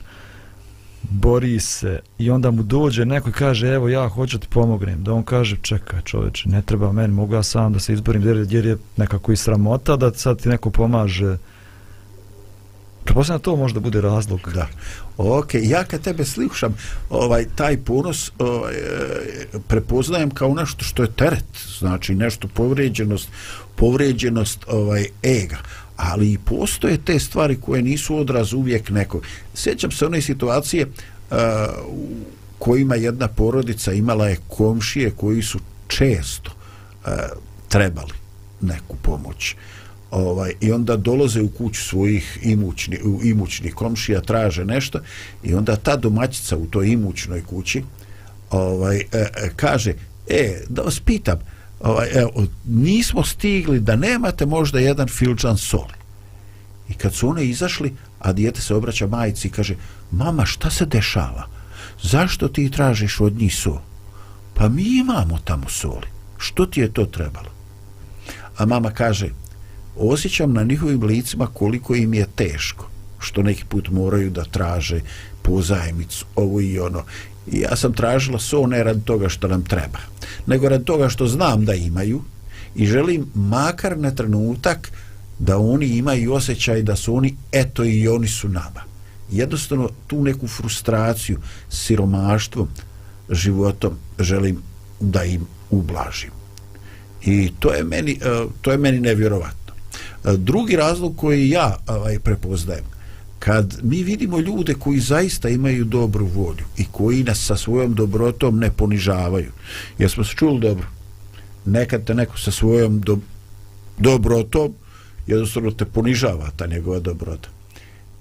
bori 1.03 1.61
se 1.61 2.01
i 2.19 2.31
onda 2.31 2.51
mu 2.51 2.63
dođe 2.63 3.05
neko 3.05 3.29
i 3.29 3.33
kaže 3.33 3.69
evo 3.69 3.89
ja 3.89 4.09
hoću 4.09 4.39
ti 4.39 4.47
pomognem 4.51 5.05
da 5.05 5.13
on 5.13 5.23
kaže 5.23 5.57
čekaj 5.63 6.01
čovječe 6.03 6.49
ne 6.49 6.63
treba 6.63 6.93
meni 6.93 7.15
mogu 7.15 7.35
ja 7.35 7.43
sam 7.43 7.73
da 7.73 7.81
se 7.81 7.93
izborim 7.93 8.27
jer, 8.27 8.47
jer 8.51 8.67
je 8.67 8.77
nekako 8.97 9.33
i 9.33 9.37
sramota 9.37 9.97
da 9.97 10.15
sad 10.15 10.43
ti 10.43 10.49
neko 10.49 10.71
pomaže 10.71 11.37
Prepostavljam 13.05 13.41
to 13.41 13.57
možda 13.57 13.81
bude 13.81 14.01
razlog. 14.01 14.41
Da. 14.55 14.69
Ok, 15.17 15.55
ja 15.55 15.85
kad 15.85 16.01
tebe 16.01 16.25
slušam, 16.25 16.75
ovaj, 17.11 17.47
taj 17.55 17.77
ponos 17.77 18.33
ovaj, 18.39 18.75
e, 18.75 18.79
prepoznajem 19.69 20.31
kao 20.31 20.55
nešto 20.55 20.85
što 20.85 21.03
je 21.03 21.13
teret, 21.13 21.45
znači 21.79 22.15
nešto 22.15 22.49
povređenost, 22.49 23.29
povređenost 23.77 24.65
ovaj, 24.69 25.07
ega 25.23 25.59
ali 26.03 26.33
i 26.33 26.39
postoje 26.39 26.99
te 27.05 27.19
stvari 27.19 27.57
koje 27.61 27.83
nisu 27.83 28.17
odraz 28.17 28.53
uvijek 28.53 28.91
neko. 28.91 29.21
Sjećam 29.55 29.91
se 29.91 30.07
one 30.07 30.21
situacije 30.21 30.87
uh, 30.87 31.37
u 31.89 32.09
kojima 32.59 32.95
jedna 32.95 33.29
porodica 33.29 33.93
imala 33.93 34.29
je 34.29 34.39
komšije 34.49 35.11
koji 35.11 35.43
su 35.43 35.59
često 35.89 36.51
uh, 36.51 37.13
trebali 37.69 38.13
neku 38.61 38.97
pomoć. 39.03 39.55
Ovaj, 40.11 40.53
I 40.61 40.73
onda 40.73 40.97
dolaze 40.97 41.43
u 41.43 41.49
kuću 41.49 41.83
svojih 41.83 42.39
imućni, 42.43 42.99
imućnih 43.23 43.75
komšija, 43.75 44.21
traže 44.21 44.65
nešto 44.65 45.01
i 45.43 45.55
onda 45.55 45.77
ta 45.77 45.97
domaćica 45.97 46.57
u 46.57 46.67
toj 46.67 46.89
imućnoj 46.89 47.43
kući 47.43 47.83
ovaj, 48.51 48.97
e, 48.97 49.03
e 49.13 49.51
kaže, 49.57 49.95
e, 50.29 50.61
da 50.69 50.83
vas 50.83 51.01
pitam, 51.01 51.39
ovaj, 51.81 52.09
evo, 52.15 52.47
nismo 52.65 53.25
stigli 53.25 53.81
da 53.81 53.97
nemate 53.97 54.47
možda 54.47 54.79
jedan 54.79 55.09
filčan 55.09 55.59
soli. 55.59 55.95
I 56.89 56.95
kad 56.95 57.15
su 57.15 57.29
one 57.29 57.45
izašli, 57.45 57.97
a 58.19 58.33
dijete 58.33 58.61
se 58.61 58.75
obraća 58.75 59.07
majici 59.07 59.49
i 59.49 59.51
kaže, 59.51 59.75
mama, 60.11 60.47
šta 60.47 60.71
se 60.71 60.87
dešava? 60.87 61.47
Zašto 62.03 62.49
ti 62.49 62.71
tražiš 62.71 63.21
od 63.21 63.37
njih 63.37 63.57
sol? 63.57 63.79
Pa 64.55 64.69
mi 64.69 64.83
imamo 64.83 65.39
tamo 65.45 65.69
soli. 65.69 66.07
Što 66.39 66.67
ti 66.67 66.81
je 66.81 66.93
to 66.93 67.07
trebalo? 67.07 67.49
A 68.57 68.67
mama 68.67 68.91
kaže, 68.91 69.29
osjećam 69.97 70.53
na 70.53 70.63
njihovim 70.63 71.03
licima 71.03 71.47
koliko 71.47 71.95
im 71.95 72.15
je 72.15 72.27
teško 72.35 72.91
što 73.21 73.43
neki 73.43 73.65
put 73.65 73.89
moraju 73.89 74.31
da 74.31 74.45
traže 74.45 75.01
pozajmicu, 75.43 76.25
ovo 76.37 76.61
i 76.61 76.79
ono. 76.79 77.05
I 77.53 77.61
ja 77.61 77.77
sam 77.77 77.93
tražila 77.93 78.39
so 78.39 78.67
ne 78.67 78.85
rad 78.85 79.05
toga 79.05 79.29
što 79.29 79.49
nam 79.49 79.65
treba, 79.65 79.99
nego 80.47 80.69
rad 80.69 80.85
toga 80.85 81.09
što 81.09 81.27
znam 81.27 81.65
da 81.65 81.75
imaju 81.75 82.23
i 82.75 82.87
želim 82.87 83.27
makar 83.35 83.99
na 83.99 84.11
trenutak 84.11 84.93
da 85.39 85.59
oni 85.59 85.87
imaju 85.87 86.33
osjećaj 86.33 86.83
da 86.83 86.97
su 86.97 87.17
oni, 87.17 87.37
eto 87.53 87.85
i 87.85 88.09
oni 88.09 88.29
su 88.29 88.49
nama. 88.49 88.83
Jednostavno 89.31 89.89
tu 90.07 90.23
neku 90.25 90.49
frustraciju, 90.49 91.39
siromaštvom, 91.71 92.69
životom 93.31 93.99
želim 94.19 94.63
da 95.01 95.25
im 95.25 95.47
ublažim. 95.71 96.31
I 97.25 97.53
to 97.59 97.73
je 97.73 97.85
meni, 97.85 98.13
e, 98.13 98.45
to 98.61 98.71
je 98.71 98.79
meni 98.79 99.01
nevjerovatno. 99.01 99.75
E, 100.25 100.37
drugi 100.37 100.77
razlog 100.77 101.17
koji 101.17 101.51
ja 101.51 101.77
ovaj, 101.87 102.19
prepoznajem, 102.19 102.85
kad 103.41 103.79
mi 103.83 104.03
vidimo 104.03 104.41
ljude 104.41 104.75
koji 104.75 105.01
zaista 105.01 105.49
imaju 105.49 105.85
dobru 105.85 106.27
volju 106.27 106.65
i 106.77 106.85
koji 106.93 107.25
nas 107.25 107.47
sa 107.47 107.57
svojom 107.57 107.95
dobrotom 107.95 108.59
ne 108.59 108.71
ponižavaju, 108.71 109.53
jer 109.99 110.11
smo 110.11 110.25
se 110.25 110.35
čuli 110.37 110.61
dobro, 110.61 110.87
nekad 111.65 112.05
te 112.05 112.15
neko 112.15 112.39
sa 112.39 112.51
svojom 112.51 113.01
do, 113.01 113.19
dobrotom 113.99 114.75
jednostavno 115.27 115.71
te 115.71 115.85
ponižava 115.85 116.51
ta 116.57 116.67
njegova 116.67 117.01
dobrota. 117.01 117.49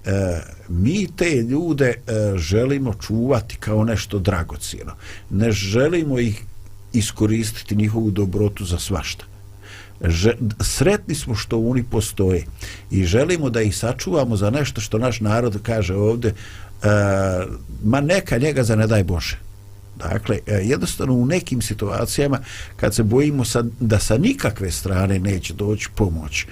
E, 0.04 0.40
mi 0.68 1.06
te 1.16 1.34
ljude 1.34 1.88
e, 1.88 1.96
želimo 2.36 2.94
čuvati 2.94 3.56
kao 3.56 3.84
nešto 3.84 4.18
dragocijeno. 4.18 4.92
Ne 5.30 5.52
želimo 5.52 6.18
ih 6.18 6.44
iskoristiti 6.92 7.76
njihovu 7.76 8.10
dobrotu 8.10 8.64
za 8.64 8.78
svašta. 8.78 9.24
Že, 10.04 10.32
sretni 10.60 11.14
smo 11.14 11.34
što 11.34 11.58
oni 11.60 11.82
postoje 11.82 12.44
i 12.90 13.04
želimo 13.04 13.50
da 13.50 13.62
ih 13.62 13.76
sačuvamo 13.76 14.36
za 14.36 14.50
nešto 14.50 14.80
što 14.80 14.98
naš 14.98 15.20
narod 15.20 15.58
kaže 15.62 15.94
ovde 15.94 16.28
e, 16.28 16.34
ma 17.84 18.00
neka 18.00 18.38
njega 18.38 18.64
za 18.64 18.76
ne 18.76 18.86
daj 18.86 19.04
Bože. 19.04 19.38
Dakle, 19.96 20.38
e, 20.46 20.52
jednostavno 20.54 21.14
u 21.14 21.26
nekim 21.26 21.62
situacijama 21.62 22.38
kad 22.76 22.94
se 22.94 23.02
bojimo 23.02 23.44
sa, 23.44 23.64
da 23.80 23.98
sa 23.98 24.18
nikakve 24.18 24.70
strane 24.70 25.18
neće 25.18 25.54
doći 25.54 25.88
pomoć, 25.94 26.46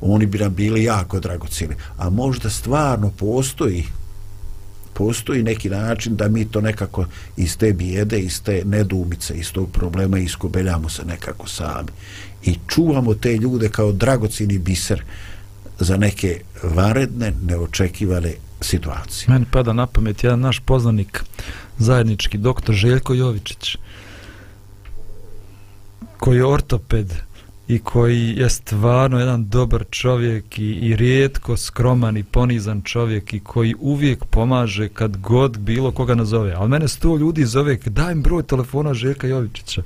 oni 0.00 0.26
bi 0.26 0.38
nam 0.38 0.54
bili 0.54 0.84
jako 0.84 1.20
dragocili. 1.20 1.76
A 1.98 2.10
možda 2.10 2.50
stvarno 2.50 3.10
postoji 3.10 3.84
postoji 4.96 5.42
neki 5.42 5.70
način 5.70 6.16
da 6.16 6.28
mi 6.28 6.44
to 6.44 6.60
nekako 6.60 7.04
iz 7.36 7.56
te 7.58 7.72
bijede, 7.72 8.18
iz 8.18 8.42
te 8.42 8.62
nedumice, 8.64 9.34
iz 9.34 9.52
tog 9.52 9.70
problema 9.70 10.18
iskobeljamo 10.18 10.88
se 10.88 11.04
nekako 11.04 11.48
sami. 11.48 11.88
I 12.42 12.54
čuvamo 12.68 13.14
te 13.14 13.36
ljude 13.36 13.68
kao 13.68 13.92
dragocini 13.92 14.58
biser 14.58 15.02
za 15.78 15.96
neke 15.96 16.40
varedne, 16.62 17.32
neočekivane 17.42 18.34
situacije. 18.60 19.26
Meni 19.28 19.44
pada 19.52 19.72
na 19.72 19.86
pamet 19.86 20.24
jedan 20.24 20.40
naš 20.40 20.60
poznanik, 20.60 21.24
zajednički 21.78 22.38
doktor 22.38 22.74
Željko 22.74 23.14
Jovičić, 23.14 23.76
koji 26.18 26.36
je 26.36 26.46
ortoped, 26.46 27.12
i 27.68 27.78
koji 27.78 28.34
je 28.36 28.50
stvarno 28.50 29.18
jedan 29.18 29.48
dobar 29.48 29.84
čovjek 29.90 30.58
i, 30.58 30.72
i 30.72 30.96
rijetko 30.96 31.56
skroman 31.56 32.16
i 32.16 32.22
ponizan 32.22 32.82
čovjek 32.82 33.34
i 33.34 33.40
koji 33.40 33.74
uvijek 33.80 34.24
pomaže 34.24 34.88
kad 34.88 35.16
god 35.16 35.58
bilo 35.58 35.90
koga 35.90 36.14
nazove. 36.14 36.52
Ali 36.52 36.68
mene 36.68 36.88
sto 36.88 37.16
ljudi 37.16 37.44
zove, 37.44 37.78
daj 37.86 38.14
mi 38.14 38.22
broj 38.22 38.42
telefona 38.42 38.94
Željka 38.94 39.26
Jovičića. 39.26 39.82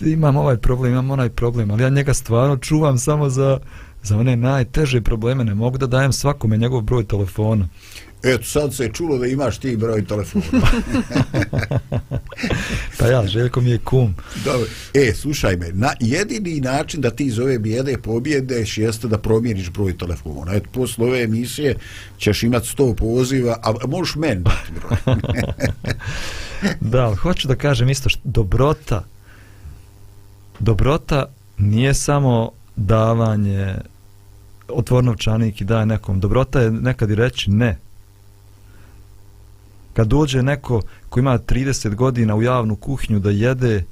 Imam 0.00 0.36
ovaj 0.36 0.56
problem, 0.56 0.92
imam 0.92 1.10
onaj 1.10 1.28
problem, 1.28 1.70
ali 1.70 1.82
ja 1.82 1.88
njega 1.88 2.14
stvarno 2.14 2.56
čuvam 2.56 2.98
samo 2.98 3.28
za, 3.28 3.58
za 4.02 4.18
one 4.18 4.36
najteže 4.36 5.00
probleme. 5.00 5.44
Ne 5.44 5.54
mogu 5.54 5.78
da 5.78 5.86
dajem 5.86 6.12
svakome 6.12 6.56
njegov 6.56 6.80
broj 6.80 7.04
telefona. 7.04 7.68
Eto, 8.22 8.44
sad 8.44 8.74
se 8.74 8.84
je 8.84 8.92
čulo 8.92 9.18
da 9.18 9.26
imaš 9.26 9.58
ti 9.58 9.76
broj 9.76 10.04
telefona. 10.04 10.44
pa 12.98 13.06
ja, 13.06 13.26
Željko 13.26 13.60
mi 13.60 13.70
je 13.70 13.78
kum. 13.78 14.14
Dobro. 14.44 14.66
E, 14.94 15.12
slušaj 15.14 15.56
me, 15.56 15.72
na, 15.72 15.92
jedini 16.00 16.60
način 16.60 17.00
da 17.00 17.10
ti 17.10 17.24
iz 17.24 17.38
ove 17.38 17.58
bijede 17.58 17.98
pobjedeš 17.98 18.78
jeste 18.78 19.08
da 19.08 19.18
promijeniš 19.18 19.70
broj 19.70 19.98
telefona. 19.98 20.54
Eto, 20.54 20.68
posle 20.72 21.06
ove 21.06 21.22
emisije 21.22 21.76
ćeš 22.18 22.42
imat 22.42 22.64
sto 22.64 22.94
poziva, 22.94 23.58
a 23.62 23.86
možeš 23.86 24.14
meni 24.14 24.42
dati 24.42 24.72
broj. 24.74 25.16
da, 26.92 27.14
hoću 27.14 27.48
da 27.48 27.54
kažem 27.54 27.90
isto 27.90 28.08
što 28.08 28.20
dobrota, 28.24 29.04
dobrota 30.60 31.24
nije 31.58 31.94
samo 31.94 32.50
davanje 32.76 33.74
otvornovčanik 34.68 35.60
i 35.60 35.64
daje 35.64 35.86
nekom. 35.86 36.20
Dobrota 36.20 36.60
je 36.60 36.70
nekad 36.70 37.10
i 37.10 37.14
reći 37.14 37.50
ne 37.50 37.78
kad 39.92 40.08
dođe 40.08 40.42
neko 40.42 40.82
ko 41.08 41.20
ima 41.20 41.38
30 41.38 41.94
godina 41.94 42.36
u 42.36 42.42
javnu 42.42 42.76
kuhinju 42.76 43.18
da 43.18 43.30
jede 43.30 43.84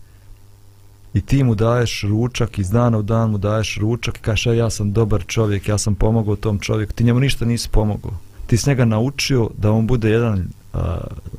i 1.14 1.20
ti 1.20 1.44
mu 1.44 1.54
daješ 1.54 2.02
ručak 2.08 2.58
iz 2.58 2.70
dana 2.70 2.98
u 2.98 3.02
dan 3.02 3.30
mu 3.30 3.38
daješ 3.38 3.76
ručak 3.76 4.18
i 4.18 4.20
kažeš 4.20 4.46
e, 4.46 4.56
ja 4.56 4.70
sam 4.70 4.92
dobar 4.92 5.24
čovjek, 5.26 5.68
ja 5.68 5.78
sam 5.78 5.94
pomogao 5.94 6.36
tom 6.36 6.58
čovjeku, 6.58 6.92
ti 6.92 7.04
njemu 7.04 7.20
ništa 7.20 7.44
nisi 7.44 7.68
pomogao. 7.68 8.12
Ti 8.46 8.56
s 8.56 8.66
njega 8.66 8.84
naučio 8.84 9.50
da 9.58 9.72
on 9.72 9.86
bude 9.86 10.10
jedan 10.10 10.48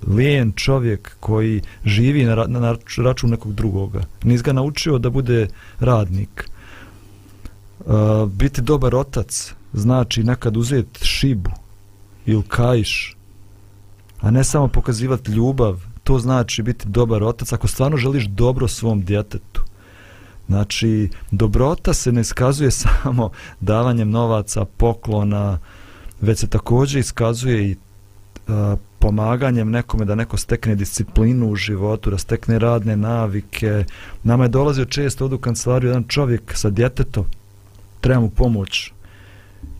lijen 0.08 0.52
čovjek 0.56 1.16
koji 1.20 1.62
živi 1.86 2.24
na, 2.24 2.36
na, 2.36 2.60
na 2.60 2.76
račun 2.98 3.30
nekog 3.30 3.54
drugoga. 3.54 4.02
Nis 4.24 4.44
ga 4.44 4.54
naučio 4.54 4.98
da 4.98 5.10
bude 5.10 5.48
radnik. 5.80 6.50
A, 7.88 8.28
biti 8.34 8.62
dobar 8.62 8.96
otac 8.96 9.54
znači 9.74 10.24
nekad 10.24 10.58
uzeti 10.58 11.06
šibu 11.06 11.52
ili 12.26 12.44
kajš 12.48 13.16
a 14.22 14.32
ne 14.32 14.44
samo 14.44 14.68
pokazivati 14.68 15.32
ljubav, 15.32 15.82
to 16.04 16.20
znači 16.20 16.64
biti 16.64 16.88
dobar 16.88 17.24
otac 17.24 17.54
ako 17.54 17.68
stvarno 17.68 17.98
želiš 17.98 18.26
dobro 18.26 18.68
svom 18.68 19.02
djetetu. 19.02 19.62
Znači, 20.48 21.10
dobrota 21.32 21.94
se 21.94 22.12
ne 22.12 22.22
iskazuje 22.22 22.72
samo 22.84 23.30
davanjem 23.60 24.10
novaca, 24.10 24.66
poklona, 24.66 25.60
već 26.22 26.40
se 26.40 26.48
također 26.48 27.00
iskazuje 27.00 27.70
i 27.70 27.76
a, 28.48 28.76
pomaganjem 29.00 29.70
nekome 29.70 30.06
da 30.06 30.16
neko 30.16 30.38
stekne 30.38 30.76
disciplinu 30.76 31.52
u 31.52 31.56
životu, 31.56 32.10
da 32.10 32.18
stekne 32.18 32.60
radne 32.60 32.98
navike. 32.98 33.86
Nama 34.24 34.44
je 34.44 34.50
dolazio 34.50 34.86
često 34.86 35.26
od 35.26 35.34
u 35.34 35.38
kancelariju 35.38 35.90
jedan 35.90 36.04
čovjek 36.08 36.42
sa 36.56 36.70
djetetom, 36.70 37.26
treba 38.02 38.20
mu 38.20 38.30
pomoć. 38.30 38.92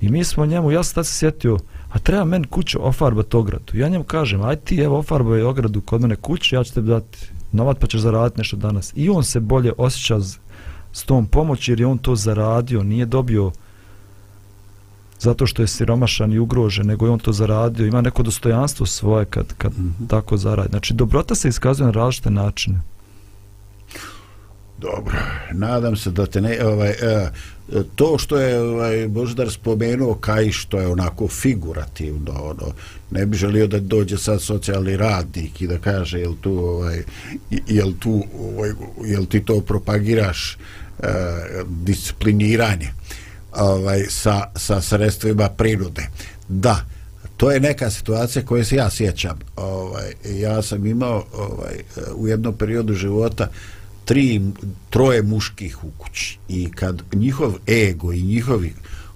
I 0.02 0.10
mi 0.10 0.24
smo 0.24 0.46
njemu, 0.46 0.72
ja 0.72 0.84
sam 0.84 0.96
tad 0.96 1.08
se 1.08 1.14
sjetio, 1.14 1.58
a 1.90 2.00
treba 2.00 2.24
men 2.24 2.44
kuću 2.44 2.88
ofarbati 2.88 3.38
ogradu. 3.38 3.78
Ja 3.78 3.90
njemu 3.90 4.04
kažem, 4.04 4.42
aj 4.42 4.56
ti 4.56 4.78
evo 4.78 4.98
ofarbaj 4.98 5.42
ogradu 5.42 5.82
kod 5.82 6.02
mene 6.02 6.16
kući, 6.16 6.56
ja 6.56 6.64
ću 6.64 6.74
te 6.74 6.82
dati 6.82 7.18
novac 7.52 7.78
pa 7.80 7.88
ćeš 7.88 8.02
zaraditi 8.02 8.40
nešto 8.40 8.58
danas. 8.58 8.94
I 8.96 9.10
on 9.10 9.24
se 9.24 9.40
bolje 9.40 9.74
osjeća 9.78 10.20
s 10.92 11.04
tom 11.04 11.26
pomoći 11.26 11.72
jer 11.72 11.80
je 11.80 11.88
on 11.88 11.98
to 11.98 12.16
zaradio, 12.16 12.84
nije 12.84 13.06
dobio 13.06 13.52
zato 15.20 15.48
što 15.48 15.62
je 15.62 15.68
siromašan 15.68 16.34
i 16.34 16.40
ugrožen, 16.40 16.88
nego 16.88 17.06
je 17.06 17.12
on 17.12 17.20
to 17.20 17.34
zaradio, 17.34 17.86
ima 17.86 18.02
neko 18.02 18.24
dostojanstvo 18.24 18.86
svoje 18.86 19.26
kad, 19.26 19.54
kad 19.58 19.72
mm 19.72 19.96
-hmm. 20.00 20.08
tako 20.08 20.38
zaradi. 20.38 20.70
Znači, 20.70 20.94
dobrota 20.94 21.36
se 21.36 21.50
iskazuje 21.50 21.86
na 21.86 21.92
različite 21.92 22.30
načine. 22.30 22.82
Dobro, 24.78 25.18
nadam 25.52 25.96
se 25.96 26.12
da 26.12 26.26
te 26.26 26.42
ne, 26.42 26.66
ovaj, 26.66 26.90
e, 26.90 27.30
to 27.96 28.18
što 28.18 28.38
je 28.38 28.60
ovaj, 28.60 29.08
Boždar 29.08 29.52
spomenuo 29.52 30.14
kaj 30.14 30.52
što 30.52 30.80
je 30.80 30.88
onako 30.88 31.28
figurativno, 31.28 32.32
ono, 32.32 32.74
ne 33.12 33.26
bi 33.26 33.38
želio 33.38 33.68
da 33.68 33.80
dođe 33.80 34.18
sad 34.18 34.42
socijalni 34.42 34.98
radnik 34.98 35.62
i 35.62 35.68
da 35.68 35.78
kaže 35.78 36.20
jel 36.20 36.34
tu, 36.42 36.52
ovaj, 36.52 37.04
jel 37.68 37.92
tu, 38.00 38.24
ovaj, 38.40 38.72
jel 39.06 39.26
ti 39.26 39.46
to 39.46 39.62
propagiraš 39.62 40.58
e, 41.00 41.08
discipliniranje 41.68 42.94
ovaj, 43.56 44.06
sa, 44.10 44.44
sa 44.56 44.82
sredstvima 44.82 45.50
prinude. 45.50 46.10
Da, 46.48 46.86
to 47.38 47.52
je 47.52 47.60
neka 47.60 47.90
situacija 47.90 48.46
koje 48.46 48.66
se 48.66 48.76
ja 48.76 48.90
sjećam. 48.90 49.40
Ovaj, 49.56 50.14
ja 50.26 50.62
sam 50.62 50.86
imao 50.86 51.26
ovaj, 51.34 51.76
u 52.16 52.28
jednom 52.28 52.54
periodu 52.58 52.94
života 52.94 53.48
tri, 54.06 54.42
troje 54.90 55.24
muških 55.24 55.84
u 55.84 55.92
kući 55.98 56.38
i 56.48 56.72
kad 56.72 57.02
njihov 57.14 57.54
ego 57.68 58.14
i 58.14 58.22
njihovi 58.22 58.74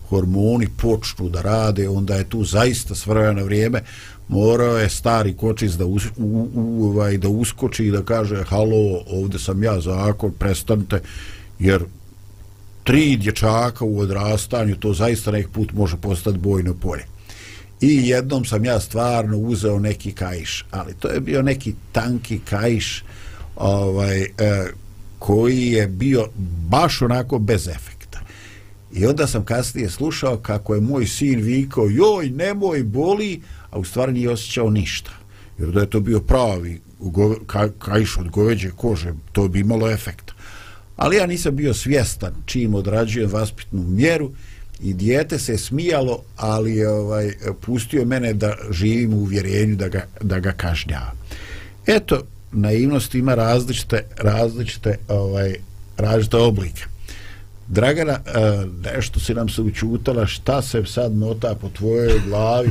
hormoni 0.09 0.67
počnu 0.77 1.29
da 1.29 1.41
rade, 1.41 1.89
onda 1.89 2.15
je 2.15 2.29
tu 2.29 2.43
zaista 2.43 2.95
svrveno 2.95 3.43
vrijeme 3.43 3.81
morao 4.27 4.77
je 4.77 4.89
stari 4.89 5.33
kočic 5.33 5.71
da, 5.71 5.85
us, 5.85 6.03
u, 6.17 6.49
u, 6.53 6.85
ovaj, 6.85 7.17
da 7.17 7.29
uskoči 7.29 7.85
i 7.85 7.91
da 7.91 8.01
kaže 8.01 8.43
halo, 8.43 9.03
ovdje 9.07 9.39
sam 9.39 9.63
ja 9.63 9.79
zakon, 9.79 10.31
prestanite, 10.31 11.01
jer 11.59 11.83
tri 12.83 13.17
dječaka 13.17 13.85
u 13.85 13.99
odrastanju, 13.99 14.75
to 14.75 14.93
zaista 14.93 15.31
nek 15.31 15.49
put 15.49 15.73
može 15.73 15.97
postati 15.97 16.37
bojno 16.37 16.73
polje. 16.73 17.05
I 17.81 18.07
jednom 18.07 18.45
sam 18.45 18.65
ja 18.65 18.79
stvarno 18.79 19.37
uzeo 19.37 19.79
neki 19.79 20.11
kajš, 20.11 20.65
ali 20.71 20.93
to 20.93 21.07
je 21.07 21.19
bio 21.19 21.41
neki 21.41 21.73
tanki 21.91 22.39
kajš, 22.49 23.03
ovaj, 23.55 24.21
e, 24.21 24.27
koji 25.19 25.67
je 25.67 25.87
bio 25.87 26.27
baš 26.69 27.01
onako 27.01 27.39
bez 27.39 27.67
efekta. 27.67 28.19
I 28.93 29.05
onda 29.05 29.27
sam 29.27 29.45
kasnije 29.45 29.89
slušao 29.89 30.37
kako 30.37 30.75
je 30.75 30.81
moj 30.81 31.07
sin 31.07 31.41
vikao, 31.41 31.89
joj, 31.89 32.29
nemoj, 32.29 32.83
boli, 32.83 33.41
a 33.71 33.79
u 33.79 33.83
stvari 33.83 34.13
nije 34.13 34.29
osjećao 34.29 34.69
ništa. 34.69 35.11
Jer 35.57 35.71
da 35.71 35.79
je 35.79 35.89
to 35.89 35.99
bio 35.99 36.19
pravi 36.19 36.81
kajš 37.77 38.17
od 38.17 38.29
goveđe 38.29 38.71
kože, 38.71 39.13
to 39.31 39.47
bi 39.47 39.59
imalo 39.59 39.91
efekta. 39.91 40.32
Ali 40.95 41.15
ja 41.15 41.25
nisam 41.25 41.55
bio 41.55 41.73
svjestan 41.73 42.33
čim 42.45 42.73
odrađujem 42.73 43.31
vaspitnu 43.31 43.83
mjeru 43.83 44.31
i 44.83 44.93
dijete 44.93 45.39
se 45.39 45.57
smijalo, 45.57 46.23
ali 46.37 46.75
je 46.75 46.89
ovaj, 46.89 47.33
pustio 47.61 48.05
mene 48.05 48.33
da 48.33 48.55
živim 48.71 49.13
u 49.13 49.17
uvjerenju 49.17 49.75
da 49.75 49.87
ga, 49.87 50.05
da 50.21 50.39
ga 50.39 50.51
kažnjava. 50.51 51.11
Eto, 51.87 52.21
naivnost 52.51 53.15
ima 53.15 53.35
različite, 53.35 54.03
različite, 54.17 54.97
ovaj, 55.07 55.55
različite 55.97 56.37
oblike. 56.37 56.83
Dragana, 57.67 58.13
e, 58.13 58.19
nešto 58.95 59.19
si 59.19 59.33
nam 59.33 59.49
se 59.49 59.61
učutala, 59.61 60.25
šta 60.25 60.61
se 60.61 60.85
sad 60.85 61.15
nota 61.15 61.55
po 61.61 61.69
tvojoj 61.69 62.21
glavi? 62.27 62.69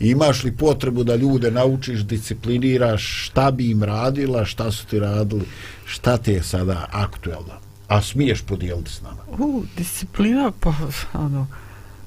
Imaš 0.00 0.44
li 0.44 0.56
potrebu 0.56 1.04
da 1.04 1.16
ljude 1.16 1.50
naučiš, 1.50 2.00
discipliniraš, 2.00 3.26
šta 3.26 3.50
bi 3.50 3.70
im 3.70 3.82
radila, 3.82 4.44
šta 4.44 4.70
su 4.70 4.86
ti 4.86 4.98
radili, 4.98 5.44
šta 5.84 6.16
ti 6.16 6.32
je 6.32 6.42
sada 6.42 6.88
aktuelno? 6.92 7.63
A 7.88 8.02
smiješ 8.02 8.42
podijeliti 8.42 8.90
s 8.90 9.02
nama? 9.02 9.22
U, 9.38 9.62
disciplina, 9.76 10.52
pa, 10.60 10.74
ono, 11.12 11.46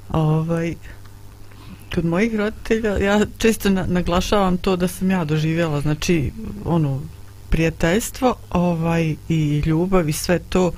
ovaj, 0.10 0.76
kod 1.96 2.06
mojih 2.06 2.36
roditelja, 2.36 2.98
ja 2.98 3.26
često 3.38 3.70
na, 3.70 3.86
naglašavam 3.86 4.58
to 4.58 4.76
da 4.76 4.88
sam 4.88 5.12
ja 5.12 5.26
doživjela, 5.26 5.82
znači, 5.82 6.32
ono, 6.66 7.02
prijateljstvo, 7.50 8.36
ovaj, 8.50 9.16
i 9.30 9.64
ljubav 9.66 10.10
i 10.10 10.14
sve 10.14 10.40
to, 10.40 10.72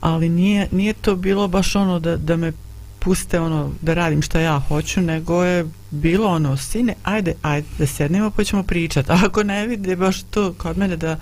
ali 0.00 0.28
nije, 0.28 0.68
nije 0.72 0.92
to 0.92 1.16
bilo 1.16 1.48
baš 1.48 1.76
ono 1.76 1.98
da, 1.98 2.16
da 2.16 2.36
me 2.36 2.52
puste 2.98 3.40
ono 3.40 3.70
da 3.82 3.94
radim 3.94 4.22
šta 4.22 4.40
ja 4.40 4.58
hoću, 4.68 5.00
nego 5.00 5.44
je 5.44 5.66
bilo 5.90 6.28
ono, 6.28 6.56
sine, 6.56 6.94
ajde, 7.02 7.34
ajde, 7.42 7.66
da 7.78 7.86
sednemo 7.86 8.30
pa 8.30 8.44
ćemo 8.44 8.62
pričati. 8.62 9.12
A 9.12 9.18
ako 9.26 9.42
ne 9.42 9.66
vide 9.66 9.96
baš 9.96 10.22
to 10.22 10.52
kod 10.52 10.78
mene 10.78 10.96
da 10.96 11.16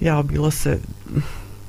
ja 0.00 0.22
bilo 0.22 0.50
se, 0.50 0.78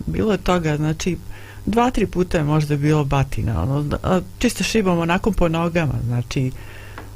bilo 0.05 0.31
je 0.31 0.37
toga, 0.37 0.77
znači, 0.77 1.17
dva, 1.65 1.91
tri 1.91 2.07
puta 2.07 2.37
je 2.37 2.43
možda 2.43 2.77
bilo 2.77 3.03
batina, 3.03 3.61
ono, 3.61 3.85
čisto 4.39 4.63
šibam 4.63 4.99
onako 4.99 5.31
po 5.31 5.47
nogama, 5.47 5.93
znači, 6.05 6.51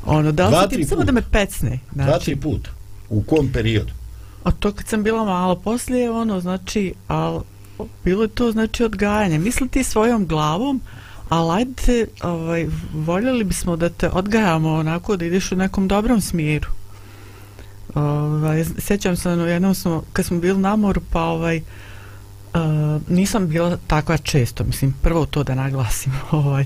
ono, 0.05 0.31
da 0.31 0.47
li 0.49 0.69
ti 0.69 0.86
samo 0.86 1.03
da 1.03 1.11
me 1.11 1.21
pecne. 1.31 1.79
Znači, 1.93 2.09
dva, 2.09 2.19
tri 2.19 2.36
puta? 2.36 2.69
U 3.09 3.23
kom 3.23 3.49
periodu? 3.53 3.93
A 4.43 4.51
to 4.51 4.71
kad 4.71 4.88
sam 4.88 5.03
bila 5.03 5.25
malo 5.25 5.55
poslije, 5.55 6.11
ono, 6.11 6.39
znači, 6.39 6.93
al 7.07 7.41
bilo 8.03 8.23
je 8.23 8.27
to 8.27 8.51
znači 8.51 8.83
odgajanje. 8.83 9.39
Misli 9.39 9.69
ti 9.69 9.83
svojom 9.83 10.25
glavom, 10.25 10.81
ali 11.29 11.59
ajde, 11.59 12.07
ovaj, 12.23 12.67
voljeli 12.93 13.43
bismo 13.43 13.75
da 13.75 13.89
te 13.89 14.09
odgajamo 14.09 14.73
onako 14.73 15.17
da 15.17 15.25
ideš 15.25 15.51
u 15.51 15.55
nekom 15.55 15.88
dobrom 15.88 16.21
smjeru. 16.21 16.69
Ovaj, 17.95 18.65
sjećam 18.77 19.15
se, 19.15 19.36
no, 19.36 19.45
jednom 19.45 19.75
smo, 19.75 20.03
kad 20.13 20.25
smo 20.25 20.39
bili 20.39 20.59
na 20.59 20.75
moru, 20.75 21.01
pa 21.11 21.23
ovaj, 21.23 21.57
uh, 21.57 21.63
nisam 23.08 23.47
bila 23.47 23.78
takva 23.88 24.18
često, 24.18 24.64
mislim, 24.64 24.95
prvo 25.01 25.26
to 25.26 25.43
da 25.43 25.56
naglasim. 25.56 26.14
Ovaj, 26.32 26.66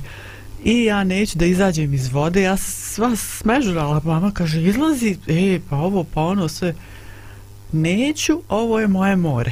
I 0.63 0.83
ja 0.83 1.03
neću 1.03 1.37
da 1.37 1.45
izađem 1.45 1.93
iz 1.93 2.11
vode, 2.11 2.41
ja 2.41 2.57
sva 2.57 3.15
smežurala, 3.15 4.01
mama 4.03 4.31
kaže, 4.31 4.63
izlazi, 4.63 5.17
e, 5.27 5.59
pa 5.69 5.77
ovo, 5.77 6.03
pa 6.13 6.21
ono, 6.21 6.47
sve. 6.47 6.75
Neću, 7.71 8.41
ovo 8.49 8.79
je 8.79 8.87
moje 8.87 9.15
more. 9.15 9.51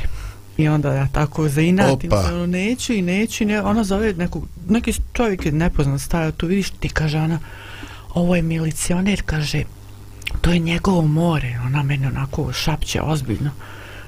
I 0.58 0.68
onda 0.68 0.94
ja 0.94 1.08
tako 1.12 1.50
zainatim 1.50 2.12
se, 2.12 2.34
ono, 2.34 2.46
neću 2.46 2.94
i 2.94 3.02
neću 3.02 3.46
ne, 3.46 3.62
ona 3.62 3.84
zove 3.84 4.14
nekog, 4.14 4.48
neki 4.70 4.94
čovjek 5.14 5.46
je 5.46 5.52
nepoznat 5.52 6.02
stajao 6.02 6.32
tu, 6.32 6.48
vidiš 6.48 6.70
ti, 6.70 6.90
kaže 6.90 7.18
ona, 7.18 7.40
ovo 8.14 8.36
je 8.36 8.42
milicioner, 8.42 9.22
kaže, 9.26 9.64
to 10.42 10.52
je 10.52 10.60
njegovo 10.60 11.02
more, 11.02 11.60
ona 11.66 11.84
mene 11.84 12.08
onako 12.08 12.54
šapće 12.54 13.02
ozbiljno. 13.02 13.52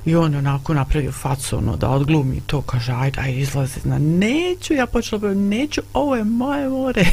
I 0.10 0.16
on 0.16 0.34
je 0.34 0.40
onako 0.40 0.74
napravio 0.74 1.12
facu, 1.12 1.58
ono, 1.58 1.76
da 1.76 1.90
odglumi 1.90 2.42
to, 2.48 2.62
kaže, 2.62 2.94
ajde, 2.94 3.22
ajde, 3.22 3.40
izlazi, 3.40 3.80
zna, 3.80 4.00
neću, 4.00 4.74
ja 4.74 4.86
počela 4.86 5.20
bi, 5.20 5.36
neću, 5.36 5.82
ovo 5.94 6.16
je 6.16 6.24
moje 6.24 6.70
more. 6.70 7.06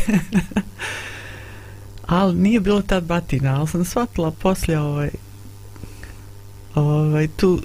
ali 2.06 2.34
nije 2.34 2.60
bilo 2.60 2.82
tad 2.82 3.04
batina, 3.04 3.58
ali 3.58 3.68
sam 3.68 3.84
shvatila 3.84 4.30
poslije, 4.30 4.80
ovaj, 4.80 5.10
ovaj, 6.74 7.28
tu, 7.28 7.60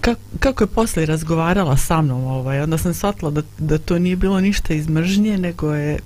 kako, 0.00 0.20
kako 0.38 0.64
je 0.64 0.68
posle 0.68 1.06
razgovarala 1.06 1.76
sa 1.76 2.02
mnom 2.02 2.24
ovaj, 2.24 2.60
onda 2.60 2.78
sam 2.78 2.94
shvatila 2.94 3.30
da, 3.30 3.42
da 3.58 3.78
to 3.78 3.98
nije 3.98 4.16
bilo 4.16 4.40
ništa 4.40 4.74
iz 4.74 4.88
mržnje 4.88 5.38
nego 5.38 5.74
je 5.74 5.98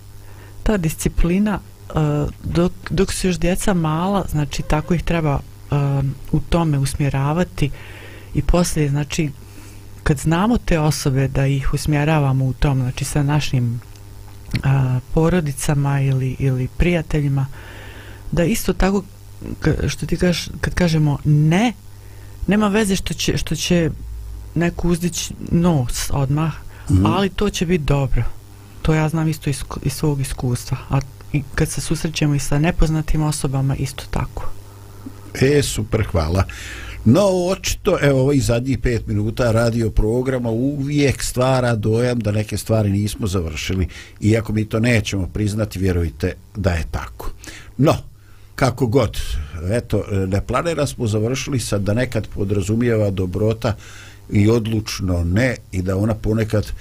ta 0.62 0.76
disciplina 0.76 1.58
uh, 1.94 2.30
dok, 2.44 2.72
dok 2.90 3.12
su 3.12 3.26
još 3.26 3.38
djeca 3.38 3.74
mala 3.74 4.24
znači 4.30 4.62
tako 4.62 4.94
ih 4.94 5.02
treba 5.02 5.40
uh, 5.72 6.04
u 6.32 6.40
tome 6.40 6.78
usmjeravati 6.78 7.70
i 8.34 8.42
posle 8.42 8.88
znači 8.88 9.30
kad 10.02 10.18
znamo 10.18 10.58
te 10.58 10.78
osobe 10.78 11.28
da 11.28 11.46
ih 11.46 11.74
usmjeravamo 11.74 12.44
u 12.44 12.52
tom 12.52 12.78
znači 12.78 13.04
sa 13.04 13.22
našim 13.22 13.80
uh, 14.54 14.60
porodicama 15.14 16.00
ili, 16.00 16.36
ili 16.38 16.68
prijateljima 16.76 17.46
da 18.32 18.44
isto 18.44 18.72
tako 18.72 19.02
što 19.88 20.06
ti 20.06 20.16
kažeš 20.16 20.48
kad 20.60 20.74
kažemo 20.74 21.18
ne 21.24 21.72
nema 22.46 22.68
veze 22.68 22.96
što 22.96 23.14
će, 23.14 23.36
što 23.36 23.56
će 23.56 23.90
neko 24.54 24.88
uzdići 24.88 25.34
nos 25.50 26.10
odmah, 26.10 26.52
mm. 26.90 27.06
ali 27.06 27.28
to 27.28 27.50
će 27.50 27.66
biti 27.66 27.84
dobro. 27.84 28.24
To 28.82 28.94
ja 28.94 29.08
znam 29.08 29.28
isto 29.28 29.50
iz, 29.50 29.64
iz 29.82 29.92
svog 29.92 30.20
iskustva. 30.20 30.76
A 30.90 31.00
i 31.32 31.42
kad 31.54 31.68
se 31.68 31.80
susrećemo 31.80 32.34
i 32.34 32.38
sa 32.38 32.58
nepoznatim 32.58 33.22
osobama, 33.22 33.76
isto 33.76 34.04
tako. 34.10 34.52
E, 35.40 35.62
super, 35.62 36.04
hvala. 36.04 36.44
No, 37.04 37.20
očito, 37.26 37.98
evo, 38.02 38.20
ovaj 38.20 38.38
zadnjih 38.38 38.78
pet 38.78 39.06
minuta 39.06 39.52
radio 39.52 39.90
programa 39.90 40.50
uvijek 40.50 41.22
stvara 41.22 41.74
dojam 41.74 42.18
da 42.18 42.32
neke 42.32 42.56
stvari 42.56 42.90
nismo 42.90 43.26
završili. 43.26 43.88
Iako 44.20 44.52
mi 44.52 44.64
to 44.64 44.80
nećemo 44.80 45.26
priznati, 45.26 45.78
vjerujte 45.78 46.34
da 46.56 46.70
je 46.70 46.84
tako. 46.90 47.30
No, 47.78 47.96
kako 48.54 48.86
god, 48.86 49.18
eto, 49.70 50.04
ne 50.26 50.46
planera 50.46 50.86
smo 50.86 51.06
završili 51.06 51.60
sa 51.60 51.78
da 51.78 51.94
nekad 51.94 52.28
podrazumijeva 52.34 53.10
dobrota 53.10 53.74
i 54.30 54.48
odlučno 54.48 55.24
ne 55.24 55.56
i 55.72 55.82
da 55.82 55.96
ona 55.96 56.14
ponekad 56.14 56.72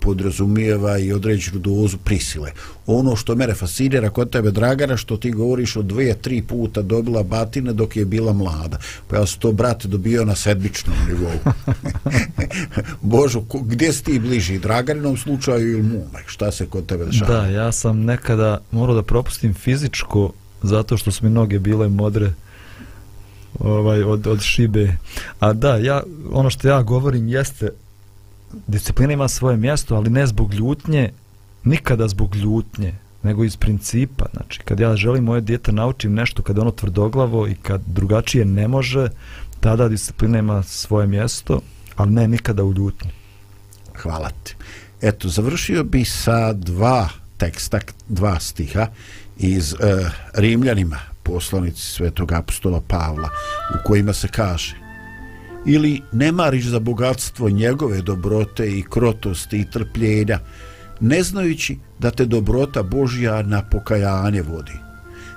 podrazumijeva 0.00 0.98
i 0.98 1.12
određenu 1.12 1.58
dozu 1.58 1.98
prisile. 1.98 2.52
Ono 2.86 3.16
što 3.16 3.34
mene 3.34 3.54
fascinira 3.54 4.10
kod 4.10 4.30
tebe, 4.30 4.50
Dragana, 4.50 4.96
što 4.96 5.16
ti 5.16 5.30
govoriš 5.30 5.76
o 5.76 5.82
dvije, 5.82 6.14
tri 6.14 6.42
puta 6.42 6.82
dobila 6.82 7.22
batine 7.22 7.72
dok 7.72 7.96
je 7.96 8.04
bila 8.04 8.32
mlada. 8.32 8.78
Pa 9.08 9.16
ja 9.16 9.26
sam 9.26 9.40
to, 9.40 9.52
brate, 9.52 9.88
dobio 9.88 10.24
na 10.24 10.34
sedmičnom 10.34 10.96
nivou. 11.08 11.54
Božo, 13.00 13.42
gdje 13.64 13.92
si 13.92 14.04
ti 14.04 14.18
bliži? 14.18 14.58
Draganinom 14.58 15.16
slučaju 15.16 15.72
ili 15.72 15.82
mome? 15.82 16.22
Šta 16.26 16.52
se 16.52 16.66
kod 16.66 16.86
tebe 16.86 17.04
dešava? 17.04 17.34
Da, 17.34 17.46
ja 17.46 17.72
sam 17.72 18.04
nekada 18.04 18.58
morao 18.70 18.94
da 18.94 19.02
propustim 19.02 19.54
fizičko 19.54 20.32
zato 20.62 20.96
što 20.96 21.10
su 21.10 21.24
mi 21.24 21.30
noge 21.30 21.58
bile 21.58 21.88
modre 21.88 22.32
ovaj 23.58 24.02
od 24.02 24.26
od 24.26 24.40
šibe. 24.40 24.96
A 25.38 25.52
da, 25.52 25.76
ja 25.76 26.02
ono 26.32 26.50
što 26.50 26.68
ja 26.68 26.82
govorim 26.82 27.28
jeste 27.28 27.70
disciplina 28.66 29.12
ima 29.12 29.28
svoje 29.28 29.56
mjesto, 29.56 29.94
ali 29.96 30.10
ne 30.10 30.26
zbog 30.26 30.54
ljutnje, 30.54 31.10
nikada 31.64 32.08
zbog 32.08 32.36
ljutnje, 32.36 32.94
nego 33.22 33.44
iz 33.44 33.56
principa. 33.56 34.24
Znači, 34.34 34.60
kad 34.64 34.80
ja 34.80 34.96
želim 34.96 35.24
moje 35.24 35.40
dijete 35.40 35.72
naučim 35.72 36.14
nešto, 36.14 36.42
kad 36.42 36.58
ono 36.58 36.70
tvrdoglavo 36.70 37.48
i 37.48 37.54
kad 37.54 37.80
drugačije 37.86 38.44
ne 38.44 38.68
može, 38.68 39.08
tada 39.60 39.88
disciplina 39.88 40.38
ima 40.38 40.62
svoje 40.62 41.06
mjesto, 41.06 41.60
ali 41.96 42.10
ne 42.10 42.28
nikada 42.28 42.64
u 42.64 42.72
ljutnji. 42.72 43.10
Hvala 43.96 44.30
ti. 44.42 44.54
Eto, 45.00 45.28
završio 45.28 45.84
bi 45.84 46.04
sa 46.04 46.52
dva 46.52 47.08
teksta, 47.36 47.80
dva 48.08 48.40
stiha 48.40 48.86
iz 49.38 49.72
uh, 49.72 49.78
Rimljanima, 50.34 50.98
poslanici 51.22 51.80
svetog 51.80 52.32
apostola 52.32 52.80
Pavla, 52.88 53.28
u 53.74 53.86
kojima 53.86 54.12
se 54.12 54.28
kaže 54.28 54.81
ili 55.66 56.02
ne 56.12 56.32
mariš 56.32 56.66
za 56.66 56.78
bogatstvo 56.78 57.50
njegove 57.50 58.02
dobrote 58.02 58.78
i 58.78 58.84
krotosti 58.90 59.60
i 59.60 59.70
trpljenja, 59.70 60.38
ne 61.00 61.22
znajući 61.22 61.78
da 61.98 62.10
te 62.10 62.24
dobrota 62.24 62.82
Božja 62.82 63.42
na 63.42 63.62
pokajanje 63.62 64.42
vodi, 64.42 64.78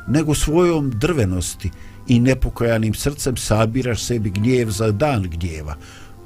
nego 0.08 0.36
svojom 0.36 0.90
drvenosti 0.90 1.72
i 2.08 2.20
nepokajanim 2.20 2.94
srcem 2.94 3.38
sabiraš 3.38 4.04
sebi 4.04 4.30
gnjev 4.30 4.70
za 4.70 4.92
dan 4.92 5.24
gnjeva, 5.24 5.76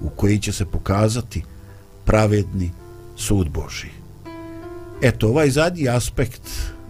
u 0.02 0.10
koji 0.10 0.39
će 0.39 0.52
se 0.52 0.66
pokazati 0.66 1.43
pravedni 2.06 2.72
sud 3.16 3.50
Boži. 3.50 3.88
Eto, 5.02 5.28
ovaj 5.28 5.50
zadnji 5.50 5.89
aspekt 5.89 6.41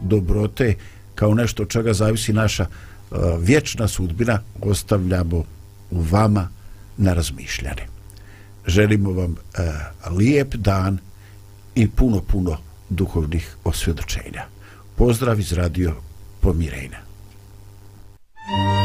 dobrote 0.02 0.76
kao 1.16 1.34
nešto 1.34 1.64
od 1.64 1.70
čega 1.70 1.94
zavisi 1.94 2.34
naša 2.34 2.66
uh, 2.66 3.18
vječna 3.40 3.88
sudbina 3.88 4.42
ostavljamo 4.62 5.44
u 5.92 6.02
vama 6.02 6.50
na 7.00 7.14
razmišljanje. 7.14 7.88
Želimo 8.68 9.12
vam 9.12 9.36
e, 9.36 9.72
lijep 10.18 10.56
dan 10.56 10.98
i 11.76 11.88
puno, 11.90 12.22
puno 12.22 12.58
duhovnih 12.90 13.56
osvjedočenja. 13.64 14.46
Pozdrav 14.96 15.40
iz 15.40 15.52
Radio 15.52 15.96
Pomirejna. 16.42 16.98
Thank 18.50 18.74
you. 18.74 18.79